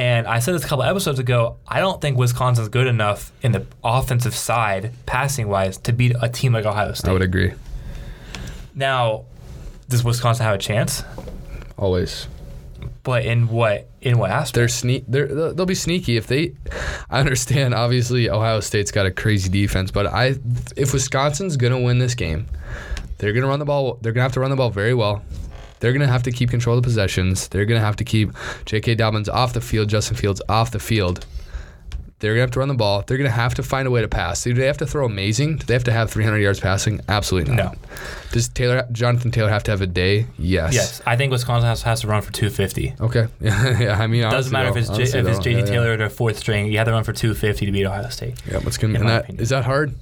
And 0.00 0.26
I 0.26 0.38
said 0.38 0.54
this 0.54 0.64
a 0.64 0.66
couple 0.66 0.82
episodes 0.82 1.18
ago. 1.18 1.58
I 1.68 1.80
don't 1.80 2.00
think 2.00 2.16
Wisconsin's 2.16 2.70
good 2.70 2.86
enough 2.86 3.32
in 3.42 3.52
the 3.52 3.66
offensive 3.84 4.34
side, 4.34 4.92
passing 5.04 5.46
wise, 5.46 5.76
to 5.76 5.92
beat 5.92 6.16
a 6.22 6.28
team 6.30 6.54
like 6.54 6.64
Ohio 6.64 6.94
State. 6.94 7.10
I 7.10 7.12
would 7.12 7.20
agree. 7.20 7.52
Now, 8.74 9.26
does 9.90 10.02
Wisconsin 10.02 10.46
have 10.46 10.54
a 10.54 10.58
chance? 10.58 11.04
Always. 11.76 12.28
But 13.02 13.26
in 13.26 13.48
what 13.48 13.90
in 14.00 14.16
what 14.16 14.30
aspect? 14.30 14.54
They're 14.54 14.68
sneak. 14.68 15.04
They're 15.06 15.26
they'll 15.26 15.52
they'll 15.52 15.66
be 15.66 15.74
sneaky 15.74 16.16
if 16.16 16.26
they. 16.26 16.54
I 17.10 17.20
understand. 17.20 17.74
Obviously, 17.74 18.30
Ohio 18.30 18.60
State's 18.60 18.90
got 18.90 19.04
a 19.04 19.10
crazy 19.10 19.50
defense, 19.50 19.90
but 19.90 20.06
I 20.06 20.36
if 20.78 20.94
Wisconsin's 20.94 21.58
gonna 21.58 21.78
win 21.78 21.98
this 21.98 22.14
game, 22.14 22.46
they're 23.18 23.34
gonna 23.34 23.48
run 23.48 23.58
the 23.58 23.66
ball. 23.66 23.98
They're 24.00 24.12
gonna 24.12 24.22
have 24.22 24.32
to 24.32 24.40
run 24.40 24.50
the 24.50 24.56
ball 24.56 24.70
very 24.70 24.94
well. 24.94 25.22
They're 25.80 25.92
gonna 25.92 26.06
have 26.06 26.22
to 26.24 26.32
keep 26.32 26.50
control 26.50 26.76
of 26.76 26.82
the 26.82 26.86
possessions. 26.86 27.48
They're 27.48 27.64
gonna 27.64 27.80
have 27.80 27.96
to 27.96 28.04
keep 28.04 28.30
J.K. 28.66 28.94
Dobbins 28.94 29.28
off 29.28 29.52
the 29.52 29.60
field, 29.60 29.88
Justin 29.88 30.16
Fields 30.16 30.40
off 30.48 30.70
the 30.70 30.78
field. 30.78 31.26
They're 32.20 32.34
gonna 32.34 32.42
have 32.42 32.50
to 32.50 32.58
run 32.58 32.68
the 32.68 32.74
ball. 32.74 33.02
They're 33.06 33.16
gonna 33.16 33.30
have 33.30 33.54
to 33.54 33.62
find 33.62 33.88
a 33.88 33.90
way 33.90 34.02
to 34.02 34.08
pass. 34.08 34.44
Do 34.44 34.52
they 34.52 34.66
have 34.66 34.76
to 34.78 34.86
throw 34.86 35.06
amazing? 35.06 35.56
Do 35.56 35.64
they 35.64 35.72
have 35.72 35.84
to 35.84 35.92
have 35.92 36.10
300 36.10 36.36
yards 36.38 36.60
passing? 36.60 37.00
Absolutely 37.08 37.54
not. 37.54 37.72
No. 37.72 37.78
Does 38.30 38.48
Taylor 38.48 38.86
Jonathan 38.92 39.30
Taylor 39.30 39.48
have 39.48 39.62
to 39.64 39.70
have 39.70 39.80
a 39.80 39.86
day? 39.86 40.26
Yes. 40.38 40.74
yes, 40.74 41.02
I 41.06 41.16
think 41.16 41.32
Wisconsin 41.32 41.66
has, 41.66 41.82
has 41.82 42.02
to 42.02 42.08
run 42.08 42.20
for 42.20 42.30
250. 42.30 42.94
Okay. 43.00 43.26
yeah. 43.40 43.96
I 43.98 44.06
mean, 44.06 44.22
it 44.22 44.30
Doesn't 44.30 44.52
matter 44.52 44.68
if 44.68 44.74
though, 44.74 44.94
it's 44.94 45.12
J, 45.12 45.18
if 45.18 45.26
it's 45.26 45.38
JT 45.38 45.52
yeah, 45.52 45.58
yeah. 45.60 45.64
Taylor 45.64 45.92
or 45.92 45.96
their 45.96 46.10
fourth 46.10 46.38
string. 46.38 46.70
You 46.70 46.76
have 46.76 46.86
to 46.88 46.92
run 46.92 47.04
for 47.04 47.14
250 47.14 47.64
to 47.64 47.72
beat 47.72 47.86
Ohio 47.86 48.10
State. 48.10 48.34
Yeah, 48.46 48.58
what's 48.58 48.76
gonna 48.76 48.94
in 48.94 49.00
and 49.00 49.08
that 49.08 49.22
opinion. 49.22 49.42
is 49.42 49.48
that 49.48 49.64
hard? 49.64 49.94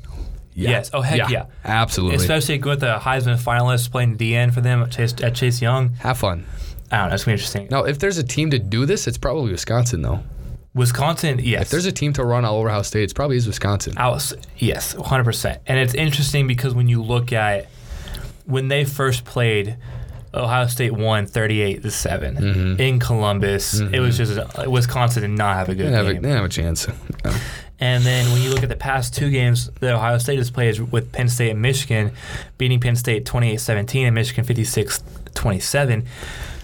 Yeah. 0.59 0.71
Yes. 0.71 0.91
Oh, 0.93 1.01
heck 1.01 1.31
yeah. 1.31 1.47
Absolutely. 1.65 2.17
Especially 2.17 2.59
with 2.59 2.81
the 2.81 2.99
Heisman 2.99 3.37
finalists 3.39 3.91
playing 3.91 4.19
DN 4.19 4.53
for 4.53 4.61
them 4.61 4.83
at 4.83 4.91
Chase, 4.91 5.15
at 5.23 5.35
Chase 5.37 5.63
Young. 5.63 5.91
Have 6.01 6.19
fun. 6.19 6.45
I 6.91 6.99
don't 6.99 7.09
know. 7.11 7.15
It's 7.15 7.25
gonna 7.25 7.33
be 7.37 7.41
interesting. 7.41 7.69
Now, 7.71 7.85
if 7.85 7.99
there's 8.01 8.19
a 8.19 8.25
team 8.25 8.51
to 8.51 8.59
do 8.59 8.85
this, 8.85 9.07
it's 9.07 9.19
probably 9.19 9.53
Wisconsin, 9.53 10.03
though. 10.03 10.21
Wisconsin, 10.75 11.39
yes. 11.43 11.63
If 11.63 11.71
there's 11.71 11.87
a 11.87 11.93
team 11.93 12.13
to 12.15 12.25
run 12.25 12.45
all 12.45 12.59
over 12.59 12.69
Ohio 12.69 12.83
State, 12.83 13.03
it's 13.05 13.13
probably 13.13 13.37
is 13.37 13.47
Wisconsin. 13.47 13.95
Was, 13.97 14.35
yes, 14.57 14.95
100%. 14.95 15.59
And 15.67 15.79
it's 15.79 15.95
interesting 15.95 16.47
because 16.47 16.75
when 16.75 16.89
you 16.89 17.03
look 17.03 17.33
at 17.33 17.67
when 18.45 18.69
they 18.69 18.85
first 18.85 19.25
played, 19.25 19.77
Ohio 20.35 20.67
State 20.67 20.93
won 20.93 21.27
38 21.27 21.83
to 21.83 21.91
7 21.91 22.37
Mm-hmm. 22.37 22.81
in 22.81 22.99
Columbus. 22.99 23.81
It 23.81 24.01
was 24.01 24.17
just 24.17 24.39
uh, 24.39 24.71
Wisconsin 24.71 25.23
did 25.23 25.31
not 25.31 25.57
have 25.57 25.69
a 25.69 25.75
good 25.75 25.93
have, 25.93 26.07
a, 26.07 26.13
game. 26.15 26.23
they 26.23 26.31
have 26.31 26.45
a 26.45 26.49
chance. 26.49 26.87
Yeah. 27.25 27.39
And 27.81 28.03
then 28.05 28.31
when 28.33 28.43
you 28.43 28.51
look 28.51 28.63
at 28.65 28.69
the 28.69 28.77
past 28.77 29.15
two 29.15 29.31
games 29.31 29.71
that 29.81 29.95
Ohio 29.95 30.19
State 30.19 30.39
has 30.39 30.51
played 30.51 30.71
is 30.71 30.81
with 30.83 31.13
Penn 31.13 31.29
State 31.29 31.51
and 31.51 31.63
Michigan, 31.63 32.11
beating 32.59 32.81
Penn 32.81 32.97
State 32.97 33.25
28-17 33.25 34.05
and 34.07 34.15
Michigan 34.15 34.45
56-27. 34.45 36.05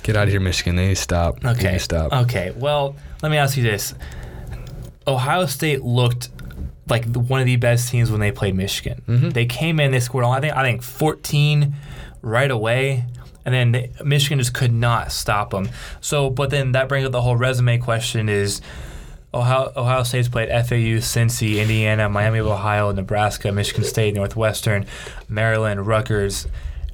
Get 0.03 0.17
out 0.17 0.25
of 0.25 0.31
here, 0.31 0.41
Michigan. 0.41 0.77
They 0.77 0.89
need 0.89 0.97
to 0.97 1.01
stop. 1.01 1.41
They 1.41 1.49
need 1.51 1.59
Okay. 1.59 1.73
to 1.75 1.79
stop. 1.79 2.13
Okay. 2.13 2.53
Well, 2.57 2.97
let 3.23 3.31
me 3.31 3.39
ask 3.39 3.57
you 3.57 3.63
this: 3.63 3.95
Ohio 5.07 5.47
State 5.47 5.83
looked 5.83 6.29
like 6.89 7.11
the, 7.11 7.21
one 7.21 7.41
of 7.41 7.47
the 7.47 7.57
best 7.57 7.89
teams 7.91 8.11
when 8.11 8.21
they 8.21 8.31
played 8.33 8.55
Michigan. 8.55 9.01
Mm-hmm. 9.09 9.31
They 9.31 9.47
came 9.47 9.81
in, 9.81 9.93
they 9.93 10.01
scored. 10.01 10.25
I 10.27 10.41
think 10.41 10.55
I 10.55 10.63
think 10.63 10.83
14 10.83 11.75
right 12.21 12.51
away, 12.51 13.05
and 13.47 13.55
then 13.55 13.73
they, 13.73 13.93
Michigan 14.05 14.39
just 14.39 14.53
could 14.53 14.73
not 14.75 15.11
stop 15.11 15.51
them. 15.51 15.71
So, 16.03 16.29
but 16.29 16.51
then 16.51 16.73
that 16.73 16.89
brings 16.89 17.07
up 17.07 17.13
the 17.13 17.23
whole 17.23 17.37
resume 17.37 17.79
question: 17.79 18.29
is 18.29 18.61
Ohio, 19.35 19.73
Ohio 19.77 20.03
State's 20.05 20.29
played 20.29 20.49
FAU, 20.49 21.01
Cincy, 21.03 21.61
Indiana, 21.61 22.09
Miami 22.09 22.39
of 22.39 22.47
Ohio, 22.47 22.93
Nebraska, 22.93 23.51
Michigan 23.53 23.85
State, 23.85 24.15
Northwestern, 24.15 24.87
Maryland, 25.29 25.87
Rutgers, 25.87 26.47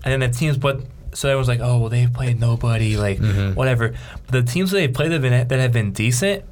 and 0.04 0.10
then 0.12 0.20
the 0.30 0.36
teams. 0.36 0.56
But 0.56 0.80
so 1.12 1.28
everyone's 1.28 1.48
like, 1.48 1.60
oh, 1.60 1.78
well, 1.78 1.88
they've 1.90 2.12
played 2.12 2.40
nobody, 2.40 2.96
like 2.96 3.18
Mm-hmm. 3.18 3.54
whatever. 3.54 3.94
But 4.26 4.32
the 4.46 4.52
teams 4.52 4.70
that 4.70 4.78
they've 4.78 4.92
played 4.92 5.10
that 5.10 5.14
have 5.14 5.22
been, 5.22 5.48
that 5.48 5.58
have 5.60 5.72
been 5.72 5.92
decent, 5.92 6.44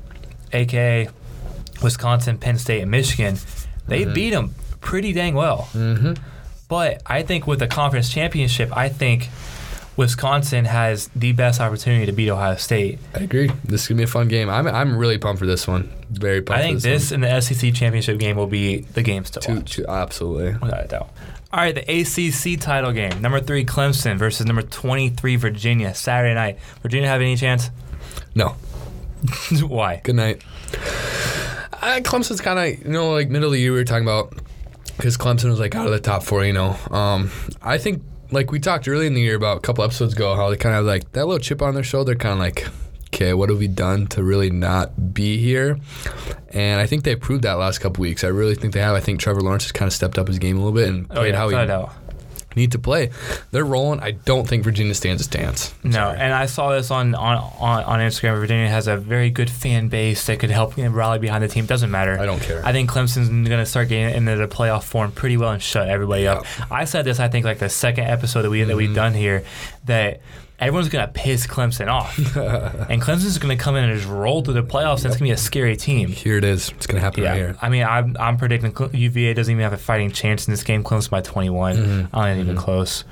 aka 0.52 1.08
Wisconsin, 1.82 2.38
Penn 2.38 2.58
State, 2.58 2.82
and 2.82 2.90
Michigan, 2.90 3.36
they 3.86 4.02
Mm-hmm. 4.02 4.12
beat 4.12 4.30
them 4.30 4.54
pretty 4.80 5.12
dang 5.12 5.34
well. 5.34 5.62
hmm 5.72 6.12
But 6.68 7.02
I 7.06 7.22
think 7.22 7.46
with 7.46 7.60
the 7.60 7.66
conference 7.66 8.10
championship, 8.10 8.76
I 8.76 8.88
think 8.88 9.28
Wisconsin 9.98 10.64
has 10.64 11.08
the 11.08 11.32
best 11.32 11.60
opportunity 11.60 12.06
to 12.06 12.12
beat 12.12 12.30
Ohio 12.30 12.54
State. 12.56 13.00
I 13.14 13.18
agree. 13.24 13.50
This 13.64 13.82
is 13.82 13.88
gonna 13.88 13.98
be 13.98 14.04
a 14.04 14.06
fun 14.06 14.28
game. 14.28 14.48
I'm 14.48 14.66
I'm 14.68 14.96
really 14.96 15.18
pumped 15.18 15.40
for 15.40 15.46
this 15.46 15.66
one. 15.66 15.92
Very 16.08 16.40
pumped. 16.40 16.60
I 16.60 16.62
think 16.62 16.76
for 16.80 16.86
this 16.88 17.10
one. 17.10 17.24
and 17.24 17.36
the 17.36 17.40
SEC 17.42 17.74
championship 17.74 18.18
game 18.18 18.36
will 18.36 18.46
be 18.46 18.78
the 18.94 19.02
games 19.02 19.28
to 19.30 19.40
Two, 19.40 19.56
watch. 19.56 19.72
two, 19.72 19.86
absolutely. 19.88 20.52
Without 20.62 20.84
a 20.84 20.88
doubt. 20.88 21.10
All 21.52 21.60
right, 21.60 21.74
the 21.74 21.82
ACC 21.82 22.60
title 22.60 22.92
game. 22.92 23.20
Number 23.20 23.40
three, 23.40 23.64
Clemson 23.64 24.18
versus 24.18 24.46
number 24.46 24.62
23, 24.62 25.36
Virginia, 25.36 25.94
Saturday 25.94 26.34
night. 26.34 26.58
Virginia 26.82 27.08
have 27.08 27.20
any 27.22 27.36
chance? 27.36 27.70
No. 28.34 28.50
Why? 29.62 30.00
Good 30.04 30.14
night. 30.14 30.42
Uh, 31.72 32.00
Clemson's 32.02 32.40
kind 32.40 32.58
of 32.58 32.86
you 32.86 32.92
know 32.92 33.10
like 33.12 33.30
middle 33.30 33.48
of 33.48 33.52
the 33.52 33.58
year 33.60 33.72
we 33.72 33.78
were 33.78 33.84
talking 33.84 34.04
about 34.04 34.32
because 34.96 35.16
Clemson 35.16 35.50
was 35.50 35.58
like 35.58 35.74
out 35.74 35.86
of 35.86 35.92
the 35.92 35.98
top 36.00 36.22
four. 36.22 36.44
You 36.44 36.52
know, 36.52 36.76
um, 36.90 37.30
I 37.62 37.78
think 37.78 38.02
like 38.30 38.50
we 38.52 38.58
talked 38.60 38.86
early 38.88 39.06
in 39.06 39.14
the 39.14 39.20
year 39.20 39.36
about 39.36 39.58
a 39.58 39.60
couple 39.60 39.84
episodes 39.84 40.12
ago 40.14 40.34
how 40.34 40.50
they 40.50 40.56
kind 40.56 40.74
of 40.76 40.84
like 40.84 41.12
that 41.12 41.26
little 41.26 41.38
chip 41.38 41.62
on 41.62 41.74
their 41.74 41.82
shoulder, 41.84 42.14
kind 42.14 42.34
of 42.34 42.38
like, 42.38 42.66
okay, 43.06 43.32
what 43.34 43.48
have 43.48 43.58
we 43.58 43.68
done 43.68 44.06
to 44.08 44.22
really 44.22 44.50
not 44.50 45.14
be 45.14 45.38
here? 45.38 45.78
And 46.50 46.80
I 46.80 46.86
think 46.86 47.04
they 47.04 47.16
proved 47.16 47.42
that 47.44 47.54
last 47.54 47.78
couple 47.78 48.02
weeks. 48.02 48.24
I 48.24 48.28
really 48.28 48.54
think 48.54 48.74
they 48.74 48.80
have. 48.80 48.94
I 48.94 49.00
think 49.00 49.20
Trevor 49.20 49.40
Lawrence 49.40 49.64
has 49.64 49.72
kind 49.72 49.86
of 49.88 49.92
stepped 49.92 50.18
up 50.18 50.28
his 50.28 50.38
game 50.38 50.56
a 50.56 50.60
little 50.60 50.72
bit 50.74 50.88
and 50.88 51.06
Oh, 51.10 51.14
played 51.16 51.30
yeah, 51.34 51.36
how 51.36 51.48
he. 51.48 51.54
Need 52.56 52.72
to 52.72 52.78
play. 52.78 53.10
They're 53.50 53.64
rolling. 53.64 54.00
I 54.00 54.12
don't 54.12 54.48
think 54.48 54.64
Virginia 54.64 54.94
stands 54.94 55.24
a 55.26 55.30
chance. 55.30 55.74
No, 55.84 56.08
and 56.10 56.32
I 56.32 56.46
saw 56.46 56.72
this 56.72 56.90
on, 56.90 57.14
on, 57.14 57.36
on, 57.58 57.84
on 57.84 57.98
Instagram. 58.00 58.38
Virginia 58.40 58.68
has 58.68 58.88
a 58.88 58.96
very 58.96 59.30
good 59.30 59.50
fan 59.50 59.88
base 59.88 60.26
that 60.26 60.40
could 60.40 60.50
help 60.50 60.76
you 60.76 60.84
know, 60.84 60.90
rally 60.90 61.18
behind 61.18 61.44
the 61.44 61.48
team. 61.48 61.66
Doesn't 61.66 61.90
matter. 61.90 62.18
I 62.18 62.26
don't 62.26 62.40
care. 62.42 62.64
I 62.64 62.72
think 62.72 62.90
Clemson's 62.90 63.28
going 63.28 63.60
to 63.60 63.66
start 63.66 63.88
getting 63.88 64.14
into 64.16 64.36
the 64.36 64.48
playoff 64.48 64.82
form 64.84 65.12
pretty 65.12 65.36
well 65.36 65.52
and 65.52 65.62
shut 65.62 65.88
everybody 65.88 66.26
up. 66.26 66.44
I 66.70 66.84
said 66.84 67.04
this, 67.04 67.20
I 67.20 67.28
think, 67.28 67.44
like 67.44 67.58
the 67.58 67.68
second 67.68 68.04
episode 68.04 68.42
that 68.42 68.50
we 68.50 68.62
that 68.62 68.68
Mm-hmm. 68.70 68.76
we've 68.78 68.94
done 68.94 69.14
here, 69.14 69.44
that 69.84 70.20
everyone's 70.60 70.88
going 70.88 71.06
to 71.06 71.12
piss 71.12 71.46
Clemson 71.46 71.88
off, 71.88 72.16
and 72.90 73.00
Clemson's 73.02 73.38
going 73.38 73.56
to 73.56 73.62
come 73.62 73.76
in 73.76 73.84
and 73.84 73.96
just 73.96 74.08
roll 74.08 74.42
through 74.42 74.54
the 74.54 74.62
playoffs. 74.62 75.04
and 75.04 75.06
It's 75.06 75.16
going 75.16 75.18
to 75.18 75.24
be 75.24 75.30
a 75.30 75.36
scary 75.36 75.76
team. 75.76 76.08
Here 76.08 76.36
it 76.38 76.44
is. 76.44 76.70
It's 76.70 76.86
gonna 76.86 77.00
happen 77.00 77.22
Yeah, 77.22 77.30
right 77.30 77.36
here. 77.36 77.56
I 77.62 77.68
mean, 77.68 77.84
I'm, 77.84 78.16
I'm 78.18 78.36
predicting 78.36 78.74
UVA 78.92 79.34
doesn't 79.34 79.50
even 79.52 79.62
have 79.62 79.72
a 79.72 79.76
fighting 79.78 80.10
chance 80.10 80.46
in 80.48 80.52
this 80.52 80.62
game. 80.64 80.82
Clemson 80.84 81.10
by 81.10 81.20
21. 81.20 81.76
Mm-hmm. 81.76 82.16
I 82.16 82.28
don't 82.30 82.40
even 82.40 82.56
close. 82.56 83.04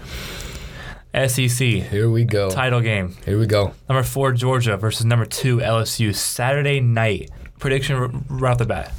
SEC 1.15 1.59
Here 1.67 2.11
we 2.11 2.25
go. 2.25 2.51
title 2.51 2.81
game. 2.83 3.17
Here 3.25 3.39
we 3.39 3.47
go. 3.47 3.73
Number 3.89 4.03
four, 4.03 4.33
Georgia 4.33 4.77
versus 4.77 5.07
number 5.07 5.25
two, 5.25 5.59
LSU. 5.59 6.15
Saturday 6.15 6.81
night. 6.81 7.31
Prediction 7.59 8.25
right 8.29 8.53
off 8.53 8.59
the 8.59 8.67
bat. 8.67 8.93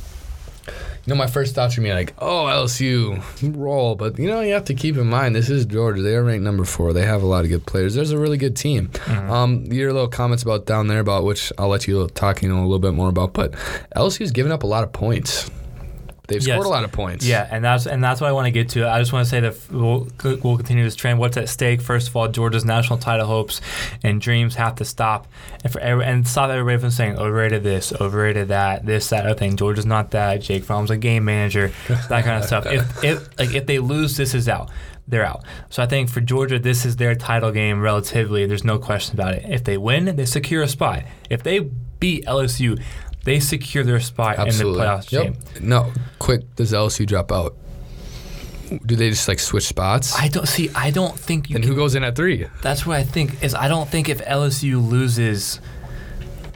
Know, 1.07 1.15
my 1.15 1.27
first 1.27 1.55
thoughts 1.55 1.77
are 1.77 1.81
me 1.81 1.93
like, 1.93 2.13
oh, 2.19 2.45
LSU 2.45 3.23
roll, 3.55 3.95
but 3.95 4.19
you 4.19 4.27
know, 4.27 4.41
you 4.41 4.53
have 4.53 4.65
to 4.65 4.73
keep 4.73 4.97
in 4.97 5.07
mind 5.07 5.35
this 5.35 5.49
is 5.49 5.65
Georgia. 5.65 6.01
They 6.01 6.15
are 6.15 6.23
ranked 6.23 6.43
number 6.43 6.65
four. 6.65 6.91
They 6.91 7.05
have 7.05 7.23
a 7.23 7.25
lot 7.25 7.45
of 7.45 7.49
good 7.49 7.65
players. 7.65 7.95
There's 7.95 8.11
a 8.11 8.17
really 8.17 8.37
good 8.37 8.57
team. 8.57 8.91
Um, 9.07 9.63
your 9.71 9.93
little 9.93 10.09
comments 10.09 10.43
about 10.43 10.65
down 10.65 10.87
there 10.87 10.99
about 10.99 11.23
which 11.23 11.53
I'll 11.57 11.69
let 11.69 11.87
you 11.87 12.07
talk, 12.09 12.41
you 12.41 12.49
know, 12.49 12.59
a 12.59 12.67
little 12.67 12.79
bit 12.79 12.93
more 12.93 13.07
about, 13.07 13.31
but 13.31 13.53
LSU's 13.95 14.31
given 14.31 14.51
up 14.51 14.63
a 14.63 14.67
lot 14.67 14.83
of 14.83 14.91
points. 14.91 15.49
They've 16.27 16.41
Yes. 16.45 16.55
scored 16.55 16.65
a 16.65 16.69
lot 16.69 16.83
of 16.83 16.91
points. 16.91 17.25
Yeah, 17.25 17.47
and 17.49 17.63
that's 17.63 17.85
and 17.87 18.03
that's 18.03 18.19
what 18.19 18.27
I 18.27 18.33
want 18.33 18.45
to 18.45 18.51
get 18.51 18.69
to. 18.69 18.87
I 18.87 18.99
just 18.99 19.13
want 19.13 19.25
to 19.25 19.29
say 19.29 19.39
that 19.39 19.55
we'll, 19.71 20.07
we'll 20.43 20.57
continue 20.57 20.83
this 20.83 20.95
trend. 20.95 21.19
What's 21.19 21.37
at 21.37 21.47
stake? 21.49 21.81
First 21.81 22.09
of 22.09 22.15
all, 22.17 22.27
Georgia's 22.27 22.65
national 22.65 22.99
title 22.99 23.25
hopes 23.27 23.61
and 24.03 24.19
dreams 24.19 24.55
have 24.55 24.75
to 24.75 24.85
stop, 24.85 25.27
and 25.63 25.71
for 25.71 25.79
every, 25.79 26.03
and 26.03 26.27
stop 26.27 26.49
everybody 26.49 26.77
from 26.79 26.91
saying 26.91 27.17
overrated 27.17 27.63
this, 27.63 27.93
overrated 27.93 28.49
that, 28.49 28.85
this, 28.85 29.09
that, 29.09 29.25
other 29.25 29.35
thing. 29.35 29.55
Georgia's 29.55 29.85
not 29.85 30.11
that. 30.11 30.41
Jake 30.41 30.63
Fromm's 30.65 30.91
a 30.91 30.97
game 30.97 31.23
manager, 31.25 31.71
that 31.87 32.25
kind 32.25 32.37
of 32.41 32.43
stuff. 32.45 32.65
If 32.65 33.03
if 33.03 33.39
like 33.39 33.53
if 33.55 33.65
they 33.65 33.79
lose, 33.79 34.17
this 34.17 34.33
is 34.33 34.49
out. 34.49 34.69
They're 35.09 35.25
out. 35.25 35.45
So 35.69 35.81
I 35.81 35.85
think 35.85 36.09
for 36.09 36.19
Georgia, 36.19 36.59
this 36.59 36.85
is 36.85 36.97
their 36.97 37.15
title 37.15 37.51
game. 37.51 37.79
Relatively, 37.79 38.45
there's 38.45 38.65
no 38.65 38.77
question 38.77 39.15
about 39.17 39.35
it. 39.35 39.45
If 39.47 39.63
they 39.63 39.77
win, 39.77 40.13
they 40.17 40.25
secure 40.25 40.61
a 40.63 40.67
spot. 40.67 41.03
If 41.29 41.43
they 41.43 41.59
beat 41.99 42.25
LSU, 42.25 42.83
they 43.27 43.41
secure 43.41 43.83
their 43.83 43.99
spot 43.99 44.39
absolutely. 44.39 44.79
in 44.79 44.87
the 44.87 44.93
playoffs. 44.93 45.11
Yep. 45.11 45.23
game. 45.23 45.67
No, 45.67 45.91
quick. 46.17 46.55
Does 46.55 46.71
LSU 46.71 47.05
drop 47.05 47.29
out? 47.29 47.57
Do 48.85 48.95
they 48.95 49.09
just 49.09 49.27
like 49.27 49.39
switch 49.39 49.65
spots? 49.65 50.17
I 50.17 50.29
don't 50.29 50.47
see. 50.47 50.69
I 50.73 50.91
don't 50.91 51.19
think 51.19 51.49
you. 51.49 51.57
and 51.57 51.63
Can, 51.65 51.73
who 51.73 51.77
goes 51.77 51.93
in 51.95 52.05
at 52.05 52.15
three? 52.15 52.47
that's 52.61 52.85
what 52.85 52.95
I 52.95 53.03
think 53.03 53.43
is. 53.43 53.53
I 53.53 53.67
don't 53.67 53.89
think 53.89 54.07
if 54.07 54.23
LSU 54.23 54.81
loses, 54.81 55.59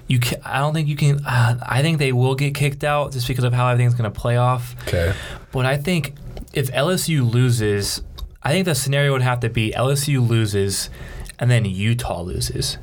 you 0.08 0.20
can. 0.20 0.40
I 0.46 0.60
don't 0.60 0.74
think 0.74 0.88
you 0.88 0.96
can. 0.96 1.26
Uh, 1.26 1.60
I 1.62 1.82
think 1.82 2.00
they 2.00 2.14
will 2.14 2.36
get 2.36 2.56
kicked 2.56 2.86
out 2.86 3.12
just 3.12 3.28
because 3.28 3.44
of 3.44 3.52
how 3.52 3.68
everything's 3.68 3.94
going 3.94 4.10
to 4.10 4.18
play 4.18 4.38
off. 4.38 4.74
Okay. 4.88 5.14
But 5.52 5.66
I 5.66 5.76
think 5.76 6.16
if 6.54 6.72
LSU 6.72 7.30
loses, 7.30 8.02
I 8.44 8.52
think 8.54 8.64
the 8.64 8.76
scenario 8.76 9.12
would 9.12 9.24
have 9.24 9.42
to 9.42 9.50
be 9.50 9.72
LSU 9.72 10.26
loses, 10.26 10.90
and 11.38 11.52
then 11.52 11.66
Utah 11.66 12.22
loses 12.22 12.78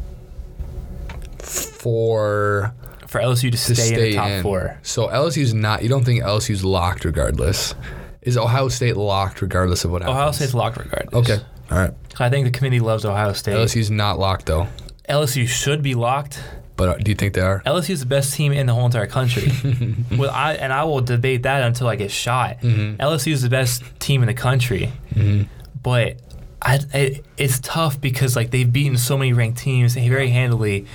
For 1.38 2.74
for 3.08 3.20
LSU 3.20 3.50
to 3.50 3.50
to 3.50 3.56
stay, 3.56 3.74
stay, 3.74 3.94
in 3.94 4.10
the 4.10 4.16
top 4.16 4.28
in. 4.28 4.42
four. 4.42 4.78
So 4.82 5.08
LSU's 5.08 5.54
not. 5.54 5.82
You 5.82 5.88
don't 5.88 6.04
think 6.04 6.22
LSU's 6.22 6.64
locked 6.64 7.04
regardless? 7.04 7.74
Is 8.22 8.36
Ohio 8.36 8.68
State 8.68 8.96
locked 8.96 9.40
regardless 9.40 9.84
of 9.84 9.90
what 9.90 10.02
happens? 10.02 10.16
Ohio 10.16 10.32
State's 10.32 10.54
locked 10.54 10.76
regardless. 10.76 11.30
Okay. 11.30 11.44
All 11.70 11.78
right. 11.78 11.94
I 12.20 12.30
think 12.30 12.44
the 12.44 12.50
committee 12.50 12.80
loves 12.80 13.04
Ohio 13.04 13.32
State. 13.32 13.54
LSU's 13.54 13.90
not 13.90 14.18
locked 14.18 14.46
though. 14.46 14.68
LSU 15.08 15.48
should 15.48 15.82
be 15.82 15.94
locked. 15.94 16.40
But 16.76 16.88
uh, 16.88 16.94
do 16.98 17.10
you 17.10 17.16
think 17.16 17.34
they 17.34 17.40
are? 17.40 17.60
LSU 17.66 17.90
is 17.90 18.00
the 18.00 18.06
best 18.06 18.34
team 18.34 18.52
in 18.52 18.66
the 18.66 18.74
whole 18.74 18.86
entire 18.86 19.08
country. 19.08 19.50
well, 20.16 20.30
I 20.30 20.54
and 20.54 20.72
I 20.72 20.84
will 20.84 21.00
debate 21.00 21.42
that 21.42 21.62
until 21.62 21.88
I 21.88 21.96
get 21.96 22.10
shot. 22.10 22.60
Mm-hmm. 22.60 23.02
LSU 23.02 23.32
is 23.32 23.42
the 23.42 23.48
best 23.48 23.82
team 23.98 24.22
in 24.22 24.28
the 24.28 24.34
country, 24.34 24.92
but 25.82 26.20
I, 26.62 26.80
it, 26.94 27.24
it's 27.36 27.58
tough 27.60 28.00
because 28.00 28.36
like 28.36 28.50
they've 28.50 28.70
beaten 28.70 28.96
so 28.96 29.16
many 29.16 29.32
ranked 29.32 29.58
teams 29.58 29.94
very 29.94 30.30
handily, 30.30 30.86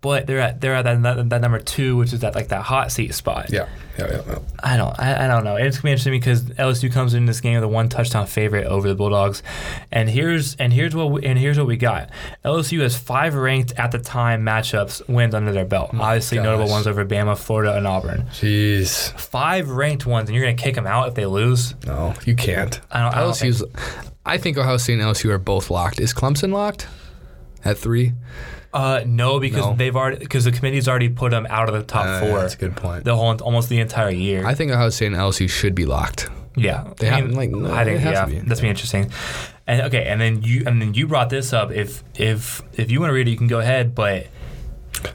but 0.00 0.26
they're 0.26 0.40
at 0.40 0.60
they're 0.60 0.74
at 0.74 0.82
that, 0.82 1.02
that, 1.02 1.28
that 1.30 1.40
number 1.40 1.58
two, 1.58 1.96
which 1.96 2.12
is 2.12 2.20
that 2.20 2.34
like 2.34 2.48
that 2.48 2.62
hot 2.62 2.92
seat 2.92 3.14
spot. 3.14 3.50
Yeah. 3.50 3.68
Yeah. 3.98 4.08
Yeah. 4.10 4.22
yeah. 4.28 4.38
I 4.62 4.76
don't 4.76 4.98
I, 5.00 5.24
I 5.24 5.26
don't 5.26 5.42
know. 5.42 5.56
It's 5.56 5.78
gonna 5.78 5.84
be 5.84 5.90
interesting 5.92 6.12
because 6.12 6.42
LSU 6.44 6.92
comes 6.92 7.14
in 7.14 7.24
this 7.26 7.40
game 7.40 7.54
with 7.54 7.64
a 7.64 7.68
one 7.68 7.88
touchdown 7.88 8.26
favorite 8.26 8.66
over 8.66 8.88
the 8.88 8.94
Bulldogs, 8.94 9.42
and 9.90 10.08
here's 10.08 10.54
and 10.56 10.72
here's 10.72 10.94
what 10.94 11.10
we, 11.10 11.24
and 11.24 11.38
here's 11.38 11.56
what 11.58 11.66
we 11.66 11.76
got. 11.76 12.10
LSU 12.44 12.80
has 12.82 12.96
five 12.96 13.34
ranked 13.34 13.72
at 13.78 13.90
the 13.92 13.98
time 13.98 14.42
matchups 14.44 15.08
wins 15.08 15.34
under 15.34 15.50
their 15.52 15.64
belt. 15.64 15.90
Obviously, 15.94 16.38
notable 16.38 16.68
ones 16.70 16.86
over 16.86 17.04
Bama, 17.06 17.36
Florida, 17.38 17.74
and 17.76 17.86
Auburn. 17.86 18.22
Jeez. 18.32 19.18
Five 19.18 19.70
ranked 19.70 20.04
ones, 20.06 20.28
and 20.28 20.36
you're 20.36 20.44
gonna 20.44 20.56
kick 20.56 20.74
them 20.74 20.86
out 20.86 21.08
if 21.08 21.14
they 21.14 21.26
lose. 21.26 21.74
No, 21.86 22.14
you 22.24 22.34
can't. 22.36 22.78
I 22.90 23.00
don't- 23.00 23.14
I 23.14 23.20
don't 23.20 23.30
LSU's. 23.30 23.64
I 24.26 24.38
think 24.38 24.58
Ohio 24.58 24.76
State 24.76 24.94
and 24.94 25.02
LSU 25.02 25.30
are 25.30 25.38
both 25.38 25.70
locked. 25.70 26.00
Is 26.00 26.12
Clemson 26.12 26.52
locked 26.52 26.86
at 27.66 27.78
three? 27.78 28.12
Uh, 28.72 29.02
no, 29.06 29.40
because 29.40 29.64
No. 29.64 29.74
they've 29.76 29.94
already 29.96 30.18
because 30.18 30.44
the 30.44 30.52
committee's 30.52 30.86
already 30.88 31.08
put 31.08 31.30
them 31.30 31.46
out 31.48 31.68
of 31.68 31.74
the 31.74 31.82
top 31.82 32.04
Uh, 32.06 32.20
four. 32.20 32.40
That's 32.40 32.54
a 32.54 32.58
good 32.58 32.76
point. 32.76 33.04
The 33.04 33.16
whole 33.16 33.34
almost 33.42 33.68
the 33.68 33.80
entire 33.80 34.10
year. 34.10 34.46
I 34.46 34.54
think 34.54 34.70
Ohio 34.70 34.90
State 34.90 35.06
and 35.08 35.16
LSU 35.16 35.48
should 35.48 35.74
be 35.74 35.86
locked. 35.86 36.28
Yeah, 36.56 36.84
They 36.98 37.08
I 37.08 37.20
have- 37.20 37.30
like, 37.32 37.50
no, 37.50 37.72
I 37.72 37.84
think 37.84 37.98
they 37.98 38.02
have 38.04 38.12
yeah, 38.14 38.24
to 38.24 38.30
be. 38.42 38.48
that's 38.48 38.60
be 38.60 38.68
interesting. 38.68 39.10
And 39.66 39.82
okay, 39.82 40.04
and 40.06 40.20
then 40.20 40.42
you 40.42 40.62
and 40.66 40.80
then 40.80 40.94
you 40.94 41.06
brought 41.06 41.28
this 41.30 41.52
up. 41.52 41.70
If 41.70 42.02
if 42.16 42.62
if 42.74 42.90
you 42.90 43.00
want 43.00 43.10
to 43.10 43.14
read 43.14 43.28
it, 43.28 43.30
you 43.30 43.36
can 43.36 43.46
go 43.48 43.58
ahead. 43.60 43.94
But 43.94 44.26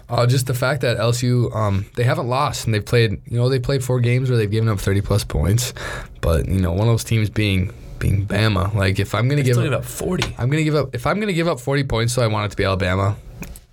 Uh, 0.09 0.25
just 0.27 0.45
the 0.45 0.53
fact 0.53 0.81
that 0.81 0.97
LSU, 0.97 1.53
um, 1.55 1.85
they 1.95 2.03
haven't 2.03 2.27
lost 2.27 2.65
and 2.65 2.73
they've 2.73 2.85
played. 2.85 3.11
You 3.27 3.37
know, 3.37 3.49
they 3.49 3.59
played 3.59 3.83
four 3.83 3.99
games 3.99 4.29
where 4.29 4.37
they've 4.37 4.49
given 4.51 4.69
up 4.69 4.79
thirty 4.79 5.01
plus 5.01 5.23
points. 5.23 5.73
But 6.21 6.47
you 6.47 6.61
know, 6.61 6.71
one 6.71 6.81
of 6.87 6.93
those 6.93 7.03
teams 7.03 7.29
being 7.29 7.71
being 8.01 8.27
Bama. 8.27 8.73
Like 8.73 8.99
if 8.99 9.15
I'm 9.15 9.29
gonna 9.29 9.43
give, 9.43 9.57
up, 9.57 9.63
give 9.63 9.73
up 9.73 9.85
forty. 9.85 10.35
I'm 10.37 10.49
gonna 10.49 10.63
give 10.63 10.75
up. 10.75 10.93
If 10.93 11.07
I'm 11.07 11.19
gonna 11.21 11.31
give 11.33 11.47
up 11.47 11.59
forty 11.61 11.83
points, 11.85 12.11
so 12.13 12.21
I 12.21 12.27
want 12.27 12.47
it 12.47 12.49
to 12.51 12.57
be 12.57 12.65
Alabama. 12.65 13.15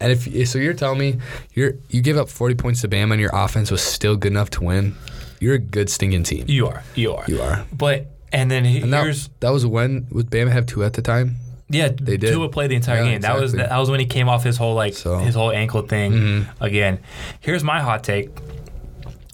And 0.01 0.13
if 0.13 0.49
so, 0.49 0.59
you're 0.61 0.75
telling 0.75 1.01
me 1.01 1.17
you're 1.55 1.73
you 1.91 2.01
give 2.03 2.17
up 2.17 2.29
forty 2.29 2.55
points 2.55 2.83
to 2.83 2.89
Bama 2.89 3.13
and 3.15 3.21
your 3.21 3.31
offense 3.35 3.71
was 3.73 3.83
still 3.83 4.17
good 4.17 4.31
enough 4.31 4.51
to 4.51 4.63
win. 4.63 4.95
You're 5.41 5.55
a 5.55 5.59
good 5.59 5.91
stinking 5.91 6.23
team. 6.23 6.45
You 6.47 6.69
are, 6.69 6.83
you 6.95 7.15
are, 7.15 7.25
You 7.27 7.41
are. 7.41 7.65
But 7.73 8.07
and 8.33 8.51
then 8.51 8.65
he- 8.65 8.81
And 8.81 8.93
that, 8.93 9.03
here's 9.05 9.29
that 9.41 9.51
was 9.51 9.65
when 9.67 10.07
would 10.11 10.31
Bama 10.31 10.51
have 10.53 10.67
Tua 10.67 10.87
at 10.87 10.93
the 10.93 11.03
time? 11.03 11.37
yeah, 11.71 11.89
they 11.89 12.17
did. 12.17 12.33
Tua 12.33 12.49
played 12.49 12.71
the 12.71 12.75
entire 12.77 13.03
Yeah, 13.05 13.11
game. 13.13 13.21
That 13.23 13.41
was 13.41 13.53
that 13.55 13.77
was 13.77 13.91
when 13.91 14.01
he 14.01 14.07
came 14.07 14.29
off 14.29 14.45
his 14.45 14.57
whole 14.57 14.75
like 14.75 14.95
So- 14.95 15.11
Mm-hmm. 15.17 15.27
his 15.27 15.35
whole 15.35 15.51
ankle 15.53 15.83
thing 15.83 16.47
again. 16.61 16.99
Here's 17.41 17.63
my 17.65 17.81
hot 17.81 18.05
take: 18.05 18.31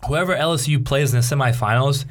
whoever 0.07 0.35
LSU 0.35 0.85
plays 0.85 1.13
in 1.15 1.21
the 1.21 1.27
semifinals, 1.27 2.05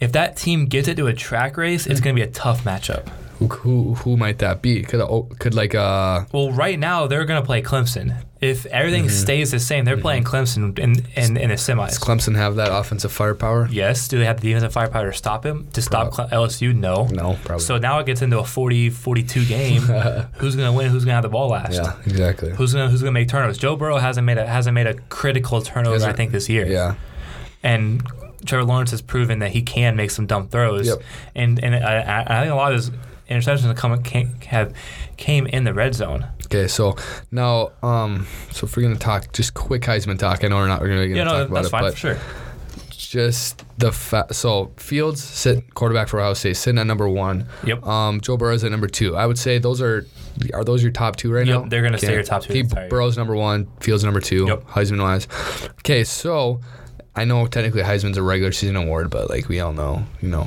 if 0.00 0.12
that 0.12 0.36
team 0.36 0.66
gets 0.66 0.88
it 0.88 0.96
to 0.96 1.06
a 1.06 1.14
track 1.14 1.56
race, 1.56 1.86
it's 1.86 2.00
going 2.00 2.14
to 2.14 2.20
be 2.22 2.26
a 2.28 2.30
tough 2.32 2.64
matchup. 2.64 3.08
Who 3.38 3.48
who, 3.48 3.94
who 3.96 4.16
might 4.16 4.38
that 4.38 4.62
be? 4.62 4.82
Could 4.82 5.00
oh, 5.02 5.28
could 5.38 5.52
like 5.54 5.74
uh 5.74 6.24
Well, 6.32 6.52
right 6.52 6.78
now 6.78 7.06
they're 7.06 7.26
going 7.26 7.38
to 7.40 7.44
play 7.44 7.60
Clemson. 7.60 8.16
If 8.40 8.64
everything 8.66 9.04
Mm-hmm. 9.04 9.10
stays 9.24 9.50
the 9.50 9.58
same, 9.60 9.84
they're 9.84 9.98
playing 9.98 10.24
Clemson 10.24 10.78
in 10.78 11.04
in, 11.16 11.36
in 11.36 11.48
the 11.50 11.56
does 11.56 11.66
semis. 11.68 12.00
Clemson 12.00 12.34
have 12.36 12.56
that 12.56 12.72
offensive 12.72 13.12
firepower? 13.12 13.68
Yes. 13.70 14.08
Do 14.08 14.18
they 14.18 14.24
have 14.24 14.40
the 14.40 14.48
defensive 14.48 14.72
firepower 14.72 15.10
to 15.10 15.16
stop 15.16 15.44
him? 15.44 15.68
To 15.74 15.82
stop 15.82 16.12
Cle- 16.12 16.28
LSU? 16.28 16.74
No. 16.74 17.08
No, 17.08 17.36
probably. 17.44 17.62
So 17.64 17.76
now 17.76 17.98
it 17.98 18.06
gets 18.06 18.22
into 18.22 18.38
a 18.38 18.42
40-42 18.42 19.46
game. 19.48 19.82
who's 20.38 20.56
going 20.56 20.70
to 20.70 20.72
win? 20.72 20.88
Who's 20.90 21.04
going 21.04 21.12
to 21.12 21.16
have 21.16 21.22
the 21.22 21.28
ball 21.28 21.48
last? 21.50 21.74
yeah, 21.74 21.94
exactly. 22.06 22.52
Who's 22.54 22.72
going 22.72 22.86
to 22.86 22.90
who's 22.90 23.02
going 23.02 23.12
to 23.12 23.20
make 23.20 23.28
turnovers? 23.28 23.58
Joe 23.58 23.76
Burrow 23.76 23.98
hasn't 23.98 24.24
made 24.24 24.38
a 24.38 24.46
hasn't 24.46 24.74
made 24.74 24.86
a 24.86 24.94
critical 24.94 25.60
turnover 25.60 26.06
I 26.06 26.14
think 26.14 26.32
this 26.32 26.48
year. 26.48 26.66
Yeah, 26.66 26.94
And 27.62 28.02
Trevor 28.46 28.64
Lawrence 28.64 28.90
has 28.92 29.02
proven 29.02 29.40
that 29.40 29.50
he 29.52 29.62
can 29.62 29.96
make 29.96 30.10
some 30.10 30.26
dumb 30.26 30.48
throws. 30.48 30.86
Yep. 30.86 30.98
And 31.34 31.62
and 31.62 31.74
I, 31.74 32.22
I 32.26 32.40
think 32.42 32.52
a 32.52 32.56
lot 32.56 32.72
of 32.72 32.76
his 32.78 32.90
interceptions 33.30 33.62
have 33.62 33.76
come 33.76 34.02
came, 34.02 34.34
have 34.42 34.72
came 35.16 35.46
in 35.46 35.64
the 35.64 35.74
red 35.74 35.94
zone. 35.94 36.26
Okay, 36.46 36.68
so 36.68 36.94
now, 37.32 37.72
um, 37.82 38.26
so 38.52 38.66
if 38.66 38.76
we're 38.76 38.84
gonna 38.84 38.94
talk 38.96 39.32
just 39.32 39.52
quick 39.54 39.82
Heisman 39.82 40.18
talk, 40.18 40.44
I 40.44 40.48
know 40.48 40.56
we're 40.56 40.68
not 40.68 40.80
we're 40.80 40.88
gonna, 40.88 41.04
Yeah, 41.06 41.24
no, 41.24 41.30
talk 41.32 41.48
about 41.48 41.54
that's 41.54 41.66
it, 41.66 41.70
fine 41.70 41.82
but 41.82 41.92
for 41.94 41.98
sure. 41.98 42.18
just 42.90 43.64
the 43.78 43.92
fa- 43.92 44.26
so 44.32 44.72
Fields 44.76 45.22
sit 45.22 45.74
quarterback 45.74 46.08
for 46.08 46.20
Ohio 46.20 46.34
State 46.34 46.56
sitting 46.56 46.78
at 46.78 46.86
number 46.86 47.08
one. 47.08 47.46
Yep. 47.64 47.84
Um, 47.86 48.20
Joe 48.20 48.36
Burrow's 48.36 48.64
at 48.64 48.70
number 48.70 48.86
two. 48.86 49.16
I 49.16 49.26
would 49.26 49.38
say 49.38 49.58
those 49.58 49.80
are 49.82 50.06
are 50.54 50.64
those 50.64 50.82
your 50.82 50.92
top 50.92 51.16
two 51.16 51.32
right 51.32 51.46
Yep, 51.46 51.62
now? 51.62 51.68
they're 51.68 51.82
gonna 51.82 51.98
stay 51.98 52.12
your 52.12 52.22
top 52.22 52.42
two 52.42 52.52
He, 52.52 52.62
the 52.62 52.68
entire 52.68 52.82
year. 52.84 52.90
Burrow's 52.90 53.16
number 53.16 53.34
one. 53.34 53.66
Fields 53.80 54.04
number 54.04 54.20
two. 54.20 54.46
Yep. 54.46 54.64
Heisman 54.68 55.00
wise. 55.02 55.26
Okay, 55.80 56.04
so 56.04 56.60
I 57.16 57.24
know 57.24 57.46
technically 57.46 57.82
Heisman's 57.82 58.18
a 58.18 58.22
regular 58.22 58.52
season 58.52 58.76
award, 58.76 59.10
but 59.10 59.30
like 59.30 59.48
we 59.48 59.58
all 59.60 59.72
know, 59.72 60.04
you 60.20 60.28
know, 60.28 60.46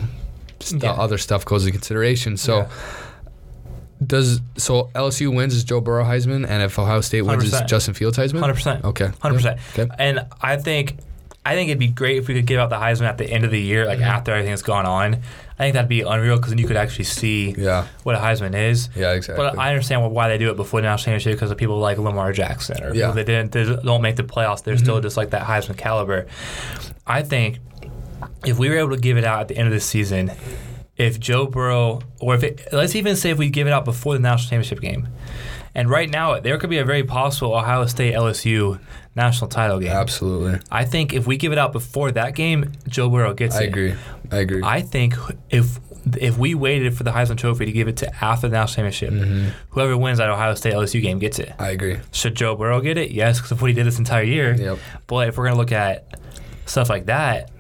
st- 0.60 0.84
Yeah. 0.84 0.92
other 0.94 1.18
stuff 1.18 1.44
goes 1.46 1.66
into 1.66 1.78
consideration. 1.78 2.38
So. 2.38 2.58
Yeah. 2.60 2.70
Does 4.06 4.40
so 4.56 4.90
LSU 4.96 5.36
wins 5.36 5.54
is 5.54 5.66
Joe 5.66 5.82
Burrow 5.82 6.06
Heisman, 6.06 6.48
and 6.48 6.64
if 6.64 6.80
Ohio 6.80 7.02
State 7.02 7.24
wins 7.24 7.44
is 7.44 7.60
Justin 7.68 7.94
Fields 7.94 8.18
Heisman? 8.18 8.40
Hundred 8.40 8.54
percent. 8.54 8.86
Okay. 8.86 9.12
Hundred 9.20 9.36
percent. 9.36 9.60
Okay. 9.78 9.94
And 10.00 10.26
I 10.42 10.56
think, 10.56 11.00
I 11.46 11.54
think 11.54 11.68
it'd 11.70 11.80
be 11.80 11.88
great 11.90 12.16
if 12.18 12.30
we 12.30 12.34
could 12.36 12.46
give 12.46 12.62
out 12.62 12.70
the 12.70 12.78
Heisman 12.78 13.08
at 13.10 13.18
the 13.18 13.26
end 13.30 13.44
of 13.44 13.52
the 13.52 13.60
year, 13.60 13.86
like 13.86 13.98
Mm-hmm. 14.00 14.08
after 14.08 14.32
everything's 14.32 14.62
gone 14.62 14.86
on. 14.86 15.22
I 15.60 15.64
think 15.64 15.74
that'd 15.74 15.90
be 15.90 16.02
unreal 16.02 16.38
because 16.38 16.52
then 16.52 16.58
you 16.58 16.68
could 16.68 16.78
actually 16.78 17.04
see 17.04 17.54
Yeah. 17.58 17.86
what 18.04 18.16
a 18.16 18.18
Heisman 18.18 18.56
is. 18.56 18.88
Yeah, 18.96 19.12
exactly. 19.12 19.44
But 19.46 19.60
I 19.60 19.70
understand 19.72 20.10
why 20.10 20.30
they 20.30 20.38
do 20.38 20.50
it 20.52 20.56
before 20.56 20.80
the 20.80 20.88
national 20.88 21.04
championship 21.18 21.34
because 21.38 21.52
of 21.52 21.58
people 21.58 21.78
like 21.80 21.98
Lamar 21.98 22.32
Jackson 22.32 22.82
or 22.82 22.94
Yeah. 22.96 23.08
Mm-hmm. 23.08 23.10
people 23.10 23.14
that 23.16 23.26
didn't 23.26 23.52
they 23.52 23.84
don't 23.84 24.02
make 24.02 24.16
the 24.16 24.24
playoffs. 24.24 24.64
They're 24.64 24.78
still 24.78 25.02
just 25.02 25.18
like 25.18 25.32
that 25.32 25.44
Heisman 25.46 25.78
caliber. 25.78 26.28
I 27.06 27.24
think 27.24 27.60
if 28.46 28.58
we 28.58 28.70
were 28.70 28.78
able 28.78 28.92
to 28.92 28.98
give 29.02 29.18
it 29.18 29.26
out 29.26 29.42
at 29.42 29.48
the 29.50 29.58
end 29.58 29.68
of 29.68 29.74
the 29.74 29.80
season, 29.82 30.32
if 31.00 31.20
Joe 31.20 31.48
Burrow 31.48 32.02
or 32.20 32.36
if 32.36 32.44
it, 32.44 32.68
let's 32.72 32.94
even 32.96 33.16
say 33.16 33.32
if 33.32 33.38
we 33.40 33.50
give 33.50 33.66
it 33.66 33.72
out 33.74 33.86
before 33.86 34.14
the 34.14 34.20
national 34.20 34.50
championship 34.50 34.82
game, 34.82 35.08
and 35.74 35.90
right 35.90 36.10
now 36.10 36.40
there 36.40 36.58
could 36.60 36.70
be 36.70 36.78
a 36.80 36.86
very 36.86 37.04
possible 37.04 37.56
Ohio 37.56 37.86
State 37.88 38.14
LSU 38.14 38.80
national 39.16 39.50
title 39.50 39.80
game. 39.80 39.92
Absolutely. 39.92 40.60
I 40.72 40.86
think 40.86 41.14
if 41.14 41.26
we 41.26 41.38
give 41.38 41.52
it 41.52 41.58
out 41.58 41.74
before 41.74 42.12
that 42.12 42.36
game, 42.36 42.74
Joe 42.88 43.10
Burrow 43.10 43.34
gets 43.34 43.56
I 43.56 43.62
it. 43.62 43.64
I 43.64 43.68
agree. 43.68 43.94
I 44.32 44.38
agree. 44.38 44.62
I 44.64 44.82
think 44.82 45.16
if 45.50 45.80
if 46.18 46.38
we 46.38 46.56
waited 46.56 46.98
for 46.98 47.04
the 47.04 47.12
Heisman 47.12 47.38
Trophy 47.38 47.66
to 47.66 47.72
give 47.72 47.88
it 47.88 47.98
to 47.98 48.24
after 48.24 48.48
the 48.48 48.54
national 48.56 48.76
championship, 48.90 49.12
Mm-hmm. 49.14 49.50
whoever 49.70 49.98
wins 49.98 50.18
that 50.18 50.30
Ohio 50.30 50.56
State 50.56 50.74
LSU 50.74 51.02
game 51.02 51.20
gets 51.20 51.40
it. 51.40 51.54
I 51.60 51.70
agree. 51.70 52.00
Should 52.12 52.36
Joe 52.36 52.56
Burrow 52.56 52.82
get 52.82 52.98
it? 52.98 53.12
Yes, 53.12 53.38
because 53.38 53.52
of 53.52 53.62
what 53.62 53.68
he 53.70 53.74
did 53.74 53.86
this 53.86 54.00
entire 54.00 54.24
year. 54.24 54.56
Yep. 54.56 54.80
But 55.08 55.28
if 55.28 55.38
we're 55.38 55.46
gonna 55.46 55.58
look 55.58 55.72
at 55.72 56.20
stuff 56.66 56.90
like 56.90 57.06
that, 57.08 57.52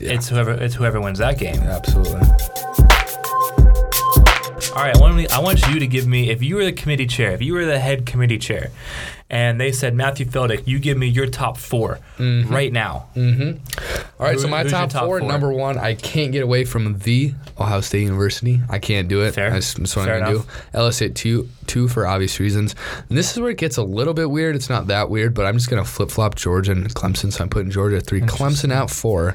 Yeah. 0.00 0.12
it's 0.12 0.28
whoever 0.28 0.52
it's 0.52 0.74
whoever 0.74 1.00
wins 1.00 1.18
that 1.18 1.38
game. 1.38 1.60
Absolutely. 1.62 2.20
All 4.74 4.78
right, 4.78 4.96
I 4.96 5.00
want, 5.00 5.16
me, 5.16 5.28
I 5.28 5.38
want 5.38 5.60
you 5.68 5.80
to 5.80 5.86
give 5.86 6.06
me 6.06 6.30
if 6.30 6.42
you 6.42 6.56
were 6.56 6.64
the 6.64 6.72
committee 6.72 7.06
chair, 7.06 7.32
if 7.32 7.42
you 7.42 7.52
were 7.52 7.66
the 7.66 7.78
head 7.78 8.06
committee 8.06 8.38
chair, 8.38 8.70
and 9.32 9.58
they 9.58 9.72
said, 9.72 9.94
Matthew 9.94 10.26
Feldick, 10.26 10.66
you 10.66 10.78
give 10.78 10.98
me 10.98 11.06
your 11.06 11.26
top 11.26 11.56
4 11.56 11.98
mm-hmm. 12.18 12.52
right 12.52 12.70
now. 12.70 13.08
Mm-hmm. 13.16 14.20
All 14.20 14.26
right, 14.26 14.38
so 14.38 14.46
my 14.46 14.62
top, 14.62 14.90
top 14.90 15.06
four, 15.06 15.18
four? 15.20 15.28
Number 15.28 15.50
one, 15.50 15.78
I 15.78 15.94
can't 15.94 16.30
get 16.32 16.42
away 16.42 16.64
from 16.66 16.98
the 16.98 17.34
Ohio 17.58 17.80
State 17.80 18.02
University. 18.02 18.60
I 18.68 18.78
can't 18.78 19.08
do 19.08 19.22
it. 19.22 19.32
Fair. 19.34 19.50
That's, 19.50 19.74
that's 19.74 19.96
what 19.96 20.04
Fair 20.04 20.16
I'm 20.16 20.20
gonna 20.20 20.34
enough. 20.36 20.72
do. 20.72 20.78
LSU 20.78 21.06
at 21.06 21.16
two, 21.16 21.48
two 21.66 21.88
for 21.88 22.06
obvious 22.06 22.38
reasons. 22.38 22.76
And 23.08 23.16
this 23.16 23.32
is 23.32 23.40
where 23.40 23.50
it 23.50 23.58
gets 23.58 23.78
a 23.78 23.82
little 23.82 24.14
bit 24.14 24.30
weird. 24.30 24.54
It's 24.54 24.68
not 24.68 24.88
that 24.88 25.08
weird, 25.08 25.34
but 25.34 25.46
I'm 25.46 25.54
just 25.54 25.70
gonna 25.70 25.84
flip 25.84 26.10
flop 26.10 26.34
Georgia 26.34 26.72
and 26.72 26.94
Clemson. 26.94 27.32
So 27.32 27.42
I'm 27.42 27.50
putting 27.50 27.70
Georgia 27.70 27.96
at 27.96 28.06
three, 28.06 28.20
Clemson 28.20 28.70
at 28.70 28.90
four. 28.90 29.34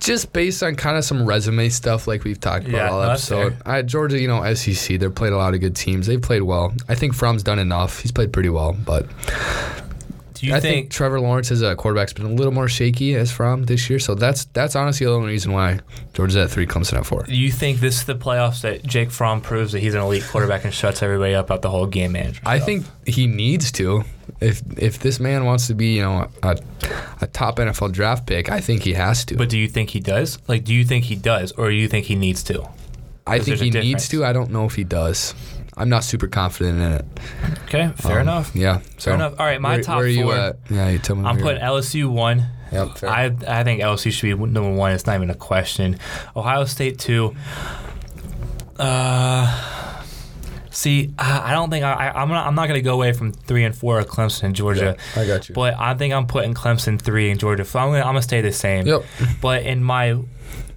Just 0.00 0.32
based 0.32 0.62
on 0.62 0.74
kind 0.76 0.96
of 0.96 1.04
some 1.04 1.26
resume 1.26 1.68
stuff 1.68 2.08
like 2.08 2.24
we've 2.24 2.40
talked 2.40 2.66
about 2.66 2.76
Yeah, 2.76 2.90
all 2.90 3.02
no, 3.02 3.10
episode. 3.10 3.56
I, 3.66 3.82
Georgia, 3.82 4.18
you 4.18 4.28
know, 4.28 4.52
SEC, 4.54 4.98
they've 4.98 5.14
played 5.14 5.32
a 5.32 5.36
lot 5.36 5.52
of 5.54 5.60
good 5.60 5.76
teams. 5.76 6.06
They've 6.06 6.20
played 6.20 6.42
well. 6.42 6.72
I 6.88 6.94
think 6.94 7.14
Fromm's 7.14 7.42
done 7.42 7.58
enough. 7.58 8.00
He's 8.00 8.10
played 8.10 8.32
pretty 8.32 8.48
well, 8.48 8.72
but 8.84 9.06
Do 10.40 10.46
you 10.46 10.54
I 10.54 10.60
think, 10.60 10.74
think, 10.74 10.90
Trevor 10.90 11.20
Lawrence 11.20 11.50
as 11.50 11.60
a 11.60 11.76
quarterback's 11.76 12.14
been 12.14 12.24
a 12.24 12.30
little 12.30 12.52
more 12.52 12.66
shaky 12.66 13.14
as 13.14 13.30
Fromm 13.30 13.64
this 13.64 13.90
year. 13.90 13.98
So 13.98 14.14
that's 14.14 14.46
that's 14.46 14.74
honestly 14.74 15.06
the 15.06 15.12
only 15.12 15.28
reason 15.28 15.52
why 15.52 15.80
Georgia's 16.14 16.36
at 16.36 16.50
three, 16.50 16.66
Clemson 16.66 16.94
at 16.94 17.04
four. 17.04 17.24
do 17.24 17.36
you 17.36 17.52
think 17.52 17.80
this 17.80 17.96
is 17.96 18.04
the 18.04 18.14
playoffs 18.14 18.62
that 18.62 18.82
Jake 18.82 19.10
Fromm 19.10 19.42
proves 19.42 19.72
that 19.72 19.80
he's 19.80 19.94
an 19.94 20.00
elite 20.00 20.24
quarterback 20.24 20.64
and 20.64 20.72
shuts 20.72 21.02
everybody 21.02 21.34
up 21.34 21.50
at 21.50 21.60
the 21.60 21.68
whole 21.68 21.86
game 21.86 22.12
manager? 22.12 22.40
I 22.46 22.56
stuff? 22.56 22.66
think 22.66 22.86
he 23.06 23.26
needs 23.26 23.70
to. 23.72 24.04
If 24.40 24.62
if 24.78 25.00
this 25.00 25.20
man 25.20 25.44
wants 25.44 25.66
to 25.66 25.74
be, 25.74 25.96
you 25.96 26.02
know, 26.02 26.30
a, 26.42 26.56
a 27.20 27.26
top 27.26 27.58
NFL 27.58 27.92
draft 27.92 28.26
pick, 28.26 28.50
I 28.50 28.60
think 28.60 28.82
he 28.82 28.94
has 28.94 29.26
to. 29.26 29.36
But 29.36 29.50
do 29.50 29.58
you 29.58 29.68
think 29.68 29.90
he 29.90 30.00
does? 30.00 30.38
Like, 30.48 30.64
do 30.64 30.72
you 30.72 30.84
think 30.84 31.04
he 31.04 31.16
does, 31.16 31.52
or 31.52 31.68
do 31.68 31.76
you 31.76 31.88
think 31.88 32.06
he 32.06 32.14
needs 32.14 32.42
to? 32.44 32.66
I 33.26 33.38
think 33.38 33.58
he 33.58 33.70
needs 33.70 34.08
to. 34.08 34.24
I 34.24 34.32
don't 34.32 34.50
know 34.50 34.64
if 34.64 34.74
he 34.74 34.84
does. 34.84 35.34
I'm 35.80 35.88
not 35.88 36.04
super 36.04 36.26
confident 36.28 36.78
in 36.78 36.92
it. 36.92 37.04
Okay, 37.64 37.90
fair 37.96 38.16
Um, 38.16 38.22
enough. 38.22 38.54
Yeah. 38.54 38.80
So 38.98 39.10
Fair 39.10 39.14
enough. 39.14 39.34
All 39.38 39.46
right, 39.46 39.60
my 39.60 39.74
where, 39.76 39.82
top 39.82 39.96
where 39.96 40.04
are 40.04 40.08
you 40.08 40.24
four. 40.24 40.34
at? 40.36 40.56
Yeah, 40.70 40.88
you 40.90 40.98
tell 40.98 41.16
me. 41.16 41.24
I'm 41.24 41.38
putting 41.38 41.60
LSU 41.62 42.10
one. 42.10 42.46
Yep, 42.72 42.98
fair. 42.98 43.08
I 43.10 43.24
I 43.48 43.64
think 43.64 43.80
LSU 43.82 44.12
should 44.12 44.26
be 44.26 44.34
number 44.34 44.72
one. 44.72 44.92
It's 44.92 45.06
not 45.06 45.16
even 45.16 45.30
a 45.30 45.34
question. 45.34 45.98
Ohio 46.36 46.64
State 46.66 46.98
two. 46.98 47.34
Uh, 48.78 50.02
see, 50.70 51.12
I, 51.18 51.50
I 51.50 51.52
don't 51.52 51.70
think 51.70 51.84
I, 51.84 51.92
I 51.92 52.22
I'm 52.22 52.28
not 52.28 52.46
I'm 52.46 52.54
not 52.54 52.66
gonna 52.68 52.80
go 52.82 52.94
away 52.94 53.12
from 53.12 53.32
three 53.32 53.64
and 53.64 53.74
four 53.74 53.98
of 53.98 54.06
Clemson 54.06 54.44
and 54.44 54.54
Georgia. 54.56 54.96
I 55.16 55.26
got 55.26 55.48
you. 55.48 55.54
But 55.54 55.74
I 55.78 55.94
think 55.94 56.14
I'm 56.14 56.26
putting 56.26 56.54
Clemson 56.54 57.00
three 57.00 57.30
and 57.30 57.38
Georgia. 57.40 57.64
So 57.64 57.78
I'm 57.78 57.88
gonna 57.88 58.00
I'm 58.00 58.06
gonna 58.08 58.22
stay 58.22 58.40
the 58.40 58.52
same. 58.52 58.86
Yep. 58.86 59.04
But 59.40 59.64
in 59.64 59.82
my 59.82 60.18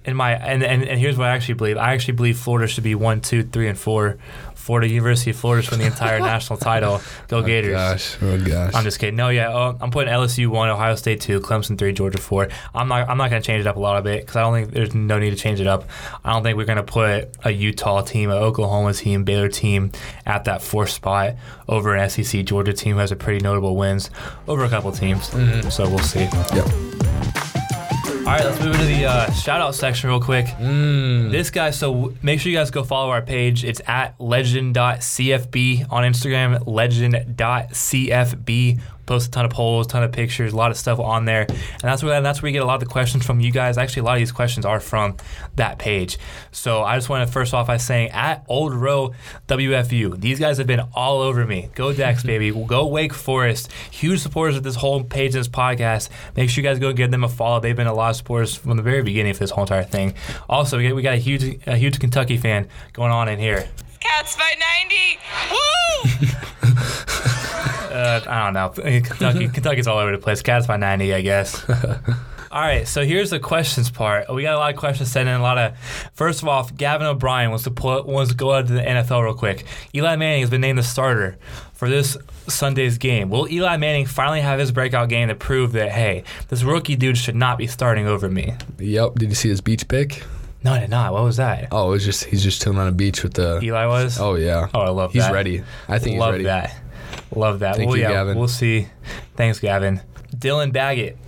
in 0.04 0.16
my 0.16 0.32
and, 0.32 0.62
and, 0.62 0.84
and 0.84 1.00
here's 1.00 1.16
what 1.16 1.28
I 1.28 1.34
actually 1.34 1.54
believe. 1.54 1.78
I 1.78 1.94
actually 1.94 2.14
believe 2.14 2.38
Florida 2.38 2.68
should 2.68 2.84
be 2.84 2.94
one, 2.94 3.20
two, 3.20 3.42
three, 3.42 3.68
and 3.68 3.78
four. 3.78 4.18
Florida 4.64 4.88
University 4.88 5.30
of 5.30 5.36
Florida 5.36 5.62
should 5.62 5.72
win 5.72 5.80
the 5.80 5.86
entire 5.86 6.20
national 6.32 6.58
title. 6.58 7.02
Go 7.28 7.38
oh, 7.38 7.42
Gators. 7.42 7.74
Oh 7.74 7.76
Gosh. 7.76 8.16
Oh 8.22 8.44
gosh. 8.44 8.74
I'm 8.74 8.82
just 8.82 8.98
kidding. 8.98 9.14
No, 9.14 9.28
yeah, 9.28 9.52
oh, 9.52 9.76
I'm 9.78 9.90
putting 9.90 10.10
LSU 10.10 10.48
one, 10.48 10.70
Ohio 10.70 10.94
State 10.94 11.20
two, 11.20 11.40
Clemson 11.40 11.76
three, 11.76 11.92
Georgia 11.92 12.16
four. 12.16 12.48
I'm 12.74 12.88
not. 12.88 13.06
I'm 13.10 13.18
not 13.18 13.28
going 13.28 13.42
to 13.42 13.46
change 13.46 13.60
it 13.60 13.66
up 13.66 13.76
a 13.76 13.80
lot 13.80 13.98
of 13.98 14.06
it 14.06 14.22
because 14.22 14.36
I 14.36 14.40
don't 14.40 14.54
think 14.54 14.70
there's 14.72 14.94
no 14.94 15.18
need 15.18 15.30
to 15.30 15.36
change 15.36 15.60
it 15.60 15.66
up. 15.66 15.84
I 16.24 16.32
don't 16.32 16.42
think 16.42 16.56
we're 16.56 16.64
going 16.64 16.76
to 16.76 16.82
put 16.82 17.28
a 17.44 17.50
Utah 17.50 18.00
team, 18.00 18.30
an 18.30 18.38
Oklahoma 18.38 18.94
team, 18.94 19.24
Baylor 19.24 19.50
team 19.50 19.92
at 20.24 20.44
that 20.44 20.62
fourth 20.62 20.90
spot 20.90 21.34
over 21.68 21.94
an 21.94 22.08
SEC 22.08 22.46
Georgia 22.46 22.72
team 22.72 22.94
who 22.94 23.00
has 23.00 23.12
a 23.12 23.16
pretty 23.16 23.40
notable 23.40 23.76
wins 23.76 24.08
over 24.48 24.64
a 24.64 24.70
couple 24.70 24.90
teams. 24.92 25.28
Mm-hmm. 25.28 25.68
So 25.68 25.86
we'll 25.86 25.98
see. 25.98 26.20
Yep. 26.54 27.53
All 28.26 28.30
right, 28.30 28.42
let's 28.42 28.58
move 28.58 28.74
into 28.74 28.86
the 28.86 29.04
uh, 29.04 29.30
shout 29.32 29.60
out 29.60 29.74
section 29.74 30.08
real 30.08 30.18
quick. 30.18 30.46
Mm. 30.46 31.30
This 31.30 31.50
guy, 31.50 31.70
so 31.70 32.14
make 32.22 32.40
sure 32.40 32.50
you 32.50 32.56
guys 32.56 32.70
go 32.70 32.82
follow 32.82 33.10
our 33.10 33.20
page. 33.20 33.64
It's 33.64 33.82
at 33.86 34.18
legend.cfb 34.18 35.92
on 35.92 36.04
Instagram, 36.04 36.66
legend.cfb. 36.66 38.80
Post 39.06 39.28
a 39.28 39.30
ton 39.30 39.44
of 39.44 39.50
polls, 39.50 39.86
ton 39.86 40.02
of 40.02 40.12
pictures, 40.12 40.52
a 40.52 40.56
lot 40.56 40.70
of 40.70 40.76
stuff 40.76 40.98
on 40.98 41.24
there, 41.24 41.42
and 41.48 41.80
that's 41.82 42.02
where 42.02 42.20
that's 42.20 42.40
where 42.42 42.48
we 42.48 42.52
get 42.52 42.62
a 42.62 42.66
lot 42.66 42.74
of 42.74 42.80
the 42.80 42.86
questions 42.86 43.24
from 43.24 43.40
you 43.40 43.50
guys. 43.50 43.78
Actually, 43.78 44.00
a 44.00 44.04
lot 44.04 44.14
of 44.14 44.20
these 44.20 44.32
questions 44.32 44.64
are 44.64 44.80
from 44.80 45.16
that 45.56 45.78
page. 45.78 46.18
So 46.52 46.82
I 46.82 46.96
just 46.96 47.08
want 47.08 47.26
to 47.26 47.32
first 47.32 47.54
off 47.54 47.66
by 47.66 47.76
saying 47.76 48.10
at 48.10 48.44
Old 48.48 48.74
Row 48.74 49.12
WFU, 49.48 50.20
these 50.20 50.38
guys 50.38 50.58
have 50.58 50.66
been 50.66 50.82
all 50.94 51.20
over 51.20 51.44
me. 51.44 51.70
Go 51.74 51.92
Deacs, 51.92 52.24
baby. 52.26 52.50
Go 52.50 52.86
Wake 52.86 53.14
Forest. 53.14 53.70
Huge 53.90 54.20
supporters 54.20 54.56
of 54.56 54.62
this 54.62 54.76
whole 54.76 55.02
page 55.04 55.34
and 55.34 55.40
this 55.40 55.48
podcast. 55.48 56.08
Make 56.36 56.50
sure 56.50 56.62
you 56.62 56.68
guys 56.68 56.78
go 56.78 56.92
give 56.92 57.10
them 57.10 57.24
a 57.24 57.28
follow. 57.28 57.60
They've 57.60 57.76
been 57.76 57.86
a 57.86 57.94
lot 57.94 58.10
of 58.10 58.16
supporters 58.16 58.54
from 58.54 58.76
the 58.76 58.82
very 58.82 59.02
beginning 59.02 59.34
for 59.34 59.40
this 59.40 59.50
whole 59.50 59.64
entire 59.64 59.84
thing. 59.84 60.14
Also, 60.48 60.78
we 60.78 60.88
got, 60.88 60.96
we 60.96 61.02
got 61.02 61.14
a 61.14 61.18
huge 61.18 61.60
a 61.66 61.76
huge 61.76 61.98
Kentucky 62.00 62.36
fan 62.36 62.68
going 62.92 63.10
on 63.12 63.28
in 63.28 63.38
here. 63.38 63.68
Cats 64.00 64.36
by 64.36 64.54
90. 64.90 65.18
Woo! 65.50 67.30
Uh, 67.94 68.20
I 68.26 68.44
don't 68.44 68.54
know. 68.54 68.68
Kentucky, 69.00 69.48
Kentucky's 69.48 69.86
all 69.86 69.98
over 69.98 70.12
the 70.12 70.18
place. 70.18 70.42
Cats 70.42 70.66
by 70.66 70.76
90, 70.76 71.14
I 71.14 71.20
guess. 71.20 71.64
All 72.54 72.60
right, 72.60 72.86
so 72.86 73.04
here's 73.04 73.30
the 73.30 73.40
questions 73.40 73.90
part. 73.90 74.32
We 74.32 74.42
got 74.42 74.54
a 74.54 74.58
lot 74.58 74.72
of 74.72 74.78
questions 74.78 75.10
sent 75.10 75.28
in. 75.28 75.34
A 75.34 75.42
lot 75.42 75.58
of. 75.58 75.76
First 76.12 76.40
of 76.40 76.46
all, 76.46 76.62
Gavin 76.76 77.04
O'Brien 77.04 77.50
wants 77.50 77.64
to 77.64 77.72
put 77.72 78.06
wants 78.06 78.30
to 78.30 78.36
go 78.36 78.52
out 78.52 78.68
to 78.68 78.74
the 78.74 78.80
NFL 78.80 79.24
real 79.24 79.34
quick. 79.34 79.64
Eli 79.92 80.14
Manning 80.14 80.42
has 80.42 80.50
been 80.50 80.60
named 80.60 80.78
the 80.78 80.84
starter 80.84 81.36
for 81.72 81.88
this 81.88 82.16
Sunday's 82.46 82.96
game. 82.96 83.28
Will 83.28 83.50
Eli 83.50 83.76
Manning 83.76 84.06
finally 84.06 84.40
have 84.40 84.60
his 84.60 84.70
breakout 84.70 85.08
game 85.08 85.26
to 85.28 85.34
prove 85.34 85.72
that 85.72 85.90
hey, 85.90 86.22
this 86.48 86.62
rookie 86.62 86.94
dude 86.94 87.18
should 87.18 87.34
not 87.34 87.58
be 87.58 87.66
starting 87.66 88.06
over 88.06 88.28
me? 88.28 88.54
Yep. 88.78 89.16
Did 89.16 89.30
you 89.30 89.34
see 89.34 89.48
his 89.48 89.60
beach 89.60 89.88
pick? 89.88 90.22
No, 90.62 90.74
I 90.74 90.78
did 90.78 90.90
not. 90.90 91.12
What 91.12 91.24
was 91.24 91.38
that? 91.38 91.68
Oh, 91.72 91.88
it 91.88 91.90
was 91.90 92.04
just 92.04 92.22
he's 92.22 92.44
just 92.44 92.62
chilling 92.62 92.78
on 92.78 92.86
a 92.86 92.92
beach 92.92 93.24
with 93.24 93.34
the. 93.34 93.58
Eli 93.64 93.86
was. 93.86 94.20
Oh 94.20 94.36
yeah. 94.36 94.68
Oh, 94.72 94.78
I 94.78 94.90
love 94.90 95.10
that. 95.12 95.18
He's 95.18 95.26
that. 95.26 95.34
ready. 95.34 95.64
I 95.88 95.98
think 95.98 96.20
Love 96.20 96.36
he's 96.36 96.44
ready. 96.46 96.68
that. 96.68 96.80
Love 97.36 97.60
that. 97.60 97.76
Thank 97.76 97.88
well, 97.88 97.96
you, 97.96 98.02
yeah, 98.04 98.12
Gavin. 98.12 98.38
We'll 98.38 98.48
see. 98.48 98.88
Thanks, 99.36 99.58
Gavin. 99.60 100.00
Dylan 100.34 100.72
Baggett. 100.72 101.18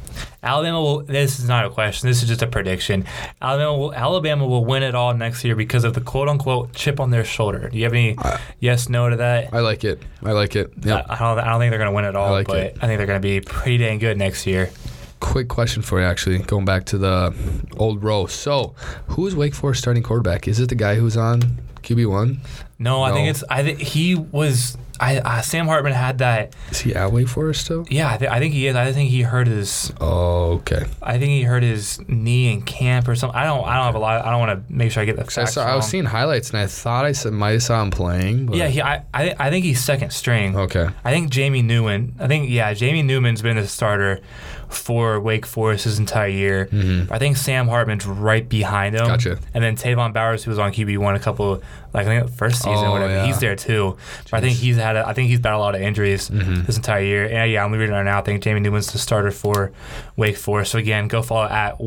Alabama 0.42 0.80
will. 0.80 1.00
This 1.00 1.38
is 1.38 1.48
not 1.48 1.66
a 1.66 1.70
question. 1.70 2.08
This 2.08 2.22
is 2.22 2.28
just 2.28 2.42
a 2.42 2.46
prediction. 2.46 3.04
Alabama 3.42 3.76
will. 3.76 3.94
Alabama 3.94 4.46
will 4.46 4.64
win 4.64 4.82
it 4.82 4.94
all 4.94 5.12
next 5.14 5.44
year 5.44 5.56
because 5.56 5.84
of 5.84 5.94
the 5.94 6.00
quote 6.00 6.28
unquote 6.28 6.72
chip 6.72 7.00
on 7.00 7.10
their 7.10 7.24
shoulder. 7.24 7.68
Do 7.68 7.76
you 7.76 7.84
have 7.84 7.92
any 7.92 8.16
yes, 8.60 8.88
no 8.88 9.10
to 9.10 9.16
that? 9.16 9.52
I 9.52 9.60
like 9.60 9.84
it. 9.84 10.02
I 10.22 10.32
like 10.32 10.56
it. 10.56 10.72
Yep. 10.82 11.06
I, 11.08 11.14
I 11.14 11.18
don't. 11.18 11.38
I 11.38 11.50
don't 11.50 11.60
think 11.60 11.70
they're 11.70 11.78
going 11.78 11.90
to 11.90 11.94
win 11.94 12.04
it 12.04 12.16
all, 12.16 12.30
like 12.30 12.46
but 12.46 12.58
it. 12.58 12.76
I 12.80 12.86
think 12.86 12.98
they're 12.98 13.06
going 13.06 13.20
to 13.20 13.28
be 13.28 13.40
pretty 13.40 13.78
dang 13.78 13.98
good 13.98 14.16
next 14.16 14.46
year. 14.46 14.70
Quick 15.18 15.48
question 15.48 15.82
for 15.82 15.98
you, 15.98 16.06
actually, 16.06 16.38
going 16.38 16.66
back 16.66 16.84
to 16.86 16.98
the 16.98 17.34
old 17.78 18.04
row. 18.04 18.26
So, 18.26 18.74
who 19.08 19.26
is 19.26 19.34
Wake 19.34 19.54
Forest 19.54 19.80
starting 19.80 20.02
quarterback? 20.02 20.46
Is 20.46 20.60
it 20.60 20.68
the 20.68 20.74
guy 20.74 20.94
who's 20.96 21.16
on 21.16 21.40
QB 21.82 22.10
one? 22.10 22.40
No, 22.78 23.02
I 23.02 23.12
think 23.12 23.30
it's. 23.30 23.42
I 23.50 23.62
think 23.62 23.78
he 23.80 24.14
was. 24.14 24.76
I 25.00 25.18
uh, 25.18 25.40
Sam 25.42 25.66
Hartman 25.66 25.92
had 25.92 26.18
that. 26.18 26.54
Is 26.70 26.80
he 26.80 26.94
at 26.94 27.12
Wake 27.12 27.28
Forest 27.28 27.64
still? 27.64 27.86
Yeah, 27.90 28.12
I, 28.12 28.16
th- 28.16 28.30
I 28.30 28.38
think 28.38 28.54
he 28.54 28.66
is. 28.66 28.76
I 28.76 28.92
think 28.92 29.10
he 29.10 29.22
hurt 29.22 29.46
his. 29.46 29.92
Oh, 30.00 30.52
okay. 30.54 30.84
I 31.02 31.12
think 31.18 31.30
he 31.30 31.42
hurt 31.42 31.62
his 31.62 32.00
knee 32.08 32.52
in 32.52 32.62
camp 32.62 33.08
or 33.08 33.14
something. 33.14 33.38
I 33.38 33.44
don't. 33.44 33.64
I 33.66 33.74
don't 33.76 33.84
have 33.84 33.94
a 33.94 33.98
lot. 33.98 34.24
I 34.24 34.30
don't 34.30 34.40
want 34.40 34.66
to 34.66 34.72
make 34.72 34.92
sure 34.92 35.02
I 35.02 35.06
get 35.06 35.16
the 35.16 35.24
'Cause 35.24 35.38
I, 35.38 35.42
facts 35.42 35.54
saw, 35.54 35.64
I 35.66 35.74
was 35.76 35.86
seeing 35.88 36.04
highlights 36.04 36.50
and 36.50 36.58
I 36.58 36.66
thought 36.66 37.04
I 37.04 37.12
said, 37.12 37.32
might 37.32 37.52
have 37.52 37.62
saw 37.62 37.82
him 37.82 37.90
playing. 37.90 38.46
But 38.46 38.56
Yeah, 38.56 38.68
he. 38.68 38.80
I, 38.82 39.02
I. 39.14 39.34
I 39.38 39.50
think 39.50 39.64
he's 39.64 39.82
second 39.82 40.10
string. 40.12 40.56
Okay. 40.56 40.88
I 41.04 41.10
think 41.12 41.30
Jamie 41.30 41.62
Newman. 41.62 42.14
I 42.18 42.26
think 42.26 42.50
yeah, 42.50 42.72
Jamie 42.74 43.02
Newman's 43.02 43.42
been 43.42 43.56
the 43.56 43.66
starter 43.68 44.20
for 44.68 45.20
Wake 45.20 45.46
Forest 45.46 45.84
his 45.84 45.98
entire 45.98 46.28
year. 46.28 46.68
I 47.10 47.18
think 47.18 47.36
Sam 47.36 47.68
Hartman's 47.68 48.06
right 48.06 48.46
behind 48.48 48.94
him. 48.94 49.02
Mm-hmm. 49.02 49.10
Gotcha. 49.12 49.38
And 49.54 49.62
then 49.62 49.76
Tayvon 49.76 50.12
Bowers, 50.12 50.44
who 50.44 50.50
was 50.50 50.58
on 50.58 50.72
QB 50.72 50.98
one 50.98 51.14
a 51.14 51.18
couple, 51.20 51.62
like 51.94 52.06
I 52.06 52.20
think 52.20 52.30
first 52.36 52.56
season, 52.56 52.72
Oh, 52.84 52.88
or 52.88 52.90
whatever. 52.92 53.12
yeah. 53.12 53.26
He's 53.26 53.38
there 53.38 53.56
too. 53.56 53.96
But 54.30 54.38
I 54.38 54.40
think 54.40 54.56
he's 54.58 54.76
had. 54.76 54.96
A, 54.96 55.06
I 55.06 55.12
think 55.14 55.28
he's 55.28 55.40
battled 55.40 55.60
a 55.60 55.64
lot 55.64 55.74
of 55.74 55.80
injuries 55.80 56.28
Mm-hmm. 56.28 56.64
this 56.64 56.76
entire 56.76 57.02
year. 57.02 57.24
And 57.26 57.50
yeah, 57.50 57.64
I'm 57.64 57.72
reading 57.72 57.90
it 57.90 57.96
right 57.96 58.04
now. 58.04 58.18
I 58.18 58.22
think 58.22 58.42
Jamie 58.42 58.60
Newman's 58.60 58.92
the 58.92 58.98
starter 58.98 59.30
for 59.30 59.72
Wake 60.16 60.36
Forest. 60.36 60.72
So 60.72 60.78
again, 60.78 61.08
go 61.08 61.22
follow 61.22 61.44
at 61.48 61.80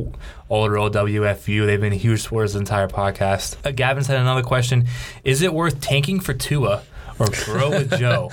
Old 0.49 0.71
Row 0.71 0.89
WFU. 0.89 1.65
They've 1.65 1.79
been 1.81 1.93
huge 1.93 2.25
of 2.31 2.51
the 2.53 2.57
entire 2.59 2.87
podcast. 2.87 3.57
Uh, 3.65 3.71
Gavin's 3.71 4.07
had 4.07 4.17
another 4.17 4.43
question: 4.43 4.87
Is 5.23 5.41
it 5.41 5.53
worth 5.53 5.79
tanking 5.81 6.19
for 6.19 6.33
Tua? 6.33 6.83
Or 7.19 7.27
grow 7.45 7.69
with 7.71 7.99
Joe. 7.99 8.29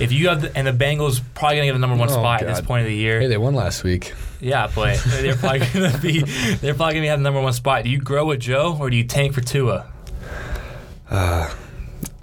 If 0.00 0.10
you 0.10 0.28
have 0.28 0.42
the, 0.42 0.56
and 0.56 0.66
the 0.66 0.72
Bengals 0.72 1.20
probably 1.34 1.56
gonna 1.58 1.66
get 1.68 1.72
the 1.74 1.78
number 1.78 1.96
one 1.96 2.08
Oh, 2.10 2.12
spot 2.12 2.42
at 2.42 2.48
this 2.48 2.60
point 2.60 2.82
of 2.82 2.88
the 2.88 2.96
year. 2.96 3.20
Hey, 3.20 3.28
they 3.28 3.38
won 3.38 3.54
last 3.54 3.84
week. 3.84 4.12
Yeah, 4.40 4.68
but 4.74 5.00
they're 5.06 5.36
probably 5.36 5.60
gonna 5.72 5.98
be 5.98 6.22
they're 6.56 6.74
probably 6.74 6.94
gonna 6.96 7.06
have 7.08 7.20
the 7.20 7.22
number 7.24 7.40
one 7.40 7.52
spot. 7.52 7.84
Do 7.84 7.90
you 7.90 7.98
grow 8.00 8.26
with 8.26 8.40
Joe 8.40 8.76
or 8.78 8.90
do 8.90 8.96
you 8.96 9.04
tank 9.04 9.34
for 9.34 9.40
Tua? 9.40 9.86
Uh, 11.10 11.48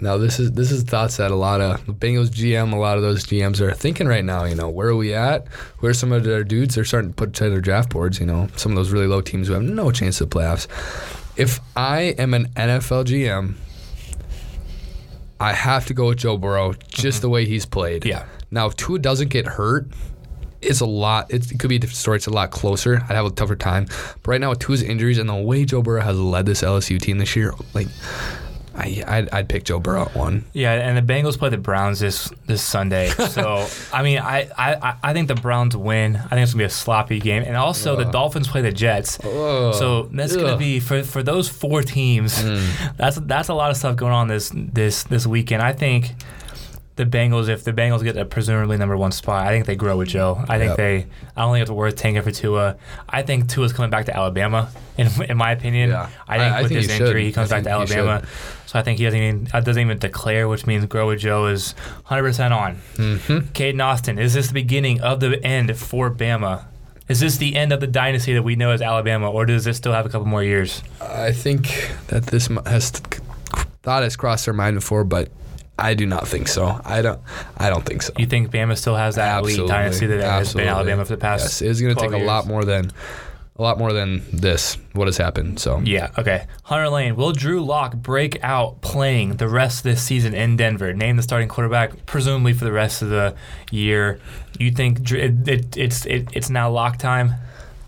now 0.00 0.18
this 0.18 0.38
is 0.38 0.52
this 0.52 0.70
is 0.70 0.82
thoughts 0.82 1.16
that 1.16 1.30
a 1.30 1.36
lot 1.36 1.60
of 1.60 1.84
the 1.86 1.92
Bengals 1.94 2.28
GM, 2.28 2.72
a 2.72 2.76
lot 2.76 2.96
of 2.96 3.02
those 3.02 3.24
GMs 3.24 3.60
are 3.60 3.72
thinking 3.72 4.06
right 4.06 4.24
now. 4.24 4.44
You 4.44 4.54
know, 4.54 4.68
where 4.68 4.88
are 4.88 4.96
we 4.96 5.14
at? 5.14 5.46
Where's 5.78 5.98
some 5.98 6.12
of 6.12 6.24
their 6.24 6.44
dudes? 6.44 6.74
They're 6.74 6.84
starting 6.84 7.10
to 7.10 7.16
put 7.16 7.32
to 7.34 7.48
their 7.48 7.60
draft 7.60 7.90
boards. 7.90 8.20
You 8.20 8.26
know, 8.26 8.48
some 8.56 8.72
of 8.72 8.76
those 8.76 8.90
really 8.90 9.06
low 9.06 9.20
teams 9.20 9.48
who 9.48 9.54
have 9.54 9.62
no 9.62 9.90
chance 9.90 10.20
of 10.20 10.28
playoffs. 10.28 10.66
If 11.36 11.60
I 11.74 12.14
am 12.18 12.34
an 12.34 12.48
NFL 12.50 13.06
GM, 13.06 13.54
I 15.42 15.52
have 15.52 15.86
to 15.86 15.94
go 15.94 16.08
with 16.08 16.18
Joe 16.18 16.36
Burrow, 16.36 16.72
just 16.88 17.16
mm-hmm. 17.16 17.22
the 17.22 17.28
way 17.28 17.44
he's 17.46 17.66
played. 17.66 18.04
Yeah. 18.04 18.26
Now, 18.52 18.66
if 18.66 18.76
Tua 18.76 19.00
doesn't 19.00 19.28
get 19.28 19.46
hurt, 19.46 19.88
it's 20.60 20.80
a 20.80 20.86
lot. 20.86 21.32
It, 21.32 21.50
it 21.50 21.58
could 21.58 21.68
be 21.68 21.76
a 21.76 21.78
different 21.80 21.96
story. 21.96 22.16
It's 22.16 22.28
a 22.28 22.30
lot 22.30 22.52
closer. 22.52 23.02
I'd 23.08 23.16
have 23.16 23.26
a 23.26 23.30
tougher 23.30 23.56
time. 23.56 23.86
But 24.22 24.28
right 24.28 24.40
now, 24.40 24.50
with 24.50 24.60
Tua's 24.60 24.82
injuries 24.82 25.18
and 25.18 25.28
the 25.28 25.34
way 25.34 25.64
Joe 25.64 25.82
Burrow 25.82 26.00
has 26.00 26.18
led 26.18 26.46
this 26.46 26.62
LSU 26.62 27.00
team 27.00 27.18
this 27.18 27.34
year, 27.34 27.54
like 27.74 27.88
I, 28.74 29.02
I'd, 29.06 29.30
I'd 29.30 29.48
pick 29.48 29.64
Joe 29.64 29.78
Burrow 29.78 30.02
at 30.02 30.14
one. 30.14 30.44
Yeah, 30.52 30.72
and 30.72 30.96
the 30.96 31.12
Bengals 31.12 31.38
play 31.38 31.50
the 31.50 31.58
Browns 31.58 32.00
this 32.00 32.30
this 32.46 32.62
Sunday. 32.62 33.10
So 33.32 33.66
I 33.92 34.02
mean, 34.02 34.18
I, 34.18 34.50
I, 34.58 34.96
I 35.02 35.12
think 35.14 35.28
the 35.28 35.34
Browns 35.34 35.74
win. 35.74 36.16
I 36.16 36.28
think 36.28 36.40
it's 36.42 36.52
gonna 36.52 36.62
be 36.62 36.66
a 36.66 36.70
sloppy 36.70 37.18
game, 37.18 37.42
and 37.46 37.56
also 37.56 37.96
the 37.96 38.04
Dolphins 38.04 38.46
play 38.46 38.60
the 38.60 38.72
Jets. 38.72 39.12
So 39.22 40.08
that's 40.12 40.36
gonna 40.36 40.58
be 40.58 40.80
for, 40.80 41.02
for 41.02 41.22
those 41.22 41.48
four 41.48 41.82
teams. 41.82 42.42
Mm. 42.42 42.96
That's 42.96 43.16
that's 43.16 43.48
a 43.48 43.54
lot 43.54 43.70
of 43.70 43.76
stuff 43.76 43.96
going 43.96 44.12
on 44.12 44.28
this 44.28 44.52
this 44.54 45.04
this 45.04 45.26
weekend. 45.26 45.62
I 45.62 45.72
think 45.72 46.12
the 47.10 47.18
Bengals, 47.18 47.48
if 47.48 47.64
the 47.64 47.72
Bengals 47.72 48.02
get 48.04 48.16
a 48.16 48.24
presumably 48.24 48.76
number 48.76 48.96
one 48.96 49.12
spot, 49.12 49.46
I 49.46 49.50
think 49.50 49.66
they 49.66 49.76
grow 49.76 49.96
with 49.96 50.08
Joe. 50.08 50.44
I 50.48 50.58
think 50.58 50.70
Yep. 50.70 50.76
they. 50.76 51.06
I 51.36 51.42
don't 51.42 51.52
think 51.54 51.62
it's 51.62 51.70
worth 51.70 51.96
tanking 51.96 52.22
for 52.22 52.30
Tua. 52.30 52.76
I 53.08 53.22
think 53.22 53.48
Tua's 53.48 53.72
coming 53.72 53.90
back 53.90 54.06
to 54.06 54.16
Alabama. 54.16 54.70
In, 54.98 55.08
in 55.28 55.36
my 55.36 55.52
opinion, 55.52 55.90
Yeah. 55.90 56.08
I 56.28 56.38
think 56.38 56.52
I- 56.52 56.58
I 56.58 56.62
with 56.62 56.68
think 56.70 56.82
his 56.82 56.90
he 56.90 56.96
should. 56.98 57.06
injury, 57.08 57.24
he 57.24 57.32
comes 57.32 57.48
back 57.50 57.62
to 57.64 57.70
Alabama. 57.70 58.22
So 58.66 58.78
I 58.78 58.82
think 58.82 58.98
he 58.98 59.04
doesn't 59.04 59.20
even 59.20 59.48
uh, 59.52 59.60
doesn't 59.60 59.80
even 59.82 59.98
declare, 59.98 60.48
which 60.48 60.66
means 60.66 60.84
grow 60.86 61.08
with 61.08 61.20
Joe 61.20 61.46
is 61.46 61.72
100 62.06 62.22
percent 62.22 62.54
on. 62.54 62.76
Mm-hmm. 62.96 63.38
Caden 63.52 63.82
Austin, 63.84 64.18
is 64.18 64.34
this 64.34 64.48
the 64.48 64.54
beginning 64.54 65.00
of 65.00 65.20
the 65.20 65.42
end 65.44 65.76
for 65.76 66.10
Bama? 66.10 66.64
Is 67.08 67.20
this 67.20 67.36
the 67.36 67.56
end 67.56 67.72
of 67.72 67.80
the 67.80 67.86
dynasty 67.86 68.32
that 68.34 68.42
we 68.42 68.54
know 68.56 68.70
as 68.70 68.80
Alabama, 68.80 69.30
or 69.30 69.44
does 69.44 69.64
this 69.64 69.76
still 69.76 69.92
have 69.92 70.06
a 70.06 70.08
couple 70.08 70.26
more 70.26 70.42
years? 70.42 70.82
I 71.00 71.32
think 71.32 71.90
that 72.08 72.26
this 72.26 72.46
has 72.66 72.90
thought 73.82 74.02
has 74.04 74.16
crossed 74.16 74.44
their 74.46 74.54
mind 74.54 74.76
before, 74.76 75.04
but 75.04 75.28
I 75.82 75.94
do 75.94 76.06
not 76.06 76.28
think 76.28 76.48
so. 76.48 76.80
I 76.84 77.02
don't. 77.02 77.20
I 77.56 77.68
don't 77.68 77.84
think 77.84 78.02
so. 78.02 78.12
You 78.16 78.26
think 78.26 78.50
Bama 78.50 78.78
still 78.78 78.96
has 78.96 79.16
that 79.16 79.38
elite 79.40 79.52
Absolutely. 79.52 79.72
dynasty 79.72 80.06
that 80.06 80.22
has 80.22 80.54
been 80.54 80.68
Alabama 80.68 81.04
for 81.04 81.12
the 81.14 81.20
past? 81.20 81.44
Yes, 81.44 81.62
it's 81.62 81.80
going 81.80 81.94
to 81.94 81.98
12 81.98 82.12
take 82.12 82.22
a 82.22 82.24
lot 82.24 82.46
more 82.46 82.64
than 82.64 82.92
a 83.56 83.62
lot 83.62 83.78
more 83.78 83.92
than 83.92 84.22
this. 84.32 84.78
What 84.92 85.08
has 85.08 85.16
happened? 85.18 85.58
So 85.60 85.80
Yeah. 85.84 86.10
Okay. 86.16 86.46
Hunter 86.62 86.88
Lane. 86.88 87.16
Will 87.16 87.32
Drew 87.32 87.62
Lock 87.64 87.94
break 87.96 88.42
out 88.42 88.80
playing 88.80 89.36
the 89.36 89.48
rest 89.48 89.78
of 89.78 89.84
this 89.84 90.02
season 90.02 90.34
in 90.34 90.56
Denver? 90.56 90.92
Name 90.94 91.16
the 91.16 91.22
starting 91.22 91.48
quarterback, 91.48 92.06
presumably 92.06 92.54
for 92.54 92.64
the 92.64 92.72
rest 92.72 93.02
of 93.02 93.10
the 93.10 93.34
year. 93.70 94.20
You 94.58 94.70
think 94.70 95.10
it, 95.10 95.48
it, 95.48 95.76
it's 95.76 96.06
it, 96.06 96.28
it's 96.32 96.48
now 96.48 96.70
lock 96.70 96.98
time? 96.98 97.34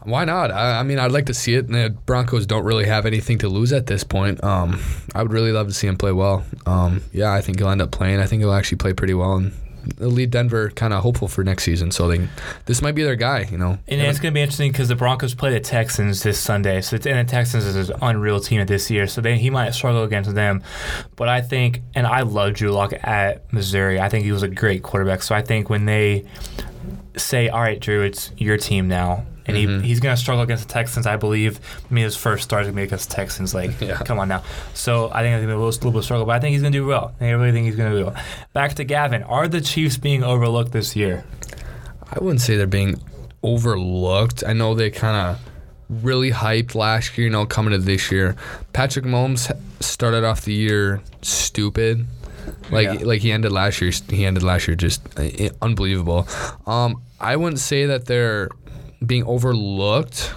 Why 0.04 0.24
not? 0.24 0.50
I, 0.50 0.80
I 0.80 0.82
mean, 0.82 0.98
I'd 0.98 1.12
like 1.12 1.26
to 1.26 1.34
see 1.34 1.54
it. 1.54 1.66
And 1.66 1.74
the 1.74 1.90
Broncos 1.90 2.46
don't 2.46 2.64
really 2.64 2.86
have 2.86 3.06
anything 3.06 3.38
to 3.38 3.48
lose 3.48 3.72
at 3.72 3.86
this 3.86 4.04
point. 4.04 4.42
Um, 4.44 4.80
I 5.14 5.22
would 5.22 5.32
really 5.32 5.52
love 5.52 5.68
to 5.68 5.74
see 5.74 5.86
him 5.86 5.96
play 5.96 6.12
well. 6.12 6.44
Um, 6.66 7.02
yeah, 7.12 7.32
I 7.32 7.40
think 7.40 7.58
he'll 7.58 7.70
end 7.70 7.82
up 7.82 7.90
playing. 7.90 8.20
I 8.20 8.26
think 8.26 8.40
he'll 8.40 8.52
actually 8.52 8.78
play 8.78 8.92
pretty 8.92 9.14
well 9.14 9.36
and. 9.36 9.52
They'll 9.98 10.08
lead 10.08 10.30
Denver 10.30 10.70
kind 10.70 10.94
of 10.94 11.02
hopeful 11.02 11.28
for 11.28 11.44
next 11.44 11.64
season, 11.64 11.90
so 11.90 12.08
they, 12.08 12.26
this 12.64 12.80
might 12.80 12.94
be 12.94 13.02
their 13.02 13.16
guy. 13.16 13.46
You 13.50 13.58
know, 13.58 13.78
And 13.86 14.00
it's 14.00 14.18
going 14.18 14.32
to 14.32 14.34
be 14.34 14.40
interesting 14.40 14.72
because 14.72 14.88
the 14.88 14.94
Broncos 14.94 15.34
play 15.34 15.52
the 15.52 15.60
Texans 15.60 16.22
this 16.22 16.40
Sunday. 16.40 16.80
So 16.80 16.96
it's, 16.96 17.06
and 17.06 17.28
the 17.28 17.30
Texans 17.30 17.66
is 17.66 17.90
an 17.90 17.96
unreal 18.00 18.40
team 18.40 18.64
this 18.64 18.90
year. 18.90 19.06
So 19.06 19.20
they, 19.20 19.36
he 19.36 19.50
might 19.50 19.70
struggle 19.72 20.02
against 20.02 20.34
them. 20.34 20.62
But 21.16 21.28
I 21.28 21.42
think, 21.42 21.82
and 21.94 22.06
I 22.06 22.22
love 22.22 22.54
Drew 22.54 22.70
Lock 22.70 22.94
at 23.02 23.52
Missouri. 23.52 24.00
I 24.00 24.08
think 24.08 24.24
he 24.24 24.32
was 24.32 24.42
a 24.42 24.48
great 24.48 24.82
quarterback. 24.82 25.22
So 25.22 25.34
I 25.34 25.42
think 25.42 25.68
when 25.68 25.84
they 25.84 26.24
say, 27.18 27.50
all 27.50 27.60
right, 27.60 27.78
Drew, 27.78 28.00
it's 28.02 28.32
your 28.38 28.56
team 28.56 28.88
now. 28.88 29.26
And 29.46 29.56
Mm-hmm. 29.56 29.80
he, 29.82 29.88
he's 29.88 30.00
going 30.00 30.14
to 30.16 30.20
struggle 30.20 30.42
against 30.42 30.66
the 30.66 30.72
Texans, 30.72 31.06
I 31.06 31.16
believe. 31.16 31.60
I 31.90 31.92
mean, 31.94 32.04
his 32.04 32.16
first 32.16 32.44
start 32.44 32.62
is 32.62 32.66
going 32.68 32.76
to 32.76 32.80
be 32.80 32.82
against 32.84 33.10
the 33.10 33.16
Texans. 33.16 33.54
Like, 33.54 33.72
Yeah. 33.80 33.98
come 33.98 34.18
on 34.18 34.28
now. 34.28 34.42
So 34.72 35.10
I 35.12 35.22
think 35.22 35.34
it's 35.34 35.40
going 35.40 35.42
to 35.42 35.46
be 35.48 35.52
a 35.52 35.56
little, 35.56 35.66
little 35.66 35.90
bit 35.92 35.98
of 35.98 36.04
struggle, 36.04 36.24
but 36.26 36.36
I 36.36 36.40
think 36.40 36.52
he's 36.52 36.62
going 36.62 36.72
to 36.72 36.78
do 36.78 36.86
well. 36.86 37.14
I 37.20 37.28
really 37.30 37.52
think 37.52 37.66
he's 37.66 37.76
going 37.76 37.92
to 37.92 37.98
do 37.98 38.04
well. 38.06 38.16
Back 38.54 38.74
to 38.74 38.84
Gavin. 38.84 39.22
Are 39.24 39.46
the 39.46 39.60
Chiefs 39.60 39.98
being 39.98 40.22
overlooked 40.24 40.72
this 40.72 40.96
year? 40.96 41.24
I 42.10 42.18
wouldn't 42.22 42.40
say 42.40 42.56
they're 42.56 42.66
being 42.66 43.00
overlooked. 43.42 44.42
I 44.46 44.52
know 44.52 44.74
they 44.74 44.90
kind 44.90 45.16
of 45.36 46.02
really 46.04 46.30
hyped 46.30 46.74
last 46.74 47.16
year, 47.16 47.26
you 47.26 47.30
know, 47.32 47.46
coming 47.46 47.72
to 47.72 47.78
this 47.78 48.10
year. 48.10 48.36
Patrick 48.72 49.04
Mahomes 49.04 49.54
started 49.80 50.24
off 50.24 50.42
the 50.44 50.54
year 50.54 51.00
stupid. 51.22 52.06
Like 52.70 53.00
Yeah. 53.00 53.06
like 53.06 53.20
he 53.22 53.32
ended 53.32 53.52
last 53.52 53.80
year. 53.80 53.90
He 54.08 54.24
ended 54.24 54.42
last 54.42 54.66
year 54.68 54.74
just 54.76 55.00
uh, 55.18 55.28
unbelievable. 55.62 56.26
Um, 56.66 57.02
I 57.20 57.36
wouldn't 57.36 57.60
say 57.60 57.86
that 57.86 58.06
they're 58.06 58.48
being 59.06 59.24
overlooked, 59.24 60.32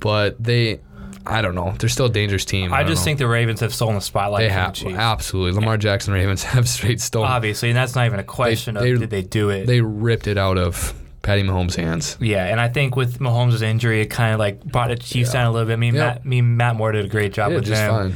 but 0.00 0.42
they, 0.42 0.80
I 1.26 1.42
don't 1.42 1.54
know. 1.54 1.74
They're 1.78 1.88
still 1.88 2.06
a 2.06 2.10
dangerous 2.10 2.44
team. 2.44 2.72
I 2.72 2.78
don't 2.82 2.92
just 2.92 3.02
know. 3.02 3.04
think 3.06 3.18
the 3.18 3.26
Ravens 3.26 3.60
have 3.60 3.74
stolen 3.74 3.94
the 3.96 4.00
spotlight. 4.00 4.40
they 4.42 4.48
from 4.48 4.92
the 4.92 4.98
have 4.98 5.12
absolutely. 5.18 5.52
Lamar 5.52 5.76
Jackson 5.76 6.12
Ravens 6.14 6.42
have 6.44 6.68
straight 6.68 7.00
stolen. 7.00 7.30
Obviously, 7.30 7.70
and 7.70 7.76
that's 7.76 7.94
not 7.94 8.06
even 8.06 8.20
a 8.20 8.24
question 8.24 8.74
they- 8.74 8.92
of 8.92 9.00
did 9.00 9.10
they 9.10 9.22
do 9.22 9.50
it. 9.50 9.66
They 9.66 9.80
ripped 9.80 10.26
it 10.26 10.38
out 10.38 10.58
of 10.58 10.94
Patty 11.22 11.42
Mahomes' 11.42 11.74
hands. 11.74 12.16
yeah, 12.20 12.44
and 12.46 12.60
I 12.60 12.68
think 12.68 12.94
with 12.94 13.18
Mahomes' 13.18 13.60
injury, 13.60 14.00
it 14.00 14.06
kind 14.06 14.32
of 14.32 14.38
like 14.38 14.62
brought 14.62 14.88
the 14.90 14.96
Chiefs 14.96 15.30
Yeah. 15.34 15.40
down 15.42 15.46
a 15.48 15.52
little 15.52 15.66
bit. 15.66 15.72
I 15.72 15.76
mean, 15.76 15.94
Yeah. 15.94 16.00
Matt, 16.06 16.24
me 16.24 16.38
and 16.38 16.56
Matt 16.56 16.76
Moore 16.76 16.92
did 16.92 17.04
a 17.04 17.08
great 17.08 17.32
job 17.32 17.50
Yeah, 17.50 17.56
with 17.56 17.66
just 17.66 17.80
them. 17.82 18.14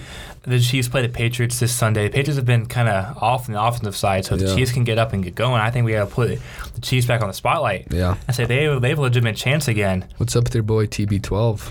The 0.50 0.60
Chiefs 0.60 0.88
play 0.88 1.02
the 1.02 1.08
Patriots 1.08 1.60
this 1.60 1.72
Sunday. 1.72 2.08
The 2.08 2.14
Patriots 2.14 2.36
have 2.36 2.44
been 2.44 2.66
kind 2.66 2.88
of 2.88 3.16
off 3.22 3.48
on 3.48 3.54
the 3.54 3.62
offensive 3.62 3.96
side, 3.96 4.24
so 4.24 4.34
if 4.34 4.40
the 4.40 4.56
Chiefs 4.56 4.72
can 4.72 4.82
get 4.82 4.98
up 4.98 5.12
and 5.12 5.22
get 5.22 5.36
going, 5.36 5.60
I 5.60 5.70
think 5.70 5.86
we 5.86 5.92
got 5.92 6.08
to 6.08 6.14
put 6.14 6.40
the 6.74 6.80
Chiefs 6.80 7.06
back 7.06 7.22
on 7.22 7.28
the 7.28 7.34
spotlight. 7.34 7.86
Yeah. 7.92 8.16
I 8.26 8.32
say 8.32 8.46
they 8.46 8.66
they 8.78 8.88
have 8.88 8.98
a 8.98 9.02
legitimate 9.02 9.36
chance 9.36 9.68
again. 9.68 10.06
What's 10.16 10.34
up 10.34 10.44
with 10.44 10.54
your 10.54 10.64
boy 10.64 10.86
TB12? 10.86 11.70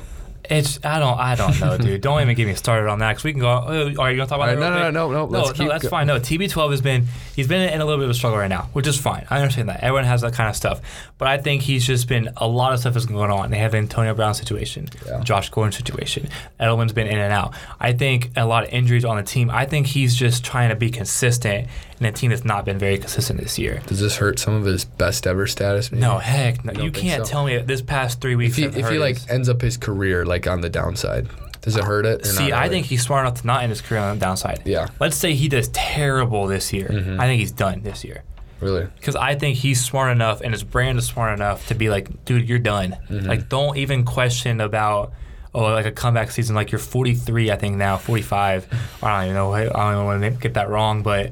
It's 0.49 0.79
I 0.83 0.99
don't 0.99 1.19
I 1.19 1.35
don't 1.35 1.59
know, 1.59 1.77
dude. 1.79 2.01
Don't 2.01 2.21
even 2.21 2.35
get 2.35 2.47
me 2.47 2.55
started 2.55 2.89
on 2.89 2.99
that 2.99 3.09
because 3.11 3.23
we 3.23 3.31
can 3.33 3.41
go. 3.41 3.49
Oh, 3.49 3.81
are 3.99 4.11
you 4.11 4.17
gonna 4.17 4.25
talk 4.27 4.31
about 4.37 4.47
right, 4.47 4.55
that? 4.57 4.59
no, 4.59 4.69
no, 4.69 4.91
no, 4.91 5.11
no, 5.11 5.25
no, 5.25 5.25
let's 5.25 5.49
no. 5.49 5.53
keep 5.53 5.67
That's 5.69 5.83
go- 5.83 5.89
fine. 5.89 6.07
No, 6.07 6.19
TB12 6.19 6.71
has 6.71 6.81
been 6.81 7.05
he's 7.35 7.47
been 7.47 7.69
in 7.69 7.81
a 7.81 7.85
little 7.85 7.99
bit 7.99 8.05
of 8.05 8.09
a 8.09 8.13
struggle 8.15 8.39
right 8.39 8.47
now, 8.47 8.69
which 8.73 8.87
is 8.87 8.99
fine. 8.99 9.27
I 9.29 9.39
understand 9.41 9.69
that. 9.69 9.81
Everyone 9.83 10.05
has 10.05 10.21
that 10.21 10.33
kind 10.33 10.49
of 10.49 10.55
stuff, 10.55 10.81
but 11.17 11.27
I 11.27 11.37
think 11.37 11.61
he's 11.61 11.85
just 11.85 12.07
been 12.07 12.29
a 12.37 12.47
lot 12.47 12.73
of 12.73 12.79
stuff 12.79 12.95
is 12.95 13.05
going 13.05 13.29
on. 13.31 13.51
They 13.51 13.59
have 13.59 13.71
the 13.73 13.77
Antonio 13.77 14.13
Brown 14.15 14.33
situation, 14.33 14.89
Yeah. 15.05 15.21
Josh 15.21 15.49
Gordon 15.49 15.71
situation. 15.71 16.29
Edelman's 16.59 16.93
been 16.93 17.07
in 17.07 17.19
and 17.19 17.31
out. 17.31 17.53
I 17.79 17.93
think 17.93 18.31
a 18.35 18.45
lot 18.45 18.63
of 18.65 18.73
injuries 18.73 19.05
on 19.05 19.17
the 19.17 19.23
team. 19.23 19.49
I 19.51 19.65
think 19.65 19.85
he's 19.87 20.15
just 20.15 20.43
trying 20.43 20.69
to 20.69 20.75
be 20.75 20.89
consistent 20.89 21.67
in 21.99 22.05
a 22.05 22.11
team 22.11 22.29
that's 22.29 22.45
not 22.45 22.65
been 22.65 22.77
very 22.79 22.97
consistent 22.97 23.39
this 23.39 23.59
year. 23.59 23.81
Does 23.87 23.99
this 23.99 24.17
hurt 24.17 24.39
some 24.39 24.53
of 24.53 24.65
his 24.65 24.85
best 24.85 25.27
ever 25.27 25.47
status? 25.47 25.91
Maybe? 25.91 26.01
No, 26.01 26.17
heck, 26.17 26.63
no. 26.63 26.81
You 26.81 26.91
can't 26.91 27.25
so? 27.25 27.31
tell 27.31 27.45
me 27.45 27.57
that 27.57 27.67
this 27.67 27.81
past 27.81 28.21
three 28.21 28.35
weeks. 28.35 28.57
If 28.57 28.73
he 28.73 28.79
if 28.79 28.89
he 28.89 28.97
like 28.99 29.15
his- 29.15 29.29
ends 29.29 29.49
up 29.49 29.61
his 29.61 29.77
career 29.77 30.25
like 30.25 30.47
on 30.47 30.61
the 30.61 30.69
downside, 30.69 31.27
does 31.61 31.75
it 31.75 31.83
hurt 31.83 32.05
it? 32.05 32.25
See, 32.25 32.53
I 32.53 32.69
think 32.69 32.85
he's 32.85 33.03
smart 33.03 33.25
enough 33.25 33.41
to 33.41 33.47
not 33.47 33.63
end 33.63 33.71
his 33.71 33.81
career 33.81 34.01
on 34.01 34.17
the 34.17 34.25
downside. 34.25 34.61
Yeah. 34.65 34.87
Let's 34.99 35.17
say 35.17 35.33
he 35.33 35.49
does 35.49 35.67
terrible 35.69 36.47
this 36.47 36.71
year. 36.71 36.87
Mm-hmm. 36.87 37.19
I 37.19 37.25
think 37.25 37.39
he's 37.39 37.51
done 37.51 37.81
this 37.81 38.05
year. 38.05 38.23
really. 38.61 38.85
Because 38.97 39.17
I 39.17 39.35
think 39.35 39.57
he's 39.57 39.83
smart 39.83 40.11
enough 40.11 40.39
and 40.41 40.53
his 40.53 40.63
brand 40.63 40.97
is 40.97 41.05
smart 41.05 41.33
enough 41.33 41.67
to 41.67 41.75
be 41.75 41.89
like, 41.89 42.23
dude, 42.23 42.47
you're 42.47 42.59
done. 42.59 42.97
Mm-hmm. 43.09 43.27
Like, 43.27 43.49
don't 43.49 43.75
even 43.77 44.05
question 44.05 44.61
about, 44.61 45.11
oh, 45.53 45.63
like 45.63 45.85
a 45.85 45.91
comeback 45.91 46.31
season. 46.31 46.55
Like, 46.55 46.71
you're 46.71 46.79
43, 46.79 47.51
I 47.51 47.57
think 47.57 47.75
now, 47.75 47.97
45. 47.97 48.67
I 49.03 49.17
don't 49.17 49.23
even 49.25 49.35
know. 49.35 49.53
I 49.53 49.65
don't 49.65 49.93
even 49.93 50.05
want 50.05 50.21
to 50.23 50.29
get 50.31 50.53
that 50.53 50.69
wrong, 50.69 51.03
but 51.03 51.31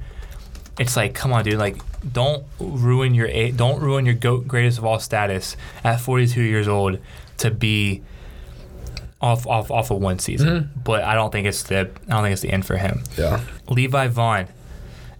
it's 0.80 0.96
like, 0.96 1.14
come 1.14 1.34
on, 1.34 1.44
dude. 1.44 1.58
Like, 1.58 1.78
don't 2.14 2.46
ruin 2.60 3.14
your 3.14 3.28
don't 3.52 3.82
ruin 3.82 4.06
your 4.06 4.16
goat 4.16 4.48
greatest 4.48 4.78
of 4.78 4.86
all 4.86 5.00
status 5.00 5.58
at 5.84 6.00
42 6.00 6.42
years 6.42 6.68
old 6.68 7.00
to 7.38 7.52
be 7.52 8.04
off 9.20 9.48
off 9.48 9.72
off 9.72 9.92
of 9.92 10.00
one 10.00 10.20
season. 10.20 10.48
Mm-hmm. 10.48 10.80
But 10.82 11.04
I 11.04 11.16
don't 11.16 11.32
think 11.32 11.48
it's 11.48 11.64
the 11.64 11.90
I 12.08 12.12
don't 12.12 12.24
think 12.24 12.34
it's 12.34 12.42
the 12.42 12.52
end 12.52 12.66
for 12.66 12.78
him. 12.78 13.04
Yeah. 13.18 13.42
Levi 13.70 14.08
Vaughn. 14.08 14.48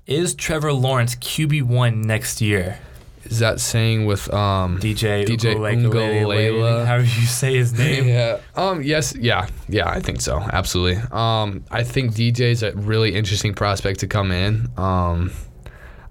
Is 0.06 0.34
Trevor 0.34 0.72
Lawrence 0.72 1.16
QB 1.16 1.64
one 1.64 2.02
next 2.02 2.40
year? 2.40 2.80
Is 3.26 3.40
that 3.40 3.60
saying 3.60 4.06
with 4.06 4.32
um 4.34 4.80
DJ 4.80 5.26
DJ 5.26 5.56
Ugalele. 5.56 6.86
However 6.86 7.04
you 7.04 7.10
say 7.10 7.56
his 7.56 7.74
name. 7.74 8.08
yeah. 8.08 8.40
Um. 8.56 8.82
Yes. 8.82 9.16
Yeah. 9.16 9.48
Yeah. 9.68 9.90
I 9.90 10.00
think 10.00 10.22
so. 10.22 10.40
Absolutely. 10.40 11.02
Um. 11.12 11.66
I 11.72 11.84
think 11.84 12.14
DJ 12.14 12.52
is 12.52 12.64
a 12.64 12.72
really 12.74 13.16
interesting 13.16 13.54
prospect 13.54 14.00
to 14.02 14.08
come 14.08 14.32
in. 14.32 14.70
Um. 14.78 15.32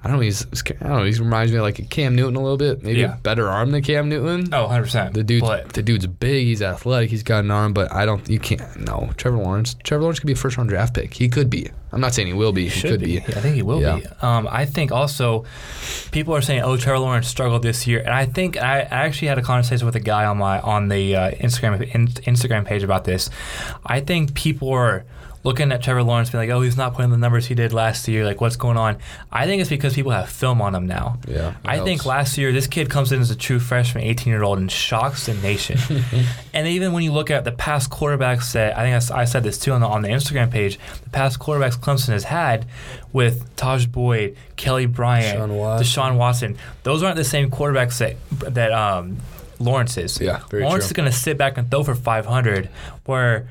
I 0.07 0.11
don't 0.11 0.19
know. 0.19 0.23
He's. 0.23 0.47
I 0.71 0.73
don't 0.87 0.99
know. 0.99 1.05
He 1.05 1.19
reminds 1.19 1.51
me 1.51 1.59
of 1.59 1.65
like 1.65 1.81
a 1.81 1.83
Cam 1.83 2.15
Newton 2.15 2.37
a 2.37 2.41
little 2.41 2.57
bit. 2.57 2.81
Maybe 2.85 3.01
Yeah. 3.01 3.15
a 3.15 3.17
better 3.17 3.49
arm 3.49 3.73
than 3.73 3.83
Cam 3.83 4.09
Newton. 4.09 4.55
Oh, 4.55 4.69
100%. 4.69 5.15
The 5.15 5.25
dude. 5.25 5.43
The 5.73 5.83
dude's 5.83 6.07
big. 6.07 6.47
He's 6.47 6.63
athletic. 6.63 7.11
He's 7.11 7.25
got 7.25 7.43
an 7.43 7.51
arm, 7.51 7.73
but 7.73 7.93
I 7.93 8.07
don't. 8.07 8.29
You 8.31 8.39
can't. 8.39 8.87
No. 8.87 9.11
Trevor 9.17 9.39
Lawrence. 9.39 9.75
Trevor 9.83 10.03
Lawrence 10.03 10.21
could 10.21 10.29
be 10.29 10.35
a 10.35 10.37
first 10.37 10.57
round 10.59 10.69
draft 10.71 10.95
pick. 10.95 11.13
He 11.15 11.29
could 11.29 11.51
be. 11.51 11.69
I'm 11.93 12.01
not 12.01 12.15
saying 12.15 12.29
he 12.29 12.35
will 12.35 12.53
be. 12.53 12.65
He, 12.65 12.69
should 12.69 12.91
could 12.91 13.01
be. 13.01 13.19
be. 13.19 13.27
I 13.27 13.41
think 13.41 13.57
he 13.57 13.63
will 13.63 13.81
Yeah. 13.81 13.97
be. 13.97 14.07
Um, 14.23 14.47
I 14.51 14.65
think 14.65 14.93
also 14.93 15.45
people 16.13 16.37
are 16.37 16.41
saying, 16.43 16.63
"Oh, 16.63 16.77
Trevor 16.77 17.01
Lawrence 17.01 17.27
struggled 17.27 17.63
this 17.63 17.87
year," 17.87 17.99
and 18.01 18.11
I 18.11 18.27
think 18.27 18.57
I, 18.57 18.81
I 18.83 19.07
actually 19.07 19.29
had 19.29 19.39
a 19.39 19.43
conversation 19.43 19.87
with 19.87 19.97
a 19.97 20.01
guy 20.01 20.25
on 20.25 20.39
my 20.39 20.61
on 20.61 20.89
the 20.89 21.17
uh, 21.17 21.31
Instagram 21.33 21.83
in, 21.95 22.07
Instagram 22.09 22.65
page 22.65 22.83
about 22.85 23.05
this. 23.05 23.29
I 23.85 24.01
think 24.01 24.35
people 24.35 24.71
are 24.71 25.05
looking 25.47 25.71
at 25.71 25.81
Trevor 25.81 26.03
Lawrence, 26.03 26.29
being 26.31 26.43
like, 26.43 26.51
"Oh, 26.51 26.61
he's 26.61 26.77
not 26.77 26.95
putting 26.95 27.13
the 27.13 27.17
numbers 27.17 27.47
he 27.47 27.55
did 27.55 27.73
last 27.73 28.07
year. 28.09 28.25
Like, 28.25 28.41
what's 28.41 28.57
going 28.57 28.77
on?" 28.77 28.99
I 29.31 29.47
think 29.47 29.61
it's 29.61 29.71
because 29.71 29.95
people 29.95 30.11
have 30.11 30.29
film 30.29 30.61
on 30.61 30.75
him 30.75 30.87
now. 30.87 31.19
Yeah, 31.27 31.55
I 31.65 31.79
think 31.79 32.05
last 32.05 32.37
year 32.37 32.53
this 32.53 32.67
kid 32.67 32.91
comes 32.91 33.13
in 33.13 33.21
as 33.21 33.31
a 33.31 33.37
true 33.37 33.61
freshman, 33.61 34.05
18 34.05 34.31
year 34.31 34.43
old, 34.43 34.59
and 34.59 34.71
shocks 34.71 35.27
the 35.27 35.35
nation. 35.35 35.79
and 36.53 36.67
even 36.67 36.93
when 36.93 37.05
you 37.05 37.13
look 37.13 37.31
at 37.31 37.45
the 37.45 37.53
past 37.53 37.91
quarterbacks 37.91 38.53
that 38.53 38.77
I 38.77 38.83
think 38.83 39.11
I 39.17 39.25
said 39.25 39.45
this 39.45 39.57
too 39.57 39.73
on 39.73 39.81
the 39.81 39.87
on 39.87 40.03
the 40.03 40.09
Instagram 40.09 40.51
page, 40.51 40.79
the 41.05 41.11
past 41.11 41.39
quarterbacks 41.39 41.79
Clemson 41.79 42.09
has 42.09 42.25
had 42.25 42.67
with 43.13 43.57
Tajh 43.57 43.91
Boyd, 43.91 44.37
Kelly 44.57 44.87
Bryant, 44.87 45.39
Deshaun 45.39 45.57
Watson. 45.57 45.87
Deshaun 45.87 46.17
Watson, 46.17 46.59
those 46.83 47.03
aren't 47.05 47.17
the 47.17 47.25
same 47.25 47.51
quarterbacks 47.51 47.99
that 47.99 48.17
that 48.53 48.73
um, 48.73 49.19
Lawrence 49.61 49.97
is. 49.97 50.21
Yeah, 50.21 50.43
Lawrence 50.53 50.73
true. 50.73 50.85
is 50.87 50.93
going 50.93 51.11
to 51.11 51.17
sit 51.17 51.39
back 51.39 51.57
and 51.57 51.71
throw 51.71 51.85
for 51.85 51.95
500, 51.95 52.69
where 53.05 53.49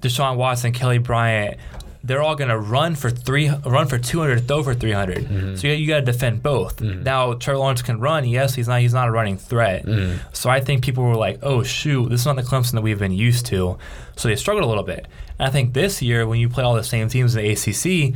Deshaun 0.00 0.36
Watson, 0.36 0.72
Kelly 0.72 0.98
Bryant. 0.98 1.56
they're 2.02 2.22
all 2.22 2.34
gonna 2.34 2.58
run 2.58 2.94
for 2.94 3.10
three, 3.10 3.50
run 3.66 3.86
for 3.86 3.98
200, 3.98 4.48
throw 4.48 4.62
for 4.62 4.74
300. 4.74 5.18
Mm-hmm. 5.18 5.56
So 5.56 5.68
you, 5.68 5.74
you 5.74 5.86
got 5.86 5.96
to 6.00 6.02
defend 6.02 6.42
both. 6.42 6.80
Now 6.80 7.34
Trevor 7.34 7.58
Lawrence 7.58 7.82
can 7.82 8.00
run. 8.00 8.26
Yes, 8.26 8.54
he's 8.54 8.68
not. 8.68 8.80
He's 8.80 8.94
not 8.94 9.08
a 9.08 9.10
running 9.10 9.36
threat. 9.36 9.84
Mm-hmm. 9.84 10.16
So 10.32 10.48
I 10.48 10.60
think 10.60 10.82
people 10.82 11.04
were 11.04 11.14
like, 11.16 11.40
"Oh 11.42 11.62
shoot, 11.62 12.08
this 12.08 12.20
is 12.20 12.26
not 12.26 12.36
the 12.36 12.42
Clemson 12.42 12.72
that 12.72 12.80
we've 12.82 12.98
been 12.98 13.12
used 13.12 13.44
to." 13.46 13.76
So 14.16 14.28
they 14.28 14.36
struggled 14.36 14.64
a 14.64 14.68
little 14.68 14.82
bit. 14.82 15.06
And 15.38 15.46
I 15.46 15.50
think 15.50 15.74
this 15.74 16.00
year, 16.00 16.26
when 16.26 16.40
you 16.40 16.48
play 16.48 16.64
all 16.64 16.74
the 16.74 16.82
same 16.84 17.08
teams 17.08 17.36
in 17.36 17.44
the 17.44 17.50
ACC, 17.52 18.14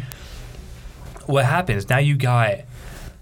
what 1.29 1.45
happens 1.45 1.89
now? 1.91 1.99
You 1.99 2.17
got 2.17 2.61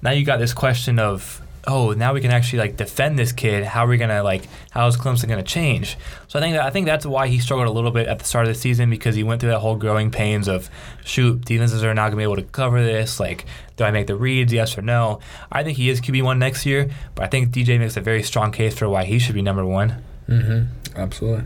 now 0.00 0.12
you 0.12 0.24
got 0.24 0.38
this 0.38 0.54
question 0.54 1.00
of 1.00 1.41
oh 1.66 1.92
now 1.92 2.12
we 2.12 2.20
can 2.20 2.30
actually 2.30 2.58
like 2.58 2.76
defend 2.76 3.18
this 3.18 3.32
kid. 3.32 3.64
How 3.64 3.84
are 3.84 3.88
we 3.88 3.96
gonna 3.96 4.22
like 4.22 4.48
how 4.70 4.86
is 4.86 4.96
clemson 4.96 5.28
gonna 5.28 5.42
change? 5.42 5.96
So 6.28 6.38
i 6.38 6.42
think 6.42 6.54
that 6.56 6.64
i 6.64 6.70
think 6.70 6.86
that's 6.86 7.04
why 7.06 7.28
he 7.28 7.38
struggled 7.38 7.68
a 7.68 7.70
little 7.70 7.90
bit 7.90 8.06
at 8.08 8.18
the 8.18 8.24
start 8.24 8.46
of 8.46 8.54
the 8.54 8.58
season 8.58 8.90
because 8.90 9.14
he 9.14 9.22
went 9.22 9.40
through 9.40 9.50
that 9.50 9.60
whole 9.60 9.76
growing 9.76 10.10
pains 10.10 10.48
of 10.48 10.68
shoot 11.04 11.44
defenses 11.44 11.84
are 11.84 11.94
not 11.94 12.06
gonna 12.08 12.16
be 12.16 12.22
able 12.22 12.36
to 12.36 12.42
cover 12.42 12.82
this. 12.82 13.20
Like 13.20 13.44
do 13.76 13.84
i 13.84 13.90
make 13.90 14.06
the 14.06 14.16
reads 14.16 14.52
yes 14.52 14.76
or 14.76 14.82
no? 14.82 15.20
I 15.50 15.62
think 15.62 15.76
he 15.78 15.88
is 15.88 16.00
qb1 16.00 16.38
next 16.38 16.66
year 16.66 16.90
but 17.14 17.24
i 17.24 17.28
think 17.28 17.50
dj 17.50 17.78
makes 17.78 17.96
a 17.96 18.00
very 18.00 18.22
strong 18.22 18.50
case 18.52 18.76
for 18.76 18.88
why 18.88 19.04
he 19.04 19.18
should 19.18 19.34
be 19.34 19.42
number 19.42 19.64
one. 19.64 20.02
Mhm. 20.28 20.66
Absolutely. 20.96 21.44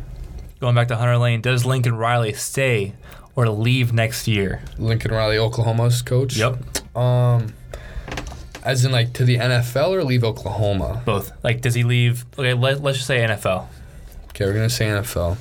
going 0.61 0.75
back 0.75 0.89
to 0.89 0.97
hunter 0.97 1.17
lane 1.19 1.41
does 1.41 1.65
lincoln 1.67 1.97
riley 1.97 2.33
stay 2.33 2.95
or 3.35 3.49
leave 3.51 3.93
next 3.93 4.27
year? 4.27 4.63
Lincoln 4.79 5.11
Riley, 5.13 5.37
Oklahoma's 5.37 6.01
coach. 6.01 6.39
yep. 6.39 6.57
Um, 6.97 7.53
as 8.67 8.85
in 8.85 8.93
like 8.93 9.13
to 9.15 9.25
the 9.25 9.39
NFL 9.39 9.91
or 9.91 10.05
leave 10.05 10.25
Oklahoma? 10.25 11.03
both 11.07 11.33
like 11.43 11.61
does 11.63 11.75
he 11.75 11.85
leave 11.85 12.27
okay 12.39 12.53
let, 12.55 12.83
let's 12.83 12.99
just 12.99 13.07
say 13.07 13.19
nfl 13.27 13.67
Okay, 14.31 14.45
we're 14.45 14.53
gonna 14.53 14.69
say 14.69 14.85
NFL. 14.89 15.39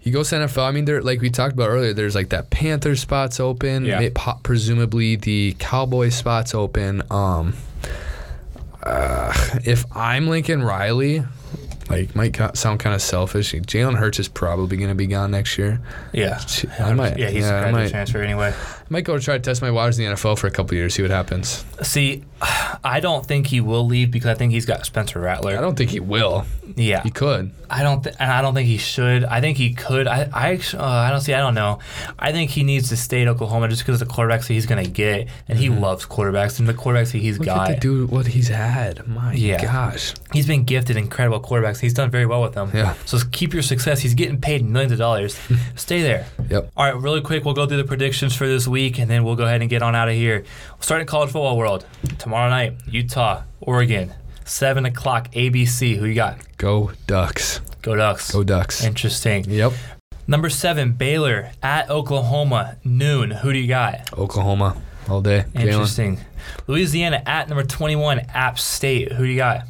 He 0.00 0.10
goes 0.10 0.28
to 0.30 0.34
NFL. 0.36 0.64
I 0.66 0.72
mean, 0.72 0.84
there 0.84 1.00
like 1.00 1.20
we 1.20 1.30
talked 1.30 1.52
about 1.54 1.68
earlier. 1.68 1.92
There's 1.92 2.16
like 2.16 2.30
that 2.30 2.50
Panther 2.50 2.96
spots 2.96 3.38
open. 3.38 3.84
Yeah. 3.84 4.00
May- 4.00 4.10
po- 4.10 4.40
presumably 4.42 5.14
the 5.14 5.54
Cowboy 5.60 6.08
spots 6.08 6.56
open. 6.56 7.02
Um, 7.08 7.54
uh, 8.82 9.32
if 9.64 9.84
I'm 9.96 10.26
Lincoln 10.28 10.62
Riley, 10.62 11.22
like 11.88 12.14
might 12.16 12.36
sound 12.56 12.80
kind 12.80 12.94
of 12.94 13.00
selfish. 13.02 13.54
Jalen 13.54 13.94
Hurts 13.96 14.18
is 14.18 14.28
probably 14.28 14.76
gonna 14.76 14.94
be 14.96 15.06
gone 15.06 15.30
next 15.30 15.56
year. 15.56 15.80
Yeah, 16.12 16.40
I 16.80 16.92
might- 16.94 17.16
Yeah, 17.18 17.30
he's 17.30 17.44
yeah, 17.44 17.68
a 17.68 17.72
might- 17.72 17.90
transfer 17.90 18.22
anyway. 18.22 18.52
I 18.84 18.86
might 18.90 19.04
go 19.04 19.18
try 19.18 19.36
to 19.38 19.42
test 19.42 19.62
my 19.62 19.70
waters 19.70 19.98
in 19.98 20.04
the 20.08 20.14
NFL 20.14 20.38
for 20.38 20.46
a 20.46 20.50
couple 20.50 20.76
years, 20.76 20.94
see 20.94 21.02
what 21.02 21.10
happens. 21.10 21.64
See, 21.82 22.22
I 22.84 23.00
don't 23.00 23.24
think 23.24 23.46
he 23.46 23.60
will 23.60 23.86
leave 23.86 24.10
because 24.10 24.28
I 24.30 24.34
think 24.34 24.52
he's 24.52 24.66
got 24.66 24.84
Spencer 24.84 25.20
Rattler. 25.20 25.56
I 25.56 25.60
don't 25.60 25.76
think 25.76 25.90
he 25.90 26.00
will. 26.00 26.44
yeah, 26.76 27.02
He 27.02 27.10
could. 27.10 27.52
I 27.70 27.82
don't, 27.82 28.04
th- 28.04 28.14
and 28.20 28.30
I 28.30 28.42
don't 28.42 28.54
think 28.54 28.68
he 28.68 28.76
should. 28.76 29.24
I 29.24 29.40
think 29.40 29.56
he 29.56 29.72
could. 29.74 30.06
I, 30.06 30.28
I, 30.32 30.60
uh, 30.74 30.84
I 30.84 31.10
don't 31.10 31.22
see. 31.22 31.32
I 31.34 31.38
don't 31.40 31.54
know. 31.54 31.78
I 32.18 32.30
think 32.30 32.50
he 32.50 32.62
needs 32.62 32.90
to 32.90 32.96
stay 32.96 33.22
at 33.22 33.28
Oklahoma 33.28 33.68
just 33.68 33.82
because 33.84 34.00
of 34.00 34.06
the 34.06 34.14
quarterbacks 34.14 34.46
that 34.46 34.52
he's 34.54 34.66
gonna 34.66 34.86
get, 34.86 35.28
and 35.48 35.58
he 35.58 35.70
loves 35.70 36.04
quarterbacks 36.06 36.58
and 36.60 36.68
the 36.68 36.74
quarterbacks 36.74 37.12
that 37.12 37.18
he's 37.18 37.34
Mm-hmm. 37.38 37.44
Look 37.44 37.46
got. 37.56 37.70
at 37.70 37.74
the 37.76 37.80
dude, 37.80 38.10
what 38.10 38.26
he's 38.26 38.48
had. 38.48 39.08
My 39.08 39.32
Yeah. 39.32 39.60
gosh. 39.62 40.14
He's 40.32 40.46
been 40.46 40.64
gifted 40.64 40.96
incredible 40.96 41.40
quarterbacks. 41.40 41.80
He's 41.80 41.94
done 41.94 42.10
very 42.10 42.26
well 42.26 42.42
with 42.42 42.52
them. 42.52 42.70
Yeah. 42.74 42.94
So 43.06 43.18
keep 43.32 43.54
your 43.54 43.62
success. 43.62 44.00
He's 44.00 44.14
getting 44.14 44.40
paid 44.40 44.64
millions 44.64 44.92
of 44.92 44.98
dollars. 44.98 45.38
Stay 45.74 46.02
there. 46.02 46.26
Yep. 46.50 46.70
All 46.76 46.84
right, 46.84 47.00
really 47.02 47.22
quick, 47.22 47.44
we'll 47.46 47.54
go 47.54 47.66
through 47.66 47.78
the 47.78 47.84
predictions 47.84 48.36
for 48.36 48.46
this 48.46 48.68
week, 48.68 48.83
and 48.98 49.10
then 49.10 49.24
we'll 49.24 49.36
go 49.36 49.44
ahead 49.44 49.60
and 49.60 49.70
get 49.70 49.82
on 49.82 49.94
out 49.94 50.08
of 50.08 50.14
here. 50.14 50.44
We'll 50.70 50.82
start 50.82 51.00
in 51.00 51.06
college 51.06 51.30
football 51.30 51.56
world 51.56 51.86
tomorrow 52.18 52.50
night. 52.50 52.74
Utah, 52.86 53.42
Oregon, 53.60 54.12
seven 54.44 54.84
o'clock 54.84 55.30
ABC. 55.32 55.96
Who 55.96 56.06
you 56.06 56.14
got? 56.14 56.38
Go 56.58 56.92
Ducks. 57.06 57.60
Go 57.82 57.96
Ducks. 57.96 58.30
Go 58.30 58.44
Ducks. 58.44 58.84
Interesting. 58.84 59.44
Yep. 59.48 59.72
Number 60.26 60.48
seven, 60.48 60.92
Baylor 60.92 61.50
at 61.62 61.90
Oklahoma, 61.90 62.76
noon. 62.84 63.30
Who 63.30 63.52
do 63.52 63.58
you 63.58 63.68
got? 63.68 64.12
Oklahoma 64.16 64.76
all 65.08 65.20
day. 65.20 65.44
Interesting. 65.54 66.18
Louisiana 66.66 67.22
at 67.26 67.48
number 67.48 67.64
21, 67.64 68.20
App 68.32 68.58
State. 68.58 69.12
Who 69.12 69.24
do 69.24 69.30
you 69.30 69.36
got? 69.36 69.66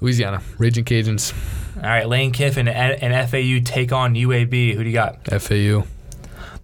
Louisiana. 0.00 0.40
Raging 0.58 0.84
Cajuns. 0.84 1.34
All 1.76 1.82
right, 1.82 2.08
Lane 2.08 2.32
Kiffin 2.32 2.68
and, 2.68 3.02
and 3.02 3.30
FAU 3.30 3.60
take 3.64 3.92
on 3.92 4.14
UAB. 4.14 4.74
Who 4.74 4.82
do 4.84 4.88
you 4.88 4.94
got? 4.94 5.24
FAU. 5.42 5.84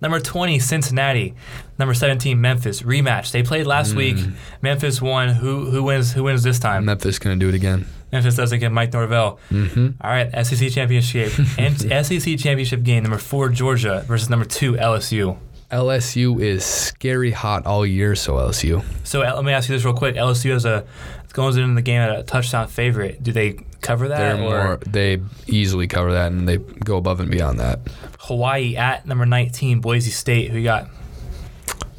Number 0.01 0.21
20, 0.21 0.59
Cincinnati. 0.59 1.35
Number 1.79 1.95
17, 1.95 2.41
Memphis. 2.41 2.83
Rematch. 2.83 3.33
They 3.33 3.43
played 3.43 3.67
last 3.67 3.93
Mm. 3.93 3.97
week. 3.97 4.17
Memphis 4.63 5.01
won. 5.01 5.29
Who 5.31 5.71
who 5.71 5.83
wins 5.83 6.13
who 6.13 6.23
wins 6.25 6.43
this 6.43 6.59
time? 6.59 6.85
Memphis 6.85 7.19
gonna 7.19 7.37
do 7.37 7.49
it 7.49 7.55
again. 7.55 7.87
Memphis 8.13 8.37
doesn't 8.37 8.61
get 8.61 8.71
Mike 8.73 8.93
Norvell. 8.93 9.39
Mm-hmm. 9.51 9.89
All 10.01 10.11
right, 10.11 10.31
SEC 10.47 10.71
championship. 10.71 11.33
and 11.59 11.79
SEC 12.07 12.39
championship 12.39 12.83
game 12.83 13.03
number 13.03 13.19
4 13.19 13.49
Georgia 13.49 14.05
versus 14.07 14.31
number 14.31 14.45
2 14.45 14.75
LSU. 14.75 15.37
LSU 15.73 16.41
is 16.41 16.65
scary 16.65 17.33
hot 17.33 17.67
all 17.67 17.85
year, 17.85 18.15
so 18.15 18.35
LSU. 18.35 18.85
So 19.03 19.21
let 19.21 19.45
me 19.45 19.53
ask 19.53 19.69
you 19.69 19.75
this 19.75 19.85
real 19.85 19.95
quick. 19.95 20.15
LSU 20.15 20.53
has 20.53 20.65
a 20.65 20.85
goes 21.33 21.57
into 21.57 21.75
the 21.75 21.83
game 21.83 22.01
at 22.01 22.19
a 22.19 22.23
touchdown 22.23 22.69
favorite. 22.69 23.23
Do 23.23 23.33
they 23.33 23.59
cover 23.87 24.09
that 24.09 24.19
They're 24.19 24.35
or 24.35 24.39
more 24.39 24.77
they 24.87 25.23
easily 25.47 25.87
cover 25.87 26.13
that 26.13 26.33
and 26.33 26.49
they 26.49 26.59
go 26.59 26.97
above 26.97 27.21
and 27.21 27.31
beyond 27.31 27.61
that. 27.61 27.81
Hawaii 28.21 28.77
at 28.77 29.07
number 29.07 29.25
19 29.25 29.81
Boise 29.81 30.11
State? 30.11 30.51
Who 30.51 30.59
you 30.59 30.65
got? 30.65 30.89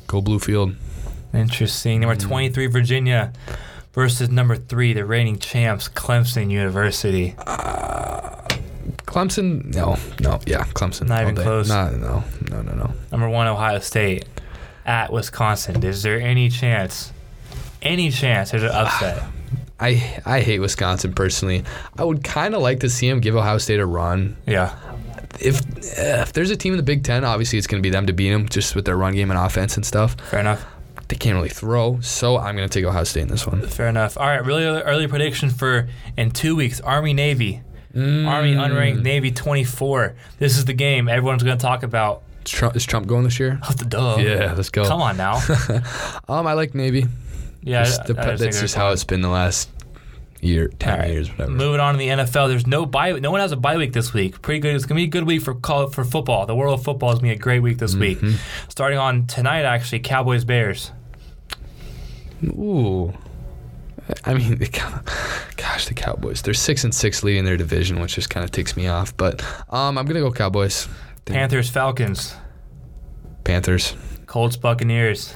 Go 0.07 0.21
Bluefield. 0.21 0.75
Interesting. 1.33 2.01
Number 2.01 2.15
hmm. 2.15 2.27
23 2.27 2.67
Virginia 2.67 3.33
versus 3.93 4.29
number 4.29 4.55
3 4.55 4.93
the 4.93 5.05
reigning 5.05 5.39
champs 5.39 5.87
Clemson 5.87 6.51
University. 6.51 7.35
Uh, 7.39 8.45
Clemson, 9.05 9.73
no, 9.73 9.97
no, 10.19 10.39
yeah, 10.45 10.63
Clemson. 10.65 11.07
Not 11.07 11.23
even 11.23 11.35
day. 11.35 11.43
close. 11.43 11.69
Nah, 11.69 11.89
no, 11.91 12.23
no, 12.51 12.61
no, 12.61 12.73
no. 12.73 12.93
Number 13.11 13.29
1 13.29 13.47
Ohio 13.47 13.79
State 13.79 14.25
at 14.85 15.11
Wisconsin. 15.11 15.83
Is 15.83 16.03
there 16.03 16.19
any 16.19 16.49
chance 16.49 17.13
any 17.81 18.11
chance 18.11 18.51
there's 18.51 18.63
an 18.63 18.69
upset? 18.69 19.23
I 19.79 20.21
I 20.25 20.41
hate 20.41 20.59
Wisconsin 20.59 21.13
personally. 21.13 21.63
I 21.97 22.03
would 22.03 22.23
kind 22.23 22.55
of 22.55 22.61
like 22.61 22.79
to 22.81 22.89
see 22.89 23.07
him 23.07 23.19
give 23.19 23.35
Ohio 23.35 23.57
State 23.57 23.79
a 23.79 23.85
run. 23.85 24.37
yeah. 24.45 24.75
If 25.39 25.61
if 25.99 26.33
there's 26.33 26.49
a 26.49 26.55
team 26.55 26.73
in 26.73 26.77
the 26.77 26.83
Big 26.83 27.03
Ten, 27.03 27.23
obviously 27.23 27.59
it's 27.59 27.67
going 27.67 27.81
to 27.81 27.85
be 27.87 27.91
them 27.91 28.07
to 28.07 28.13
beat 28.13 28.31
them, 28.31 28.49
just 28.49 28.75
with 28.75 28.85
their 28.85 28.97
run 28.97 29.13
game 29.13 29.29
and 29.29 29.39
offense 29.39 29.75
and 29.75 29.85
stuff. 29.85 30.15
Fair 30.29 30.39
enough. 30.39 30.65
They 31.09 31.15
can't 31.15 31.35
really 31.35 31.49
throw, 31.49 31.99
so 32.01 32.37
I'm 32.37 32.55
going 32.55 32.67
to 32.67 32.73
take 32.73 32.83
Ohio 32.85 33.03
State 33.03 33.21
in 33.21 33.27
this 33.27 33.45
one. 33.45 33.61
Fair 33.67 33.87
enough. 33.87 34.17
All 34.17 34.25
right, 34.25 34.43
really 34.43 34.63
early, 34.63 35.07
prediction 35.07 35.49
for 35.51 35.87
in 36.17 36.31
2 36.31 36.55
weeks 36.55 36.81
Army 36.81 37.13
Navy. 37.13 37.61
Army 37.95 38.53
unranked 38.55 39.01
Navy 39.03 39.31
24. 39.31 40.15
This 40.39 40.57
is 40.57 40.65
the 40.65 40.73
game 40.73 41.07
everyone's 41.07 41.43
going 41.43 41.57
to 41.57 41.61
talk 41.61 41.83
about. 41.83 42.23
Is 42.45 42.51
Trump, 42.51 42.75
is 42.75 42.85
Trump 42.85 43.07
going 43.07 43.23
this 43.23 43.39
year? 43.39 43.59
Oh, 43.63 43.71
the 43.73 43.85
duh. 43.85 44.17
Yeah, 44.19 44.53
let's 44.55 44.69
go. 44.69 44.85
Come 44.85 45.01
on 45.01 45.17
now. 45.17 45.39
Um, 46.29 46.45
I 46.47 46.53
like 46.53 46.73
Navy. 46.75 47.05
Yeah, 47.67 47.83
Just 47.83 48.05
the- 48.05 48.19
I 48.19 48.31
just 48.31 48.43
that's 48.43 48.59
just 48.61 48.75
how 48.75 48.91
it's 48.91 49.03
been 49.03 49.21
the 49.21 49.29
last 49.29 49.69
year, 50.41 50.69
ten 50.79 50.99
right. 50.99 51.09
years, 51.09 51.29
whatever. 51.29 51.51
Moving 51.51 51.79
on 51.79 51.93
to 51.95 51.97
the 51.97 52.07
NFL, 52.07 52.47
there's 52.47 52.67
no 52.67 52.85
bye. 52.85 53.11
No 53.13 53.31
one 53.31 53.41
has 53.41 53.51
a 53.51 53.57
bye 53.57 53.77
week 53.77 53.93
this 53.93 54.13
week. 54.13 54.41
Pretty 54.41 54.59
good. 54.59 54.75
It's 54.75 54.85
gonna 54.85 54.99
be 54.99 55.03
a 55.05 55.07
good 55.07 55.25
week 55.25 55.41
for 55.41 55.53
call 55.53 55.87
for 55.89 56.03
football. 56.03 56.45
The 56.45 56.55
world 56.55 56.79
of 56.79 56.83
football 56.85 57.11
is 57.11 57.19
gonna 57.19 57.33
be 57.33 57.35
a 57.35 57.39
great 57.39 57.59
week 57.61 57.77
this 57.79 57.95
week. 57.95 58.19
Mm-hmm. 58.19 58.35
Starting 58.69 58.97
on 58.99 59.27
tonight, 59.27 59.63
actually, 59.65 59.99
Cowboys 59.99 60.45
Bears. 60.45 60.91
Ooh. 62.43 63.13
I 64.23 64.33
mean, 64.35 64.57
the 64.57 64.67
gosh, 65.57 65.85
the 65.87 65.93
Cowboys. 65.93 66.41
They're 66.41 66.53
six 66.53 66.83
and 66.83 66.93
six 66.93 67.23
leading 67.23 67.43
their 67.43 67.57
division, 67.57 67.99
which 67.99 68.15
just 68.15 68.29
kind 68.29 68.43
of 68.43 68.51
ticks 68.51 68.77
me 68.77 68.87
off. 68.87 69.15
But 69.17 69.43
um, 69.69 69.97
I'm 69.97 70.05
gonna 70.05 70.19
go 70.21 70.31
Cowboys. 70.31 70.87
Panthers 71.25 71.69
Falcons. 71.69 72.35
Panthers. 73.43 73.95
Colts 74.27 74.55
Buccaneers. 74.55 75.33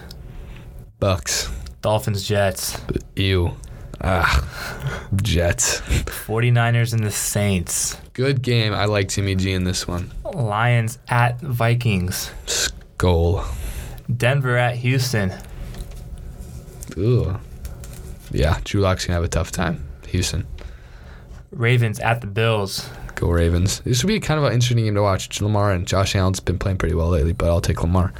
Bucks. 0.99 1.49
Dolphins 1.81 2.27
Jets. 2.27 2.79
Ew. 3.15 3.55
Ah. 4.03 5.07
Jets. 5.21 5.81
49ers 5.81 6.93
and 6.93 7.03
the 7.03 7.11
Saints. 7.11 7.97
Good 8.13 8.41
game. 8.41 8.73
I 8.73 8.85
like 8.85 9.07
Timmy 9.07 9.35
G 9.35 9.51
in 9.53 9.63
this 9.63 9.87
one. 9.87 10.11
Lions 10.33 10.99
at 11.07 11.39
Vikings. 11.41 12.31
Skol. 12.45 13.45
Denver 14.15 14.57
at 14.57 14.75
Houston. 14.77 15.33
Ooh. 16.97 17.37
Yeah, 18.31 18.59
Drew 18.63 18.81
Lock's 18.81 19.05
gonna 19.05 19.15
have 19.15 19.23
a 19.23 19.27
tough 19.27 19.51
time. 19.51 19.83
Houston. 20.07 20.45
Ravens 21.51 21.99
at 21.99 22.21
the 22.21 22.27
Bills. 22.27 22.89
Go 23.15 23.29
Ravens. 23.29 23.81
This 23.81 24.03
would 24.03 24.07
be 24.07 24.19
kind 24.19 24.39
of 24.39 24.45
an 24.45 24.53
interesting 24.53 24.85
game 24.85 24.95
to 24.95 25.01
watch. 25.01 25.41
Lamar 25.41 25.71
and 25.71 25.87
Josh 25.87 26.15
Allen's 26.15 26.39
been 26.39 26.57
playing 26.57 26.77
pretty 26.77 26.95
well 26.95 27.09
lately, 27.09 27.33
but 27.33 27.49
I'll 27.49 27.61
take 27.61 27.81
Lamar. 27.81 28.13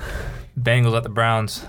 Bengals 0.59 0.95
at 0.95 1.03
the 1.03 1.09
Browns. 1.09 1.65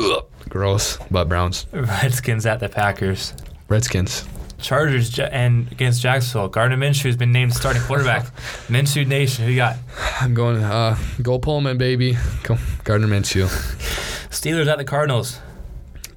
Ugh. 0.00 0.24
Gross. 0.48 0.98
But 1.10 1.28
Browns. 1.28 1.66
Redskins 1.72 2.46
at 2.46 2.60
the 2.60 2.68
Packers. 2.68 3.34
Redskins. 3.68 4.24
Chargers 4.58 5.18
and 5.18 5.70
against 5.72 6.02
Jacksonville. 6.02 6.48
Gardner 6.48 6.76
Minshew 6.76 7.04
has 7.04 7.16
been 7.16 7.32
named 7.32 7.54
starting 7.54 7.82
quarterback. 7.82 8.24
Minshew 8.68 9.06
Nation. 9.06 9.44
Who 9.44 9.50
you 9.50 9.56
got? 9.56 9.76
I'm 10.20 10.34
going 10.34 10.62
uh 10.62 10.96
go 11.22 11.38
Pullman, 11.38 11.78
baby. 11.78 12.16
Go 12.42 12.58
Gardner 12.84 13.06
Minshew. 13.06 13.46
Steelers 14.30 14.66
at 14.66 14.78
the 14.78 14.84
Cardinals. 14.84 15.38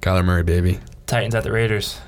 Kyler 0.00 0.24
Murray, 0.24 0.42
baby. 0.42 0.80
Titans 1.06 1.34
at 1.34 1.44
the 1.44 1.52
Raiders. 1.52 2.00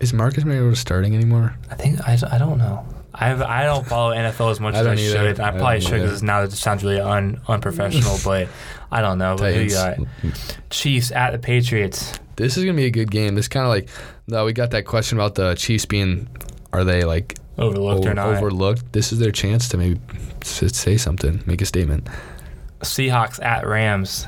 Is 0.00 0.12
Marcus 0.12 0.44
Mariota 0.44 0.76
starting 0.76 1.14
anymore? 1.14 1.54
I 1.70 1.74
think 1.74 2.00
I, 2.06 2.18
I 2.30 2.38
don't 2.38 2.58
know. 2.58 2.86
I 3.18 3.62
I 3.62 3.64
don't 3.64 3.86
follow 3.86 4.14
NFL 4.14 4.50
as 4.50 4.60
much 4.60 4.74
I 4.74 4.80
as 4.80 4.86
I 4.86 4.92
either. 4.94 5.00
should. 5.34 5.40
I 5.40 5.48
I 5.48 5.50
probably 5.52 5.80
should 5.80 6.02
because 6.02 6.22
now 6.22 6.42
it 6.42 6.50
just 6.50 6.62
sounds 6.62 6.84
really 6.84 7.00
un, 7.00 7.40
unprofessional. 7.48 8.18
but 8.24 8.48
I 8.92 9.00
don't 9.00 9.18
know. 9.18 9.36
But 9.38 9.54
who 9.54 9.62
you 9.62 9.70
got? 9.70 9.98
Chiefs 10.70 11.10
at 11.12 11.30
the 11.30 11.38
Patriots. 11.38 12.12
This 12.36 12.56
is 12.58 12.64
gonna 12.64 12.76
be 12.76 12.84
a 12.84 12.90
good 12.90 13.10
game. 13.10 13.34
This 13.34 13.48
kind 13.48 13.64
of 13.64 13.70
like, 13.70 13.88
no, 14.26 14.44
we 14.44 14.52
got 14.52 14.70
that 14.72 14.84
question 14.84 15.16
about 15.16 15.34
the 15.34 15.54
Chiefs 15.54 15.86
being, 15.86 16.28
are 16.72 16.84
they 16.84 17.04
like 17.04 17.38
Overlooked 17.56 18.00
over- 18.00 18.10
or 18.10 18.14
not? 18.14 18.36
overlooked? 18.36 18.92
This 18.92 19.12
is 19.12 19.18
their 19.18 19.32
chance 19.32 19.68
to 19.70 19.78
maybe 19.78 19.98
say 20.44 20.98
something, 20.98 21.42
make 21.46 21.62
a 21.62 21.66
statement. 21.66 22.06
Seahawks 22.82 23.42
at 23.42 23.66
Rams. 23.66 24.26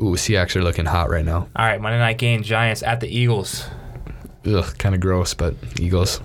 Ooh, 0.00 0.16
Seahawks 0.16 0.56
are 0.56 0.62
looking 0.62 0.84
hot 0.84 1.08
right 1.08 1.24
now. 1.24 1.48
All 1.54 1.64
right, 1.64 1.80
Monday 1.80 1.98
night 1.98 2.18
game. 2.18 2.42
Giants 2.42 2.82
at 2.82 2.98
the 3.00 3.06
Eagles. 3.08 3.64
Ugh, 4.44 4.76
kind 4.78 4.94
of 4.96 5.00
gross, 5.00 5.32
but 5.32 5.54
Eagles. 5.80 6.20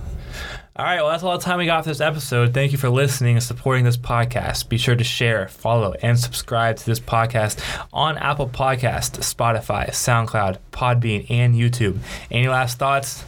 All 0.73 0.85
right, 0.85 1.01
well, 1.01 1.09
that's 1.09 1.21
all 1.21 1.37
the 1.37 1.43
time 1.43 1.57
we 1.57 1.65
got 1.65 1.83
for 1.83 1.89
this 1.89 1.99
episode. 1.99 2.53
Thank 2.53 2.71
you 2.71 2.77
for 2.77 2.89
listening 2.89 3.35
and 3.35 3.43
supporting 3.43 3.83
this 3.83 3.97
podcast. 3.97 4.69
Be 4.69 4.77
sure 4.77 4.95
to 4.95 5.03
share, 5.03 5.49
follow, 5.49 5.93
and 6.01 6.17
subscribe 6.17 6.77
to 6.77 6.85
this 6.85 6.99
podcast 6.99 7.59
on 7.91 8.17
Apple 8.17 8.47
Podcast, 8.47 9.19
Spotify, 9.19 9.89
SoundCloud, 9.89 10.59
Podbean, 10.71 11.29
and 11.29 11.55
YouTube. 11.55 11.97
Any 12.31 12.47
last 12.47 12.79
thoughts? 12.79 13.25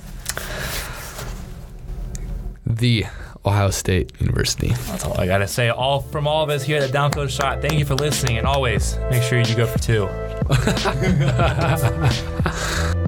The 2.66 3.08
Ohio 3.46 3.72
State 3.72 4.14
University. 4.22 4.70
That's 4.70 5.04
all 5.04 5.20
I 5.20 5.26
got 5.26 5.40
to 5.40 5.48
say. 5.48 5.68
All 5.68 6.00
from 6.00 6.28
all 6.28 6.46
of 6.46 6.50
us 6.50 6.64
here 6.64 6.82
at 6.82 6.90
the 6.90 6.98
Downfield 6.98 7.30
Shot. 7.30 7.62
Thank 7.62 7.78
you 7.78 7.84
for 7.84 7.96
listening, 7.96 8.38
and 8.38 8.48
always 8.48 8.98
make 9.12 9.22
sure 9.22 9.38
you 9.42 9.56
go 9.56 9.68
for 9.68 9.80
two. 9.80 10.08